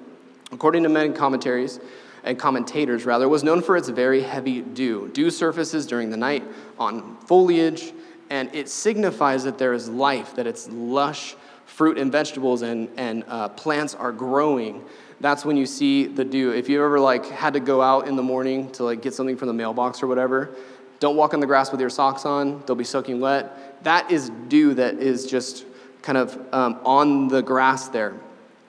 according 0.52 0.84
to 0.84 0.90
many 0.90 1.14
commentaries, 1.14 1.80
and 2.24 2.40
commentators 2.40 3.06
rather, 3.06 3.30
was 3.30 3.44
known 3.44 3.62
for 3.62 3.78
its 3.78 3.90
very 3.90 4.22
heavy 4.22 4.62
dew. 4.62 5.10
Dew 5.14 5.30
surfaces 5.30 5.86
during 5.86 6.10
the 6.10 6.18
night 6.18 6.44
on 6.80 7.16
foliage, 7.28 7.94
and 8.30 8.54
it 8.54 8.70
signifies 8.70 9.44
that 9.44 9.58
there 9.58 9.74
is 9.74 9.88
life, 9.88 10.36
that 10.36 10.48
it's 10.48 10.68
lush 10.70 11.36
fruit 11.74 11.98
and 11.98 12.12
vegetables 12.12 12.62
and, 12.62 12.88
and 12.98 13.24
uh, 13.28 13.50
plants 13.50 13.96
are 13.96 14.12
growing, 14.12 14.84
that's 15.20 15.44
when 15.44 15.58
you 15.58 15.66
see 15.66 16.06
the 16.06 16.24
dew. 16.24 16.52
If 16.52 16.70
you 16.70 16.84
ever 16.84 17.00
like 17.00 17.26
had 17.26 17.54
to 17.54 17.60
go 17.60 17.82
out 17.82 18.08
in 18.08 18.16
the 18.16 18.22
morning 18.22 18.72
to 18.74 18.84
like 18.84 19.02
get 19.02 19.16
something 19.16 19.38
from 19.38 19.48
the 19.48 19.54
mailbox 19.54 20.04
or 20.04 20.08
whatever, 20.08 20.56
don't 21.00 21.16
walk 21.16 21.34
on 21.34 21.40
the 21.40 21.48
grass 21.48 21.72
with 21.72 21.82
your 21.82 21.90
socks 21.90 22.26
on. 22.26 22.62
They'll 22.66 22.76
be 22.76 22.84
soaking 22.84 23.20
wet. 23.20 23.84
That 23.84 24.12
is 24.12 24.30
dew 24.50 24.76
that 24.76 24.96
is 24.96 25.26
just 25.26 25.66
kind 26.04 26.18
of 26.18 26.40
um, 26.54 26.80
on 26.86 27.28
the 27.28 27.42
grass 27.42 27.88
there. 27.88 28.14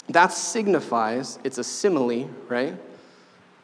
That 0.08 0.32
signifies, 0.32 1.38
it's 1.44 1.58
a 1.58 1.64
simile, 1.64 2.30
right? 2.48 2.74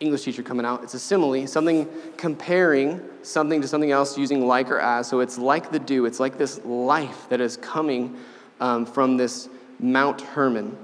English 0.00 0.24
teacher 0.24 0.42
coming 0.42 0.66
out. 0.66 0.83
It's 0.83 0.94
a 0.94 0.98
simile, 0.98 1.46
something 1.46 1.88
comparing 2.18 3.00
something 3.22 3.62
to 3.62 3.68
something 3.68 3.90
else 3.90 4.18
using 4.18 4.46
like 4.46 4.70
or 4.70 4.81
as. 4.81 5.09
So 5.09 5.20
it's 5.20 5.38
like 5.38 5.72
the 5.72 5.79
dew. 5.79 6.05
It's 6.05 6.20
like 6.20 6.37
this 6.37 6.62
life 6.64 7.29
that 7.31 7.40
is 7.40 7.57
coming 7.57 8.18
um, 8.61 8.87
from 8.87 9.16
this 9.16 9.49
Mount 9.79 10.20
Hermon. 10.20 10.77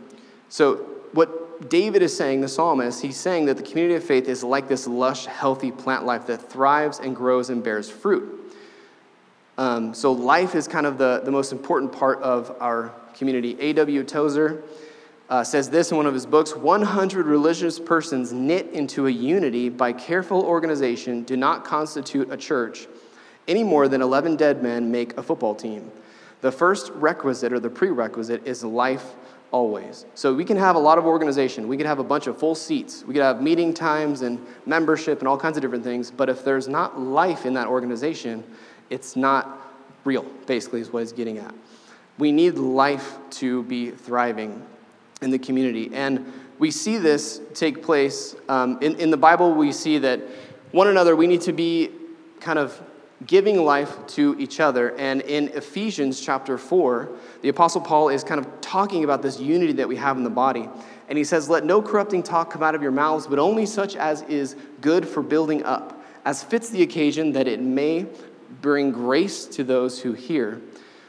So, 0.49 0.77
what 1.13 1.71
David 1.71 2.03
is 2.03 2.15
saying, 2.15 2.41
the 2.41 2.49
psalmist, 2.49 3.01
he's 3.01 3.17
saying 3.17 3.47
that 3.47 3.57
the 3.57 3.63
community 3.63 3.95
of 3.95 4.05
faith 4.05 4.29
is 4.29 4.43
like 4.43 4.69
this 4.69 4.87
lush, 4.87 5.27
healthy 5.27 5.71
plant 5.71 6.05
life 6.05 6.27
that 6.27 6.51
thrives 6.51 6.99
and 6.99 7.15
grows 7.15 7.51
and 7.51 7.63
bears 7.63 7.89
fruit. 7.89 8.55
Um, 9.59 9.95
so, 9.95 10.13
life 10.13 10.55
is 10.55 10.67
kind 10.67 10.87
of 10.87 10.99
the, 10.99 11.21
the 11.25 11.31
most 11.31 11.53
important 11.53 11.93
part 11.93 12.21
of 12.23 12.55
our 12.61 12.93
community. 13.15 13.57
A.W. 13.61 14.05
Tozer 14.05 14.63
uh, 15.29 15.43
says 15.43 15.71
this 15.71 15.91
in 15.91 15.97
one 15.97 16.07
of 16.07 16.15
his 16.15 16.27
books 16.27 16.55
100 16.55 17.27
religious 17.27 17.79
persons 17.79 18.33
knit 18.33 18.71
into 18.73 19.07
a 19.07 19.11
unity 19.11 19.69
by 19.69 19.93
careful 19.93 20.43
organization 20.43 21.23
do 21.25 21.37
not 21.37 21.65
constitute 21.65 22.31
a 22.31 22.37
church 22.37 22.87
any 23.49 23.65
more 23.65 23.89
than 23.89 24.03
11 24.03 24.37
dead 24.37 24.63
men 24.63 24.91
make 24.91 25.17
a 25.17 25.23
football 25.23 25.55
team. 25.55 25.91
The 26.41 26.53
first 26.53 26.91
requisite 26.95 27.53
or 27.53 27.61
the 27.61 27.71
prerequisite 27.71 28.47
is 28.47 28.63
life 28.63 29.15
always. 29.51 30.05
So 30.15 30.35
we 30.35 30.45
can 30.45 30.57
have 30.57 30.77
a 30.77 30.79
lot 30.79 30.99
of 30.99 31.07
organization. 31.07 31.69
We 31.69 31.77
can 31.77 31.87
have 31.87 31.99
a 31.99 32.05
bunch 32.05 32.27
of 32.27 32.39
full 32.39 32.55
seats. 32.55 33.05
We 33.05 33.15
could 33.15 33.23
have 33.23 33.41
meeting 33.41 33.73
times 33.73 34.23
and 34.23 34.45
membership 34.67 35.21
and 35.21 35.29
all 35.29 35.39
kinds 35.39 35.57
of 35.57 35.63
different 35.63 35.85
things. 35.85 36.11
But 36.11 36.29
if 36.29 36.45
there's 36.45 36.69
not 36.69 37.01
life 37.01 37.47
in 37.47 37.55
that 37.55 37.69
organization, 37.69 38.45
it's 38.91 39.17
not 39.17 39.61
real, 40.05 40.25
basically, 40.47 40.81
is 40.81 40.93
what 40.93 41.01
he's 41.01 41.13
getting 41.13 41.39
at. 41.39 41.55
We 42.19 42.33
need 42.33 42.57
life 42.57 43.19
to 43.31 43.63
be 43.65 43.91
thriving 43.91 44.63
in 45.23 45.31
the 45.31 45.39
community. 45.39 45.91
And 45.93 46.33
we 46.59 46.71
see 46.71 46.97
this 46.99 47.41
take 47.55 47.83
place 47.83 48.35
um, 48.49 48.79
in, 48.81 48.97
in 48.97 49.11
the 49.11 49.17
Bible. 49.17 49.55
We 49.55 49.73
see 49.73 49.99
that 49.99 50.21
one 50.73 50.89
another, 50.89 51.15
we 51.15 51.27
need 51.27 51.43
to 51.43 51.53
be 51.53 51.91
kind 52.41 52.59
of 52.59 52.81
giving 53.25 53.65
life 53.65 54.07
to 54.09 54.37
each 54.39 54.61
other. 54.61 54.95
And 54.97 55.23
in 55.23 55.49
Ephesians 55.49 56.21
chapter 56.21 56.59
4, 56.59 57.09
the 57.41 57.49
Apostle 57.49 57.81
Paul 57.81 58.11
is 58.11 58.23
kind 58.23 58.39
of 58.39 58.61
talking 58.61 59.05
about 59.05 59.23
this 59.23 59.41
unity 59.41 59.73
that 59.75 59.89
we 59.89 59.97
have 59.97 60.17
in 60.19 60.25
the 60.25 60.31
body. 60.31 60.69
And 61.09 61.17
he 61.17 61.25
says, 61.25 61.49
Let 61.49 61.65
no 61.65 61.81
corrupting 61.81 62.23
talk 62.23 62.51
come 62.51 62.63
out 62.63 62.75
of 62.75 62.83
your 62.83 62.93
mouths, 62.93 63.27
but 63.27 63.39
only 63.39 63.65
such 63.65 63.97
as 63.97 64.23
is 64.23 64.57
good 64.81 65.09
for 65.09 65.23
building 65.23 65.63
up, 65.65 66.05
as 66.25 66.43
fits 66.43 66.69
the 66.69 66.83
occasion, 66.83 67.33
that 67.33 67.49
it 67.49 67.61
may 67.61 68.07
bring 68.61 68.91
grace 68.91 69.47
to 69.47 69.65
those 69.65 70.01
who 70.01 70.13
hear. 70.13 70.61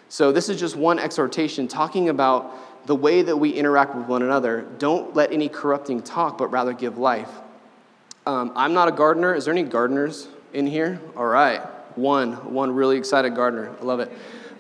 So, 0.10 0.32
this 0.32 0.48
is 0.48 0.60
just 0.60 0.76
one 0.76 1.00
exhortation 1.00 1.68
talking 1.68 2.08
about 2.08 2.86
the 2.88 2.96
way 2.96 3.22
that 3.22 3.36
we 3.36 3.50
interact 3.50 3.96
with 3.96 4.08
one 4.08 4.22
another. 4.22 4.66
Don't 4.78 5.14
let 5.14 5.34
any 5.34 5.50
corrupting 5.50 6.04
talk, 6.04 6.38
but 6.38 6.48
rather 6.48 6.72
give 6.72 6.98
life. 6.98 7.30
Um, 8.26 8.54
I'm 8.56 8.74
not 8.74 8.88
a 8.88 8.92
gardener. 8.92 9.36
Is 9.36 9.46
there 9.46 9.54
any 9.54 9.64
gardeners 9.64 10.30
in 10.54 10.68
here? 10.68 11.02
All 11.18 11.26
right. 11.26 11.62
One, 11.98 12.54
one 12.54 12.72
really 12.72 12.98
excited 12.98 13.36
gardener. 13.36 13.76
I 13.82 13.84
love 13.84 14.00
it. 14.00 14.12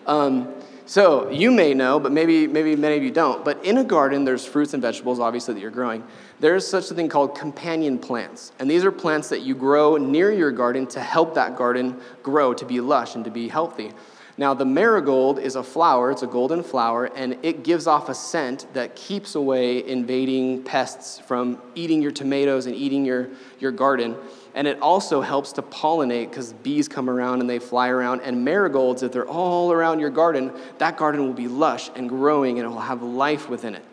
Um, 0.06 0.54
so 0.88 1.30
you 1.30 1.52
may 1.52 1.74
know, 1.74 2.00
but 2.00 2.12
maybe, 2.12 2.48
maybe 2.48 2.76
many 2.76 2.96
of 2.96 3.04
you 3.04 3.12
don't. 3.12 3.46
But 3.46 3.64
in 3.66 3.78
a 3.78 3.84
garden, 3.84 4.26
there's 4.26 4.46
fruits 4.46 4.74
and 4.74 4.82
vegetables, 4.82 5.20
obviously, 5.20 5.54
that 5.54 5.60
you're 5.60 5.70
growing. 5.70 6.04
There's 6.40 6.66
such 6.66 6.90
a 6.90 6.94
thing 6.94 7.10
called 7.10 7.36
companion 7.36 8.00
plants. 8.00 8.54
And 8.58 8.70
these 8.70 8.86
are 8.86 8.92
plants 8.92 9.30
that 9.30 9.42
you 9.42 9.54
grow 9.54 9.98
near 9.98 10.32
your 10.32 10.52
garden 10.52 10.88
to 10.88 11.00
help 11.00 11.36
that 11.36 11.58
garden 11.58 12.00
grow, 12.24 12.54
to 12.54 12.66
be 12.66 12.80
lush 12.80 13.16
and 13.16 13.26
to 13.26 13.32
be 13.32 13.50
healthy. 13.50 13.92
Now, 14.40 14.54
the 14.54 14.66
marigold 14.66 15.40
is 15.40 15.56
a 15.56 15.64
flower, 15.64 16.12
it's 16.12 16.22
a 16.22 16.28
golden 16.28 16.62
flower, 16.64 17.06
and 17.06 17.38
it 17.42 17.64
gives 17.64 17.88
off 17.88 18.08
a 18.08 18.14
scent 18.14 18.68
that 18.74 18.96
keeps 18.96 19.34
away 19.34 19.86
invading 19.86 20.64
pests 20.64 21.20
from 21.20 21.60
eating 21.74 22.04
your 22.04 22.12
tomatoes 22.12 22.68
and 22.68 22.76
eating 22.76 23.04
your, 23.04 23.30
your 23.60 23.72
garden. 23.72 24.16
And 24.56 24.68
it 24.68 24.80
also 24.82 25.22
helps 25.22 25.52
to 25.54 25.62
pollinate 25.62 26.30
because 26.30 26.54
bees 26.54 26.88
come 26.88 27.10
around 27.10 27.41
and 27.41 27.50
they 27.50 27.60
fly 27.60 27.89
around. 27.89 28.22
And 28.22 28.43
marigolds, 28.43 29.04
if 29.04 29.12
they're 29.12 29.28
all 29.28 29.72
around 29.72 30.00
your 30.00 30.10
garden, 30.10 30.52
that 30.80 30.98
garden 30.98 31.26
will 31.26 31.34
be 31.34 31.48
lush 31.48 31.89
and 31.95 32.10
growing 32.10 32.60
and 32.60 32.66
it 32.66 32.70
will 32.70 32.80
have 32.80 33.02
life 33.02 33.50
within 33.50 33.76
it. 33.76 33.86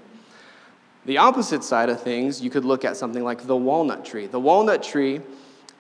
The 1.07 1.19
opposite 1.19 1.63
side 1.63 1.91
of 1.91 2.03
things, 2.03 2.41
you 2.41 2.49
could 2.49 2.65
look 2.65 2.85
at 2.85 2.97
something 2.97 3.23
like 3.23 3.47
the 3.47 3.57
walnut 3.57 4.05
tree. 4.05 4.27
The 4.27 4.41
walnut 4.41 4.83
tree 4.83 5.21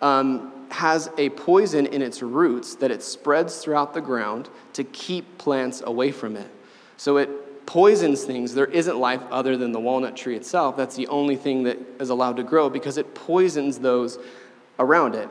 um, 0.03 0.53
has 0.70 1.09
a 1.16 1.31
poison 1.31 1.87
in 1.87 2.03
its 2.03 2.22
roots 2.22 2.75
that 2.77 2.91
it 2.91 3.03
spreads 3.03 3.59
throughout 3.59 3.95
the 3.95 4.03
ground 4.03 4.51
to 4.75 4.85
keep 4.85 5.39
plants 5.39 5.83
away 5.87 6.12
from 6.12 6.37
it. 6.37 6.51
So 6.99 7.16
it 7.16 7.66
poisons 7.66 8.25
things. 8.25 8.55
There 8.55 8.66
isn't 8.66 8.99
life 8.99 9.22
other 9.31 9.57
than 9.57 9.72
the 9.72 9.81
walnut 9.81 10.16
tree 10.16 10.37
itself. 10.37 10.77
That's 10.77 10.97
the 10.97 11.07
only 11.09 11.37
thing 11.37 11.62
that 11.64 11.79
is 11.99 12.11
allowed 12.11 12.37
to 12.37 12.43
grow 12.43 12.68
because 12.68 12.99
it 12.99 13.14
poisons 13.14 13.79
those 13.79 14.18
around 14.79 15.14
it. 15.14 15.29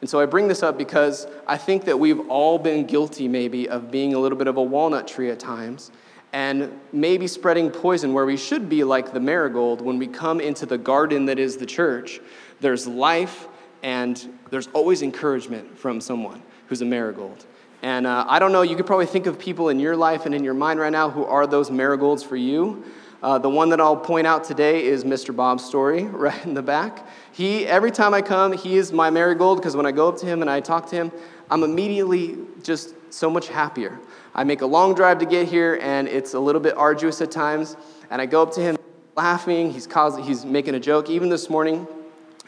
And 0.00 0.10
so 0.10 0.20
I 0.20 0.26
bring 0.26 0.46
this 0.48 0.62
up 0.62 0.76
because 0.76 1.26
I 1.46 1.56
think 1.56 1.84
that 1.86 1.98
we've 1.98 2.28
all 2.28 2.58
been 2.58 2.86
guilty, 2.86 3.28
maybe, 3.28 3.68
of 3.68 3.90
being 3.90 4.14
a 4.14 4.18
little 4.18 4.36
bit 4.36 4.46
of 4.46 4.56
a 4.56 4.62
walnut 4.62 5.08
tree 5.08 5.30
at 5.30 5.40
times 5.40 5.90
and 6.32 6.78
maybe 6.92 7.26
spreading 7.26 7.70
poison 7.70 8.12
where 8.12 8.26
we 8.26 8.36
should 8.36 8.68
be 8.68 8.84
like 8.84 9.12
the 9.12 9.20
marigold 9.20 9.80
when 9.80 9.98
we 9.98 10.06
come 10.06 10.40
into 10.40 10.66
the 10.66 10.76
garden 10.76 11.24
that 11.26 11.38
is 11.38 11.56
the 11.56 11.66
church. 11.66 12.20
There's 12.60 12.86
life 12.86 13.48
and 13.82 14.38
there's 14.50 14.68
always 14.74 15.02
encouragement 15.02 15.78
from 15.78 16.00
someone 16.00 16.42
who's 16.66 16.82
a 16.82 16.84
marigold. 16.84 17.46
And 17.82 18.06
uh, 18.06 18.24
I 18.28 18.38
don't 18.38 18.52
know, 18.52 18.62
you 18.62 18.76
could 18.76 18.86
probably 18.86 19.06
think 19.06 19.26
of 19.26 19.38
people 19.38 19.68
in 19.68 19.78
your 19.78 19.96
life 19.96 20.26
and 20.26 20.34
in 20.34 20.42
your 20.44 20.54
mind 20.54 20.80
right 20.80 20.92
now 20.92 21.08
who 21.08 21.24
are 21.24 21.46
those 21.46 21.70
marigolds 21.70 22.22
for 22.22 22.36
you. 22.36 22.84
Uh, 23.26 23.36
the 23.38 23.50
one 23.50 23.70
that 23.70 23.80
I'll 23.80 23.96
point 23.96 24.24
out 24.24 24.44
today 24.44 24.84
is 24.84 25.02
Mr. 25.02 25.34
Bob's 25.34 25.64
story, 25.64 26.04
right 26.04 26.46
in 26.46 26.54
the 26.54 26.62
back. 26.62 27.04
He, 27.32 27.66
every 27.66 27.90
time 27.90 28.14
I 28.14 28.22
come, 28.22 28.52
he 28.52 28.76
is 28.76 28.92
my 28.92 29.10
marigold 29.10 29.58
because 29.58 29.74
when 29.74 29.84
I 29.84 29.90
go 29.90 30.08
up 30.08 30.16
to 30.18 30.26
him 30.26 30.42
and 30.42 30.48
I 30.48 30.60
talk 30.60 30.88
to 30.90 30.94
him, 30.94 31.10
I'm 31.50 31.64
immediately 31.64 32.38
just 32.62 32.94
so 33.10 33.28
much 33.28 33.48
happier. 33.48 33.98
I 34.32 34.44
make 34.44 34.60
a 34.60 34.66
long 34.66 34.94
drive 34.94 35.18
to 35.18 35.26
get 35.26 35.48
here, 35.48 35.76
and 35.82 36.06
it's 36.06 36.34
a 36.34 36.38
little 36.38 36.60
bit 36.60 36.76
arduous 36.76 37.20
at 37.20 37.32
times. 37.32 37.76
And 38.10 38.22
I 38.22 38.26
go 38.26 38.44
up 38.44 38.52
to 38.52 38.60
him, 38.60 38.76
laughing. 39.16 39.72
He's 39.72 39.88
causing, 39.88 40.22
he's 40.22 40.44
making 40.44 40.76
a 40.76 40.80
joke. 40.80 41.10
Even 41.10 41.28
this 41.28 41.50
morning, 41.50 41.88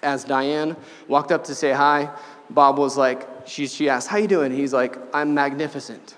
as 0.05 0.23
Diane 0.23 0.77
walked 1.09 1.33
up 1.33 1.43
to 1.45 1.57
say 1.57 1.73
hi, 1.73 2.09
Bob 2.51 2.79
was 2.79 2.97
like, 2.97 3.27
she, 3.47 3.67
she 3.67 3.89
asked, 3.89 4.07
"How 4.07 4.19
you 4.19 4.29
doing?" 4.29 4.53
He's 4.53 4.73
like, 4.73 4.97
"I'm 5.13 5.35
magnificent." 5.35 6.15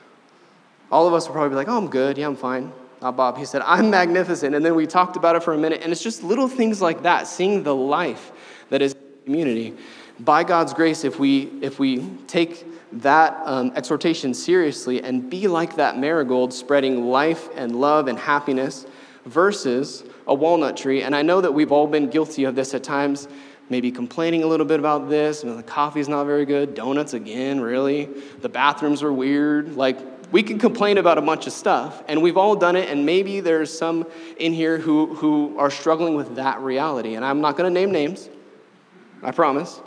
All 0.92 1.08
of 1.08 1.14
us 1.14 1.28
would 1.28 1.32
probably 1.32 1.48
be 1.48 1.54
like, 1.54 1.68
"Oh, 1.68 1.78
I'm 1.78 1.88
good. 1.88 2.18
Yeah, 2.18 2.26
I'm 2.26 2.36
fine." 2.36 2.74
Not 3.00 3.16
Bob. 3.16 3.38
He 3.38 3.44
said, 3.44 3.62
I'm 3.62 3.90
magnificent. 3.90 4.54
And 4.54 4.64
then 4.64 4.74
we 4.74 4.86
talked 4.86 5.16
about 5.16 5.36
it 5.36 5.42
for 5.42 5.54
a 5.54 5.58
minute. 5.58 5.80
And 5.82 5.92
it's 5.92 6.02
just 6.02 6.22
little 6.22 6.48
things 6.48 6.82
like 6.82 7.02
that, 7.02 7.26
seeing 7.26 7.62
the 7.62 7.74
life 7.74 8.32
that 8.68 8.82
is 8.82 8.94
community. 9.24 9.74
By 10.18 10.44
God's 10.44 10.74
grace, 10.74 11.04
if 11.04 11.18
we, 11.18 11.50
if 11.62 11.78
we 11.78 12.06
take 12.26 12.66
that 12.92 13.40
um, 13.44 13.72
exhortation 13.74 14.34
seriously 14.34 15.02
and 15.02 15.30
be 15.30 15.48
like 15.48 15.76
that 15.76 15.96
marigold, 15.98 16.52
spreading 16.52 17.06
life 17.06 17.48
and 17.54 17.74
love 17.80 18.06
and 18.06 18.18
happiness, 18.18 18.86
versus 19.24 20.04
a 20.26 20.34
walnut 20.34 20.76
tree. 20.76 21.02
And 21.02 21.14
I 21.14 21.22
know 21.22 21.40
that 21.40 21.52
we've 21.52 21.72
all 21.72 21.86
been 21.86 22.08
guilty 22.08 22.44
of 22.44 22.54
this 22.54 22.74
at 22.74 22.82
times, 22.82 23.28
maybe 23.68 23.92
complaining 23.92 24.42
a 24.42 24.46
little 24.46 24.66
bit 24.66 24.80
about 24.80 25.08
this. 25.08 25.42
The 25.42 25.62
coffee's 25.62 26.08
not 26.08 26.24
very 26.24 26.44
good. 26.44 26.74
Donuts 26.74 27.14
again, 27.14 27.60
really. 27.60 28.06
The 28.40 28.48
bathrooms 28.48 29.02
are 29.02 29.12
weird. 29.12 29.76
Like, 29.76 29.98
we 30.32 30.42
can 30.42 30.58
complain 30.58 30.98
about 30.98 31.18
a 31.18 31.22
bunch 31.22 31.46
of 31.46 31.52
stuff, 31.52 32.02
and 32.08 32.22
we've 32.22 32.36
all 32.36 32.54
done 32.54 32.76
it, 32.76 32.88
and 32.88 33.04
maybe 33.04 33.40
there's 33.40 33.76
some 33.76 34.06
in 34.38 34.52
here 34.52 34.78
who, 34.78 35.14
who 35.14 35.58
are 35.58 35.70
struggling 35.70 36.14
with 36.14 36.36
that 36.36 36.60
reality. 36.60 37.14
And 37.14 37.24
I'm 37.24 37.40
not 37.40 37.56
going 37.56 37.72
to 37.72 37.80
name 37.80 37.90
names, 37.90 38.28
I 39.22 39.32
promise. 39.32 39.80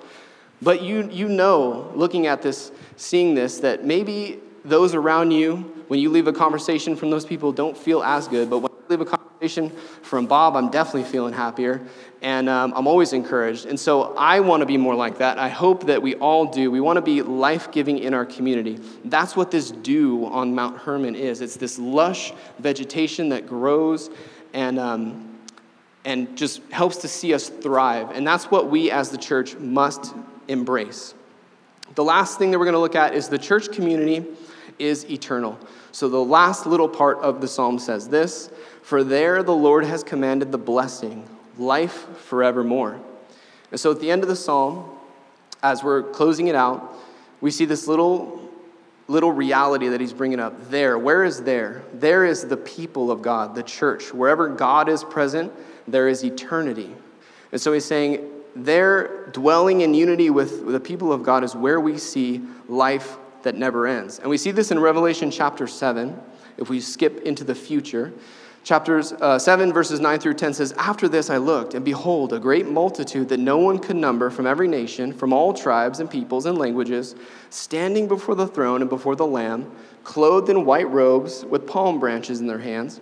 But 0.61 0.81
you, 0.81 1.09
you 1.09 1.27
know, 1.27 1.91
looking 1.95 2.27
at 2.27 2.41
this, 2.41 2.71
seeing 2.95 3.35
this, 3.35 3.59
that 3.59 3.85
maybe 3.85 4.39
those 4.65 4.95
around 4.95 5.31
you, 5.31 5.57
when 5.87 5.99
you 5.99 6.09
leave 6.09 6.27
a 6.27 6.33
conversation 6.33 6.95
from 6.95 7.09
those 7.09 7.25
people, 7.25 7.51
don't 7.51 7.77
feel 7.77 8.03
as 8.03 8.27
good. 8.27 8.49
But 8.49 8.59
when 8.59 8.71
you 8.71 8.85
leave 8.89 9.01
a 9.01 9.05
conversation 9.05 9.32
from 10.01 10.27
Bob, 10.27 10.55
I'm 10.55 10.69
definitely 10.69 11.09
feeling 11.09 11.33
happier 11.33 11.81
and 12.23 12.47
um, 12.47 12.73
I'm 12.75 12.87
always 12.87 13.11
encouraged. 13.11 13.65
And 13.65 13.77
so 13.77 14.15
I 14.15 14.39
want 14.39 14.61
to 14.61 14.65
be 14.65 14.77
more 14.77 14.95
like 14.95 15.17
that. 15.17 15.37
I 15.37 15.49
hope 15.49 15.87
that 15.87 16.01
we 16.01 16.15
all 16.15 16.45
do. 16.45 16.71
We 16.71 16.79
want 16.79 16.95
to 16.95 17.01
be 17.01 17.21
life 17.21 17.71
giving 17.71 17.99
in 17.99 18.13
our 18.13 18.25
community. 18.25 18.79
That's 19.03 19.35
what 19.35 19.51
this 19.51 19.71
dew 19.71 20.25
on 20.27 20.55
Mount 20.55 20.77
Hermon 20.77 21.15
is 21.15 21.41
it's 21.41 21.57
this 21.57 21.77
lush 21.77 22.31
vegetation 22.59 23.29
that 23.29 23.45
grows 23.45 24.09
and, 24.53 24.79
um, 24.79 25.37
and 26.05 26.37
just 26.37 26.61
helps 26.71 26.97
to 26.97 27.09
see 27.09 27.33
us 27.33 27.49
thrive. 27.49 28.11
And 28.11 28.25
that's 28.25 28.45
what 28.45 28.69
we 28.69 28.89
as 28.89 29.09
the 29.09 29.17
church 29.17 29.55
must 29.57 30.13
embrace. 30.47 31.13
The 31.95 32.03
last 32.03 32.39
thing 32.39 32.51
that 32.51 32.57
we're 32.57 32.65
going 32.65 32.73
to 32.73 32.79
look 32.79 32.95
at 32.95 33.13
is 33.13 33.27
the 33.27 33.37
church 33.37 33.71
community 33.71 34.25
is 34.79 35.09
eternal. 35.09 35.59
So 35.91 36.09
the 36.09 36.23
last 36.23 36.65
little 36.65 36.89
part 36.89 37.19
of 37.19 37.41
the 37.41 37.47
psalm 37.47 37.79
says 37.79 38.09
this 38.09 38.49
For 38.81 39.03
there 39.03 39.43
the 39.43 39.55
Lord 39.55 39.85
has 39.85 40.03
commanded 40.03 40.51
the 40.51 40.57
blessing 40.57 41.27
life 41.57 42.07
forevermore. 42.17 42.99
And 43.71 43.79
so 43.79 43.91
at 43.91 43.99
the 43.99 44.11
end 44.11 44.23
of 44.23 44.29
the 44.29 44.35
psalm, 44.35 44.89
as 45.61 45.83
we're 45.83 46.03
closing 46.03 46.47
it 46.47 46.55
out, 46.55 46.93
we 47.41 47.51
see 47.51 47.65
this 47.65 47.87
little 47.87 48.39
little 49.09 49.31
reality 49.31 49.89
that 49.89 49.99
he's 49.99 50.13
bringing 50.13 50.39
up 50.39 50.69
there 50.69 50.97
where 50.97 51.25
is 51.25 51.43
there 51.43 51.83
there 51.93 52.23
is 52.23 52.47
the 52.47 52.55
people 52.55 53.11
of 53.11 53.21
god 53.21 53.53
the 53.53 53.61
church 53.61 54.13
wherever 54.13 54.47
god 54.47 54.87
is 54.87 55.03
present 55.03 55.51
there 55.85 56.07
is 56.07 56.23
eternity 56.23 56.89
and 57.51 57.59
so 57.59 57.73
he's 57.73 57.83
saying 57.83 58.25
there 58.55 59.27
dwelling 59.33 59.81
in 59.81 59.93
unity 59.93 60.29
with 60.29 60.65
the 60.71 60.79
people 60.79 61.11
of 61.11 61.21
god 61.21 61.43
is 61.43 61.53
where 61.53 61.81
we 61.81 61.97
see 61.97 62.41
life 62.69 63.17
that 63.43 63.55
never 63.55 63.87
ends. 63.87 64.19
And 64.19 64.29
we 64.29 64.37
see 64.37 64.51
this 64.51 64.71
in 64.71 64.79
revelation 64.79 65.31
chapter 65.31 65.67
7 65.67 66.19
if 66.57 66.69
we 66.69 66.79
skip 66.79 67.21
into 67.21 67.43
the 67.43 67.55
future. 67.55 68.13
Chapters 68.63 69.11
uh, 69.11 69.37
7, 69.37 69.73
verses 69.73 69.99
9 69.99 70.19
through 70.19 70.35
10 70.35 70.53
says, 70.53 70.71
After 70.77 71.09
this 71.09 71.29
I 71.29 71.35
looked, 71.35 71.73
and 71.73 71.83
behold, 71.83 72.31
a 72.31 72.39
great 72.39 72.65
multitude 72.65 73.27
that 73.27 73.39
no 73.39 73.57
one 73.57 73.77
could 73.77 73.97
number 73.97 74.29
from 74.29 74.47
every 74.47 74.69
nation, 74.69 75.11
from 75.11 75.33
all 75.33 75.53
tribes 75.53 75.99
and 75.99 76.09
peoples 76.09 76.45
and 76.45 76.57
languages, 76.57 77.13
standing 77.49 78.07
before 78.07 78.35
the 78.35 78.47
throne 78.47 78.79
and 78.79 78.89
before 78.89 79.17
the 79.17 79.27
Lamb, 79.27 79.69
clothed 80.05 80.49
in 80.49 80.65
white 80.65 80.89
robes, 80.89 81.43
with 81.43 81.67
palm 81.67 81.99
branches 81.99 82.39
in 82.39 82.47
their 82.47 82.59
hands, 82.59 83.01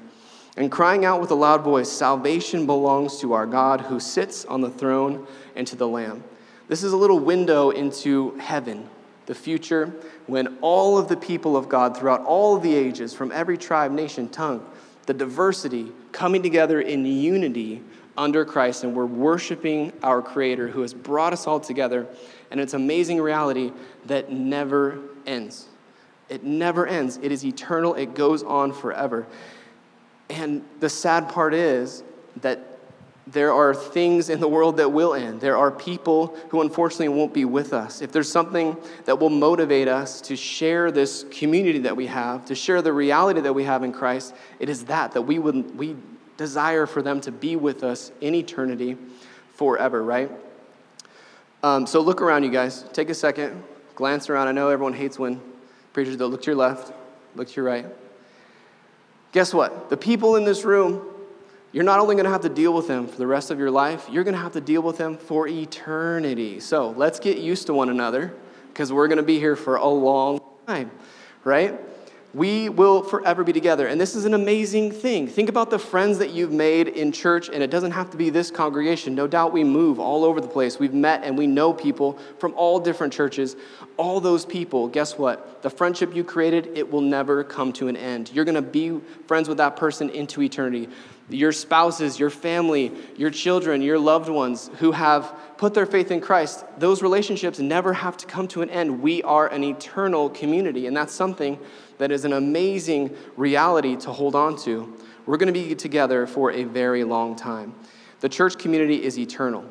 and 0.58 0.72
crying 0.72 1.06
out 1.06 1.22
with 1.22 1.30
a 1.30 1.36
loud 1.36 1.64
voice, 1.64 1.89
Salvation 1.92 2.66
belongs 2.66 3.20
to 3.20 3.34
our 3.34 3.46
God 3.46 3.82
who 3.82 4.00
sits 4.00 4.46
on 4.46 4.62
the 4.62 4.70
throne 4.70 5.28
and 5.56 5.68
to 5.68 5.76
the 5.76 5.88
Lamb. 5.88 6.24
This 6.68 6.84
is 6.84 6.92
a 6.92 6.98
little 6.98 7.20
window 7.20 7.70
into 7.70 8.36
heaven, 8.38 8.89
the 9.32 9.36
future, 9.36 9.94
when 10.28 10.58
all 10.60 10.98
of 10.98 11.08
the 11.08 11.16
people 11.16 11.56
of 11.56 11.70
God 11.70 11.96
throughout 11.96 12.20
all 12.26 12.58
the 12.58 12.76
ages, 12.76 13.14
from 13.14 13.32
every 13.32 13.58
tribe, 13.58 13.90
nation, 13.90 14.28
tongue, 14.28 14.70
the 15.06 15.14
diversity 15.14 15.90
coming 16.12 16.44
together 16.44 16.82
in 16.82 17.06
unity 17.06 17.82
under 18.18 18.44
Christ, 18.44 18.84
and 18.84 18.94
we're 18.94 19.06
worshiping 19.06 19.94
our 20.04 20.22
Creator 20.22 20.68
who 20.68 20.82
has 20.82 20.94
brought 20.94 21.32
us 21.32 21.48
all 21.48 21.62
together. 21.62 22.08
And 22.52 22.60
it's 22.60 22.74
amazing 22.74 23.22
reality 23.22 23.72
that 24.08 24.34
never 24.34 25.00
ends. 25.26 25.70
It 26.28 26.44
never 26.44 26.86
ends. 26.86 27.18
It 27.24 27.32
is 27.32 27.46
eternal, 27.46 27.94
it 27.94 28.14
goes 28.14 28.44
on 28.44 28.74
forever. 28.74 29.26
And 30.30 30.62
the 30.82 30.90
sad 30.90 31.30
part 31.30 31.54
is 31.54 32.04
that 32.42 32.70
there 33.32 33.54
are 33.54 33.74
things 33.74 34.30
in 34.30 34.40
the 34.40 34.48
world 34.48 34.78
that 34.78 34.92
will 34.92 35.14
end. 35.14 35.40
There 35.40 35.58
are 35.58 35.72
people 35.72 36.36
who 36.50 36.62
unfortunately 36.62 37.10
won't 37.10 37.34
be 37.34 37.46
with 37.46 37.74
us. 37.74 38.02
If 38.02 38.12
there's 38.12 38.30
something 38.30 38.76
that 39.06 39.20
will 39.20 39.30
motivate 39.30 39.88
us 39.88 40.22
to 40.22 40.36
share 40.36 40.92
this 40.92 41.26
community 41.32 41.80
that 41.80 41.96
we 41.96 42.08
have, 42.08 42.46
to 42.46 42.56
share 42.56 42.82
the 42.82 42.92
reality 42.92 43.42
that 43.42 43.54
we 43.54 43.64
have 43.64 43.84
in 43.84 43.94
Christ, 43.94 44.34
it 44.60 44.70
is 44.70 44.86
that 44.86 45.14
that 45.14 45.22
we 45.22 45.40
would 45.40 45.78
we 45.78 45.96
desire 46.38 46.86
for 46.86 47.02
them 47.02 47.22
to 47.22 47.32
be 47.32 47.56
with 47.56 47.84
us 47.84 48.12
in 48.20 48.36
eternity 48.36 48.98
forever, 49.54 50.04
right? 50.04 50.32
Um, 51.64 51.86
so 51.86 52.02
look 52.02 52.22
around, 52.22 52.44
you 52.44 52.50
guys. 52.50 52.84
Take 52.94 53.10
a 53.10 53.14
second, 53.14 53.64
glance 53.96 54.30
around. 54.30 54.48
I 54.48 54.52
know 54.52 54.70
everyone 54.70 54.94
hates 54.94 55.20
when 55.20 55.40
preachers 55.94 56.18
don't 56.18 56.32
look 56.32 56.42
to 56.42 56.48
your 56.48 56.56
left, 56.56 56.92
look 57.36 57.48
to 57.48 57.54
your 57.54 57.66
right. 57.66 57.86
Guess 59.32 59.54
what? 59.54 59.90
The 59.90 59.98
people 59.98 60.36
in 60.36 60.44
this 60.44 60.66
room, 60.66 61.06
you're 61.72 61.84
not 61.84 61.99
only 61.99 62.15
going 62.15 62.26
to 62.26 62.32
have 62.32 62.41
to 62.41 62.49
deal 62.49 62.74
with 62.74 62.88
them 62.88 63.07
for 63.07 63.17
the 63.17 63.28
rest 63.28 63.51
of 63.51 63.59
your 63.59 63.72
life, 63.72 64.07
you're 64.09 64.24
going 64.24 64.36
to 64.36 64.41
have 64.41 64.53
to 64.53 64.61
deal 64.61 64.82
with 64.82 64.97
them 64.97 65.17
for 65.17 65.47
eternity. 65.47 66.59
So 66.59 66.91
let's 66.91 67.19
get 67.19 67.38
used 67.38 67.67
to 67.67 67.74
one 67.74 67.89
another 67.89 68.34
because 68.67 68.91
we're 68.91 69.07
going 69.07 69.17
to 69.17 69.24
be 69.24 69.39
here 69.39 69.55
for 69.55 69.78
a 69.78 69.88
long 69.88 70.41
time, 70.67 70.91
right? 71.43 71.80
We 72.34 72.70
will 72.70 73.04
forever 73.04 73.44
be 73.44 73.52
together. 73.52 73.88
And 73.88 74.00
this 74.00 74.16
is 74.16 74.24
an 74.26 74.34
amazing 74.34 74.92
thing. 74.92 75.28
Think 75.28 75.50
about 75.50 75.70
the 75.70 75.80
friends 75.80 76.18
that 76.20 76.32
you've 76.32 76.52
made 76.52 76.88
in 76.88 77.12
church, 77.12 77.50
and 77.50 77.62
it 77.62 77.70
doesn't 77.70 77.92
have 77.92 78.10
to 78.12 78.18
be 78.18 78.30
this 78.30 78.50
congregation. 78.50 79.16
No 79.16 79.28
doubt 79.28 79.52
we 79.52 79.66
move 79.66 80.00
all 80.00 80.24
over 80.24 80.40
the 80.40 80.48
place. 80.48 80.80
We've 80.80 80.94
met 80.94 81.24
and 81.24 81.38
we 81.38 81.46
know 81.48 81.74
people 81.74 82.18
from 82.40 82.54
all 82.56 82.80
different 82.80 83.12
churches. 83.12 83.58
All 83.98 84.22
those 84.22 84.46
people, 84.46 84.88
guess 84.88 85.18
what? 85.18 85.62
The 85.62 85.70
friendship 85.70 86.16
you 86.16 86.24
created, 86.24 86.78
it 86.78 86.90
will 86.90 87.02
never 87.02 87.44
come 87.44 87.74
to 87.74 87.90
an 87.90 87.98
end. 87.98 88.32
You're 88.34 88.46
going 88.46 88.56
to 88.56 88.62
be 88.62 89.02
friends 89.28 89.50
with 89.50 89.58
that 89.58 89.76
person 89.76 90.10
into 90.10 90.42
eternity. 90.42 90.88
Your 91.30 91.52
spouses, 91.52 92.20
your 92.20 92.30
family, 92.30 92.92
your 93.16 93.30
children, 93.30 93.82
your 93.82 94.00
loved 94.00 94.28
ones 94.28 94.70
who 94.80 94.92
have 94.92 95.34
put 95.58 95.74
their 95.74 95.86
faith 95.86 96.12
in 96.12 96.20
Christ, 96.20 96.66
those 96.78 97.02
relationships 97.02 97.60
never 97.60 97.94
have 97.94 98.18
to 98.18 98.26
come 98.26 98.48
to 98.50 98.62
an 98.62 98.70
end. 98.70 99.02
We 99.02 99.22
are 99.24 99.48
an 99.48 99.64
eternal 99.64 100.30
community, 100.30 100.88
and 100.88 100.98
that's 100.98 101.14
something 101.14 101.58
that 102.02 102.12
is 102.12 102.26
an 102.26 102.34
amazing 102.34 103.16
reality 103.38 103.95
to 103.95 104.12
hold 104.12 104.34
on 104.34 104.58
to. 104.58 104.91
We're 105.28 105.38
going 105.38 105.54
to 105.54 105.60
be 105.60 105.76
together 105.76 106.26
for 106.26 106.52
a 106.52 106.64
very 106.64 107.04
long 107.04 107.36
time. 107.36 107.76
The 108.22 108.30
church 108.30 108.58
community 108.58 109.04
is 109.04 109.20
eternal. 109.20 109.64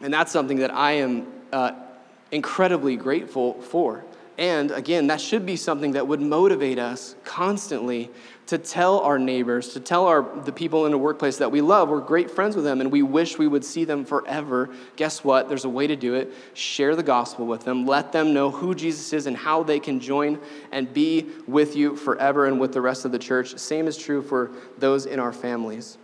And 0.00 0.10
that's 0.10 0.32
something 0.32 0.60
that 0.60 0.72
I 0.72 0.92
am 0.92 1.26
uh, 1.52 1.72
incredibly 2.32 2.96
grateful 2.96 3.60
for. 3.60 4.02
And 4.38 4.70
again, 4.70 5.08
that 5.08 5.20
should 5.20 5.44
be 5.44 5.56
something 5.56 5.92
that 5.92 6.08
would 6.08 6.22
motivate 6.22 6.78
us 6.78 7.14
constantly 7.22 8.10
to 8.48 8.56
tell 8.56 9.00
our 9.00 9.18
neighbors, 9.18 9.74
to 9.74 9.80
tell 9.80 10.06
our, 10.06 10.22
the 10.44 10.52
people 10.52 10.86
in 10.86 10.90
the 10.90 10.96
workplace 10.96 11.36
that 11.36 11.52
we 11.52 11.60
love, 11.60 11.90
we're 11.90 12.00
great 12.00 12.30
friends 12.30 12.56
with 12.56 12.64
them, 12.64 12.80
and 12.80 12.90
we 12.90 13.02
wish 13.02 13.36
we 13.36 13.46
would 13.46 13.62
see 13.62 13.84
them 13.84 14.06
forever. 14.06 14.70
Guess 14.96 15.22
what? 15.22 15.50
There's 15.50 15.66
a 15.66 15.68
way 15.68 15.86
to 15.86 15.94
do 15.94 16.14
it. 16.14 16.32
Share 16.54 16.96
the 16.96 17.02
gospel 17.02 17.46
with 17.46 17.64
them. 17.64 17.84
Let 17.84 18.10
them 18.10 18.32
know 18.32 18.50
who 18.50 18.74
Jesus 18.74 19.12
is 19.12 19.26
and 19.26 19.36
how 19.36 19.62
they 19.62 19.78
can 19.78 20.00
join 20.00 20.40
and 20.72 20.90
be 20.90 21.26
with 21.46 21.76
you 21.76 21.94
forever 21.94 22.46
and 22.46 22.58
with 22.58 22.72
the 22.72 22.80
rest 22.80 23.04
of 23.04 23.12
the 23.12 23.18
church. 23.18 23.58
Same 23.58 23.86
is 23.86 23.98
true 23.98 24.22
for 24.22 24.50
those 24.78 25.04
in 25.04 25.20
our 25.20 25.32
families. 25.32 25.98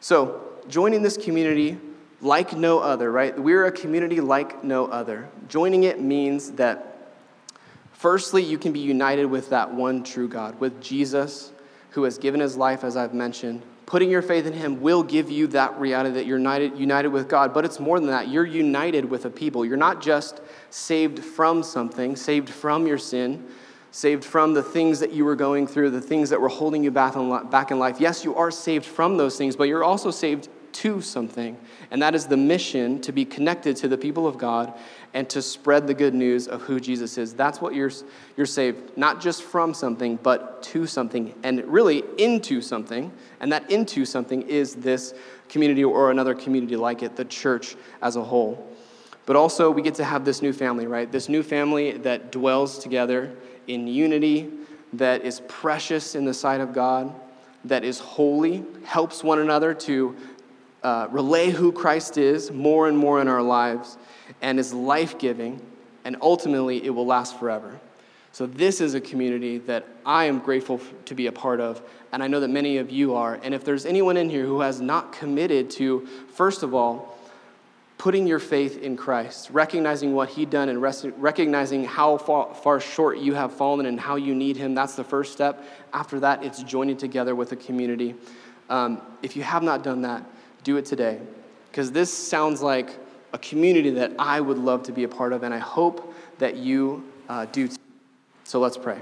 So, 0.00 0.42
joining 0.68 1.00
this 1.00 1.16
community 1.16 1.78
like 2.20 2.54
no 2.54 2.78
other, 2.78 3.10
right? 3.10 3.38
We're 3.38 3.64
a 3.64 3.72
community 3.72 4.20
like 4.20 4.62
no 4.64 4.84
other. 4.86 5.30
Joining 5.48 5.84
it 5.84 5.98
means 5.98 6.52
that 6.52 6.94
Firstly, 8.04 8.42
you 8.42 8.58
can 8.58 8.72
be 8.72 8.80
united 8.80 9.24
with 9.24 9.48
that 9.48 9.72
one 9.72 10.04
true 10.04 10.28
God, 10.28 10.60
with 10.60 10.78
Jesus, 10.82 11.53
who 11.94 12.04
has 12.04 12.18
given 12.18 12.40
his 12.40 12.56
life, 12.56 12.84
as 12.84 12.96
I've 12.96 13.14
mentioned. 13.14 13.62
Putting 13.86 14.10
your 14.10 14.22
faith 14.22 14.46
in 14.46 14.52
him 14.52 14.80
will 14.80 15.02
give 15.02 15.30
you 15.30 15.46
that 15.48 15.78
reality 15.78 16.10
that 16.14 16.26
you're 16.26 16.38
united, 16.38 16.78
united 16.78 17.08
with 17.08 17.28
God. 17.28 17.54
But 17.54 17.64
it's 17.64 17.78
more 17.78 18.00
than 18.00 18.08
that. 18.08 18.28
You're 18.28 18.46
united 18.46 19.04
with 19.04 19.24
a 19.24 19.30
people. 19.30 19.64
You're 19.64 19.76
not 19.76 20.02
just 20.02 20.40
saved 20.70 21.20
from 21.20 21.62
something, 21.62 22.16
saved 22.16 22.50
from 22.50 22.86
your 22.86 22.98
sin, 22.98 23.46
saved 23.92 24.24
from 24.24 24.54
the 24.54 24.62
things 24.62 24.98
that 25.00 25.12
you 25.12 25.24
were 25.24 25.36
going 25.36 25.66
through, 25.66 25.90
the 25.90 26.00
things 26.00 26.30
that 26.30 26.40
were 26.40 26.48
holding 26.48 26.82
you 26.82 26.90
back 26.90 27.14
in 27.70 27.78
life. 27.78 28.00
Yes, 28.00 28.24
you 28.24 28.34
are 28.34 28.50
saved 28.50 28.84
from 28.84 29.16
those 29.16 29.36
things, 29.36 29.54
but 29.54 29.68
you're 29.68 29.84
also 29.84 30.10
saved 30.10 30.48
to 30.72 31.00
something, 31.00 31.56
and 31.92 32.02
that 32.02 32.16
is 32.16 32.26
the 32.26 32.36
mission 32.36 33.00
to 33.02 33.12
be 33.12 33.24
connected 33.24 33.76
to 33.76 33.86
the 33.86 33.96
people 33.96 34.26
of 34.26 34.36
God 34.36 34.76
and 35.14 35.30
to 35.30 35.40
spread 35.40 35.86
the 35.86 35.94
good 35.94 36.12
news 36.12 36.48
of 36.48 36.60
who 36.62 36.80
Jesus 36.80 37.16
is. 37.16 37.32
That's 37.32 37.60
what 37.60 37.74
you're, 37.74 37.92
you're 38.36 38.46
saved, 38.46 38.96
not 38.96 39.20
just 39.20 39.44
from 39.44 39.72
something, 39.72 40.16
but 40.16 40.62
to 40.64 40.86
something, 40.86 41.32
and 41.44 41.64
really 41.66 42.02
into 42.18 42.60
something. 42.60 43.12
And 43.40 43.52
that 43.52 43.70
into 43.70 44.04
something 44.04 44.42
is 44.42 44.74
this 44.74 45.14
community 45.48 45.84
or 45.84 46.10
another 46.10 46.34
community 46.34 46.74
like 46.74 47.04
it, 47.04 47.14
the 47.14 47.24
church 47.24 47.76
as 48.02 48.16
a 48.16 48.24
whole. 48.24 48.70
But 49.24 49.36
also, 49.36 49.70
we 49.70 49.82
get 49.82 49.94
to 49.94 50.04
have 50.04 50.24
this 50.24 50.42
new 50.42 50.52
family, 50.52 50.86
right? 50.86 51.10
This 51.10 51.28
new 51.28 51.42
family 51.42 51.92
that 51.92 52.32
dwells 52.32 52.78
together 52.78 53.32
in 53.68 53.86
unity, 53.86 54.50
that 54.94 55.24
is 55.24 55.40
precious 55.48 56.14
in 56.14 56.24
the 56.24 56.34
sight 56.34 56.60
of 56.60 56.74
God, 56.74 57.14
that 57.64 57.84
is 57.84 58.00
holy, 58.00 58.64
helps 58.84 59.24
one 59.24 59.38
another 59.38 59.72
to 59.72 60.14
uh, 60.84 61.08
relay 61.10 61.50
who 61.50 61.72
Christ 61.72 62.18
is 62.18 62.52
more 62.52 62.88
and 62.88 62.96
more 62.96 63.20
in 63.20 63.26
our 63.26 63.42
lives 63.42 63.96
and 64.42 64.60
is 64.60 64.72
life 64.72 65.18
giving, 65.18 65.60
and 66.04 66.16
ultimately 66.20 66.84
it 66.84 66.90
will 66.90 67.06
last 67.06 67.38
forever. 67.38 67.80
So, 68.32 68.46
this 68.46 68.80
is 68.80 68.94
a 68.94 69.00
community 69.00 69.58
that 69.58 69.86
I 70.04 70.24
am 70.24 70.40
grateful 70.40 70.80
to 71.06 71.14
be 71.14 71.28
a 71.28 71.32
part 71.32 71.60
of, 71.60 71.80
and 72.12 72.22
I 72.22 72.26
know 72.26 72.40
that 72.40 72.48
many 72.48 72.78
of 72.78 72.90
you 72.90 73.14
are. 73.14 73.40
And 73.42 73.54
if 73.54 73.64
there's 73.64 73.86
anyone 73.86 74.16
in 74.16 74.28
here 74.28 74.44
who 74.44 74.60
has 74.60 74.80
not 74.80 75.12
committed 75.12 75.70
to, 75.72 76.06
first 76.34 76.62
of 76.62 76.74
all, 76.74 77.16
putting 77.96 78.26
your 78.26 78.40
faith 78.40 78.82
in 78.82 78.96
Christ, 78.96 79.50
recognizing 79.50 80.14
what 80.14 80.28
He 80.28 80.44
done, 80.44 80.68
and 80.68 80.82
recognizing 80.82 81.84
how 81.84 82.18
far, 82.18 82.52
far 82.54 82.80
short 82.80 83.18
you 83.18 83.34
have 83.34 83.52
fallen 83.52 83.86
and 83.86 83.98
how 83.98 84.16
you 84.16 84.34
need 84.34 84.56
Him, 84.56 84.74
that's 84.74 84.96
the 84.96 85.04
first 85.04 85.32
step. 85.32 85.64
After 85.92 86.20
that, 86.20 86.44
it's 86.44 86.62
joining 86.64 86.96
together 86.96 87.34
with 87.34 87.52
a 87.52 87.56
community. 87.56 88.16
Um, 88.68 89.00
if 89.22 89.36
you 89.36 89.44
have 89.44 89.62
not 89.62 89.84
done 89.84 90.02
that, 90.02 90.24
do 90.64 90.76
it 90.76 90.84
today. 90.84 91.20
Because 91.70 91.92
this 91.92 92.12
sounds 92.12 92.62
like 92.62 92.98
a 93.32 93.38
community 93.38 93.90
that 93.90 94.12
I 94.18 94.40
would 94.40 94.58
love 94.58 94.82
to 94.84 94.92
be 94.92 95.04
a 95.04 95.08
part 95.08 95.32
of, 95.32 95.42
and 95.42 95.54
I 95.54 95.58
hope 95.58 96.14
that 96.38 96.56
you 96.56 97.04
uh, 97.28 97.46
do. 97.46 97.68
Too. 97.68 97.76
So 98.44 98.60
let's 98.60 98.76
pray. 98.76 99.00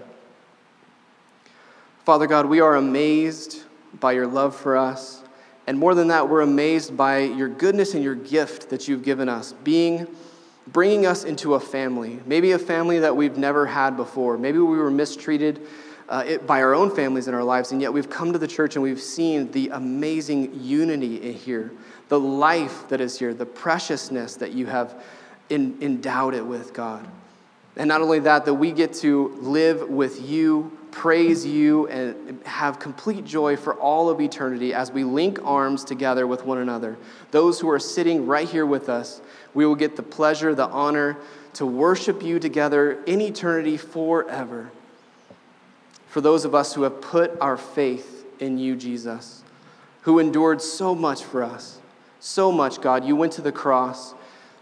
Father 2.04 2.26
God, 2.26 2.46
we 2.46 2.60
are 2.60 2.76
amazed 2.76 3.62
by 4.00 4.12
your 4.12 4.26
love 4.26 4.56
for 4.56 4.76
us. 4.76 5.22
And 5.66 5.78
more 5.78 5.94
than 5.94 6.08
that, 6.08 6.28
we're 6.28 6.40
amazed 6.40 6.96
by 6.96 7.20
your 7.20 7.48
goodness 7.48 7.94
and 7.94 8.02
your 8.02 8.16
gift 8.16 8.70
that 8.70 8.88
you've 8.88 9.04
given 9.04 9.28
us, 9.28 9.52
being 9.64 10.08
bringing 10.68 11.06
us 11.06 11.24
into 11.24 11.54
a 11.54 11.60
family, 11.60 12.20
maybe 12.24 12.52
a 12.52 12.58
family 12.58 13.00
that 13.00 13.16
we've 13.16 13.36
never 13.36 13.66
had 13.66 13.96
before. 13.96 14.38
Maybe 14.38 14.58
we 14.58 14.78
were 14.78 14.90
mistreated 14.90 15.60
uh, 16.12 16.22
it, 16.26 16.46
by 16.46 16.60
our 16.60 16.74
own 16.74 16.94
families 16.94 17.26
in 17.26 17.32
our 17.32 17.42
lives, 17.42 17.72
and 17.72 17.80
yet 17.80 17.90
we've 17.90 18.10
come 18.10 18.34
to 18.34 18.38
the 18.38 18.46
church 18.46 18.76
and 18.76 18.82
we've 18.82 19.00
seen 19.00 19.50
the 19.52 19.70
amazing 19.70 20.52
unity 20.62 21.32
here, 21.32 21.72
the 22.08 22.20
life 22.20 22.86
that 22.90 23.00
is 23.00 23.18
here, 23.18 23.32
the 23.32 23.46
preciousness 23.46 24.36
that 24.36 24.52
you 24.52 24.66
have 24.66 25.02
in, 25.48 25.74
endowed 25.80 26.34
it 26.34 26.44
with, 26.44 26.74
God. 26.74 27.08
And 27.76 27.88
not 27.88 28.02
only 28.02 28.18
that, 28.18 28.44
that 28.44 28.52
we 28.52 28.72
get 28.72 28.92
to 28.96 29.28
live 29.40 29.88
with 29.88 30.20
you, 30.20 30.76
praise 30.90 31.46
you, 31.46 31.88
and 31.88 32.42
have 32.44 32.78
complete 32.78 33.24
joy 33.24 33.56
for 33.56 33.72
all 33.76 34.10
of 34.10 34.20
eternity 34.20 34.74
as 34.74 34.92
we 34.92 35.04
link 35.04 35.38
arms 35.42 35.82
together 35.82 36.26
with 36.26 36.44
one 36.44 36.58
another. 36.58 36.98
Those 37.30 37.58
who 37.58 37.70
are 37.70 37.78
sitting 37.78 38.26
right 38.26 38.46
here 38.46 38.66
with 38.66 38.90
us, 38.90 39.22
we 39.54 39.64
will 39.64 39.76
get 39.76 39.96
the 39.96 40.02
pleasure, 40.02 40.54
the 40.54 40.68
honor 40.68 41.16
to 41.54 41.64
worship 41.64 42.22
you 42.22 42.38
together 42.38 43.02
in 43.04 43.22
eternity 43.22 43.78
forever 43.78 44.70
for 46.12 46.20
those 46.20 46.44
of 46.44 46.54
us 46.54 46.74
who 46.74 46.82
have 46.82 47.00
put 47.00 47.40
our 47.40 47.56
faith 47.56 48.26
in 48.38 48.58
you, 48.58 48.76
Jesus, 48.76 49.42
who 50.02 50.18
endured 50.18 50.60
so 50.60 50.94
much 50.94 51.24
for 51.24 51.42
us. 51.42 51.78
So 52.20 52.52
much, 52.52 52.82
God. 52.82 53.06
You 53.06 53.16
went 53.16 53.32
to 53.32 53.40
the 53.40 53.50
cross, 53.50 54.12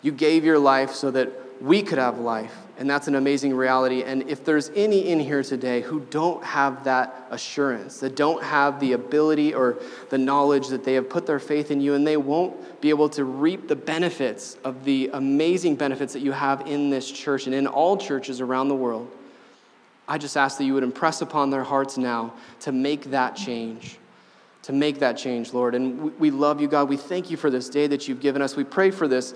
you 0.01 0.13
gave 0.13 0.45
your 0.45 0.61
life 0.61 0.93
so 0.93 1.11
that 1.11 1.33
we 1.61 1.83
could 1.83 1.99
have 1.99 2.21
life. 2.21 2.55
And 2.79 2.89
that's 2.89 3.09
an 3.09 3.17
amazing 3.17 3.53
reality. 3.53 4.05
And 4.05 4.31
if 4.31 4.45
there's 4.45 4.71
any 4.77 5.09
in 5.09 5.19
here 5.19 5.43
today 5.43 5.81
who 5.81 5.99
don't 6.09 6.45
have 6.45 6.85
that 6.85 7.27
assurance, 7.33 7.99
that 7.99 8.15
don't 8.15 8.45
have 8.45 8.79
the 8.79 8.93
ability 8.93 9.53
or 9.53 9.79
the 10.11 10.19
knowledge 10.19 10.69
that 10.69 10.85
they 10.85 10.95
have 10.95 11.11
put 11.11 11.27
their 11.27 11.41
faith 11.41 11.73
in 11.73 11.81
you 11.81 11.95
and 11.95 12.07
they 12.07 12.17
won't 12.17 12.81
be 12.81 12.91
able 12.91 13.09
to 13.09 13.25
reap 13.25 13.67
the 13.67 13.75
benefits 13.75 14.57
of 14.63 14.85
the 14.85 15.11
amazing 15.15 15.75
benefits 15.75 16.13
that 16.13 16.21
you 16.21 16.31
have 16.31 16.69
in 16.69 16.91
this 16.91 17.11
church 17.11 17.47
and 17.47 17.57
in 17.57 17.67
all 17.67 17.97
churches 17.97 18.41
around 18.41 18.69
the 18.69 18.77
world, 18.77 19.11
I 20.11 20.19
just 20.19 20.37
ask 20.37 20.59
that 20.59 20.65
you 20.65 20.75
would 20.75 20.83
impress 20.83 21.23
upon 21.23 21.51
their 21.51 21.63
hearts 21.63 21.97
now 21.97 22.35
to 22.61 22.73
make 22.73 23.13
that 23.13 23.37
change. 23.37 23.97
To 24.63 24.73
make 24.73 24.99
that 24.99 25.13
change, 25.13 25.55
Lord. 25.55 25.77
And 25.77 26.19
we 26.19 26.33
love 26.33 26.61
you, 26.61 26.67
God. 26.67 26.89
We 26.89 26.97
thank 26.97 27.31
you 27.31 27.37
for 27.37 27.49
this 27.49 27.69
day 27.69 27.87
that 27.87 28.09
you've 28.09 28.21
given 28.21 28.43
us. 28.43 28.57
We 28.57 28.65
pray 28.65 28.91
for 28.91 29.07
this, 29.07 29.35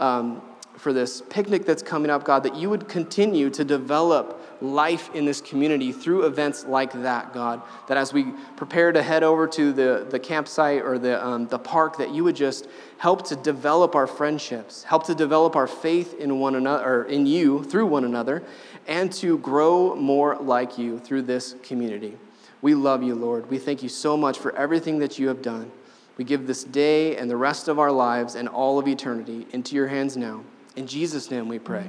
um, 0.00 0.42
for 0.76 0.92
this 0.92 1.22
picnic 1.30 1.64
that's 1.64 1.84
coming 1.84 2.10
up, 2.10 2.24
God, 2.24 2.42
that 2.42 2.56
you 2.56 2.68
would 2.68 2.88
continue 2.88 3.48
to 3.50 3.64
develop 3.64 4.44
life 4.60 5.08
in 5.14 5.24
this 5.24 5.40
community 5.40 5.92
through 5.92 6.26
events 6.26 6.64
like 6.64 6.92
that, 7.02 7.32
God. 7.32 7.62
That 7.86 7.96
as 7.96 8.12
we 8.12 8.32
prepare 8.56 8.90
to 8.90 9.02
head 9.02 9.22
over 9.22 9.46
to 9.46 9.72
the, 9.72 10.04
the 10.10 10.18
campsite 10.18 10.82
or 10.82 10.98
the, 10.98 11.24
um, 11.24 11.46
the 11.46 11.60
park, 11.60 11.96
that 11.98 12.10
you 12.10 12.24
would 12.24 12.36
just 12.36 12.66
help 12.98 13.24
to 13.28 13.36
develop 13.36 13.94
our 13.94 14.08
friendships, 14.08 14.82
help 14.82 15.06
to 15.06 15.14
develop 15.14 15.54
our 15.54 15.68
faith 15.68 16.14
in 16.14 16.40
one 16.40 16.56
another, 16.56 16.84
or 16.84 17.04
in 17.04 17.24
you 17.24 17.62
through 17.62 17.86
one 17.86 18.02
another, 18.04 18.42
and 18.88 19.12
to 19.12 19.38
grow 19.38 19.94
more 19.94 20.36
like 20.36 20.78
you 20.78 20.98
through 20.98 21.22
this 21.22 21.54
community. 21.62 22.16
We 22.60 22.74
love 22.74 23.02
you, 23.02 23.14
Lord. 23.14 23.48
We 23.50 23.58
thank 23.58 23.82
you 23.82 23.88
so 23.88 24.16
much 24.16 24.38
for 24.38 24.56
everything 24.56 24.98
that 24.98 25.18
you 25.18 25.28
have 25.28 25.42
done. 25.42 25.70
We 26.16 26.24
give 26.24 26.48
this 26.48 26.64
day 26.64 27.16
and 27.16 27.30
the 27.30 27.36
rest 27.36 27.68
of 27.68 27.78
our 27.78 27.92
lives 27.92 28.34
and 28.34 28.48
all 28.48 28.78
of 28.78 28.88
eternity 28.88 29.46
into 29.52 29.76
your 29.76 29.86
hands 29.86 30.16
now. 30.16 30.42
In 30.74 30.86
Jesus' 30.86 31.30
name 31.30 31.46
we 31.46 31.60
pray. 31.60 31.88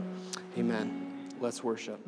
Amen. 0.58 1.32
Let's 1.40 1.64
worship. 1.64 2.00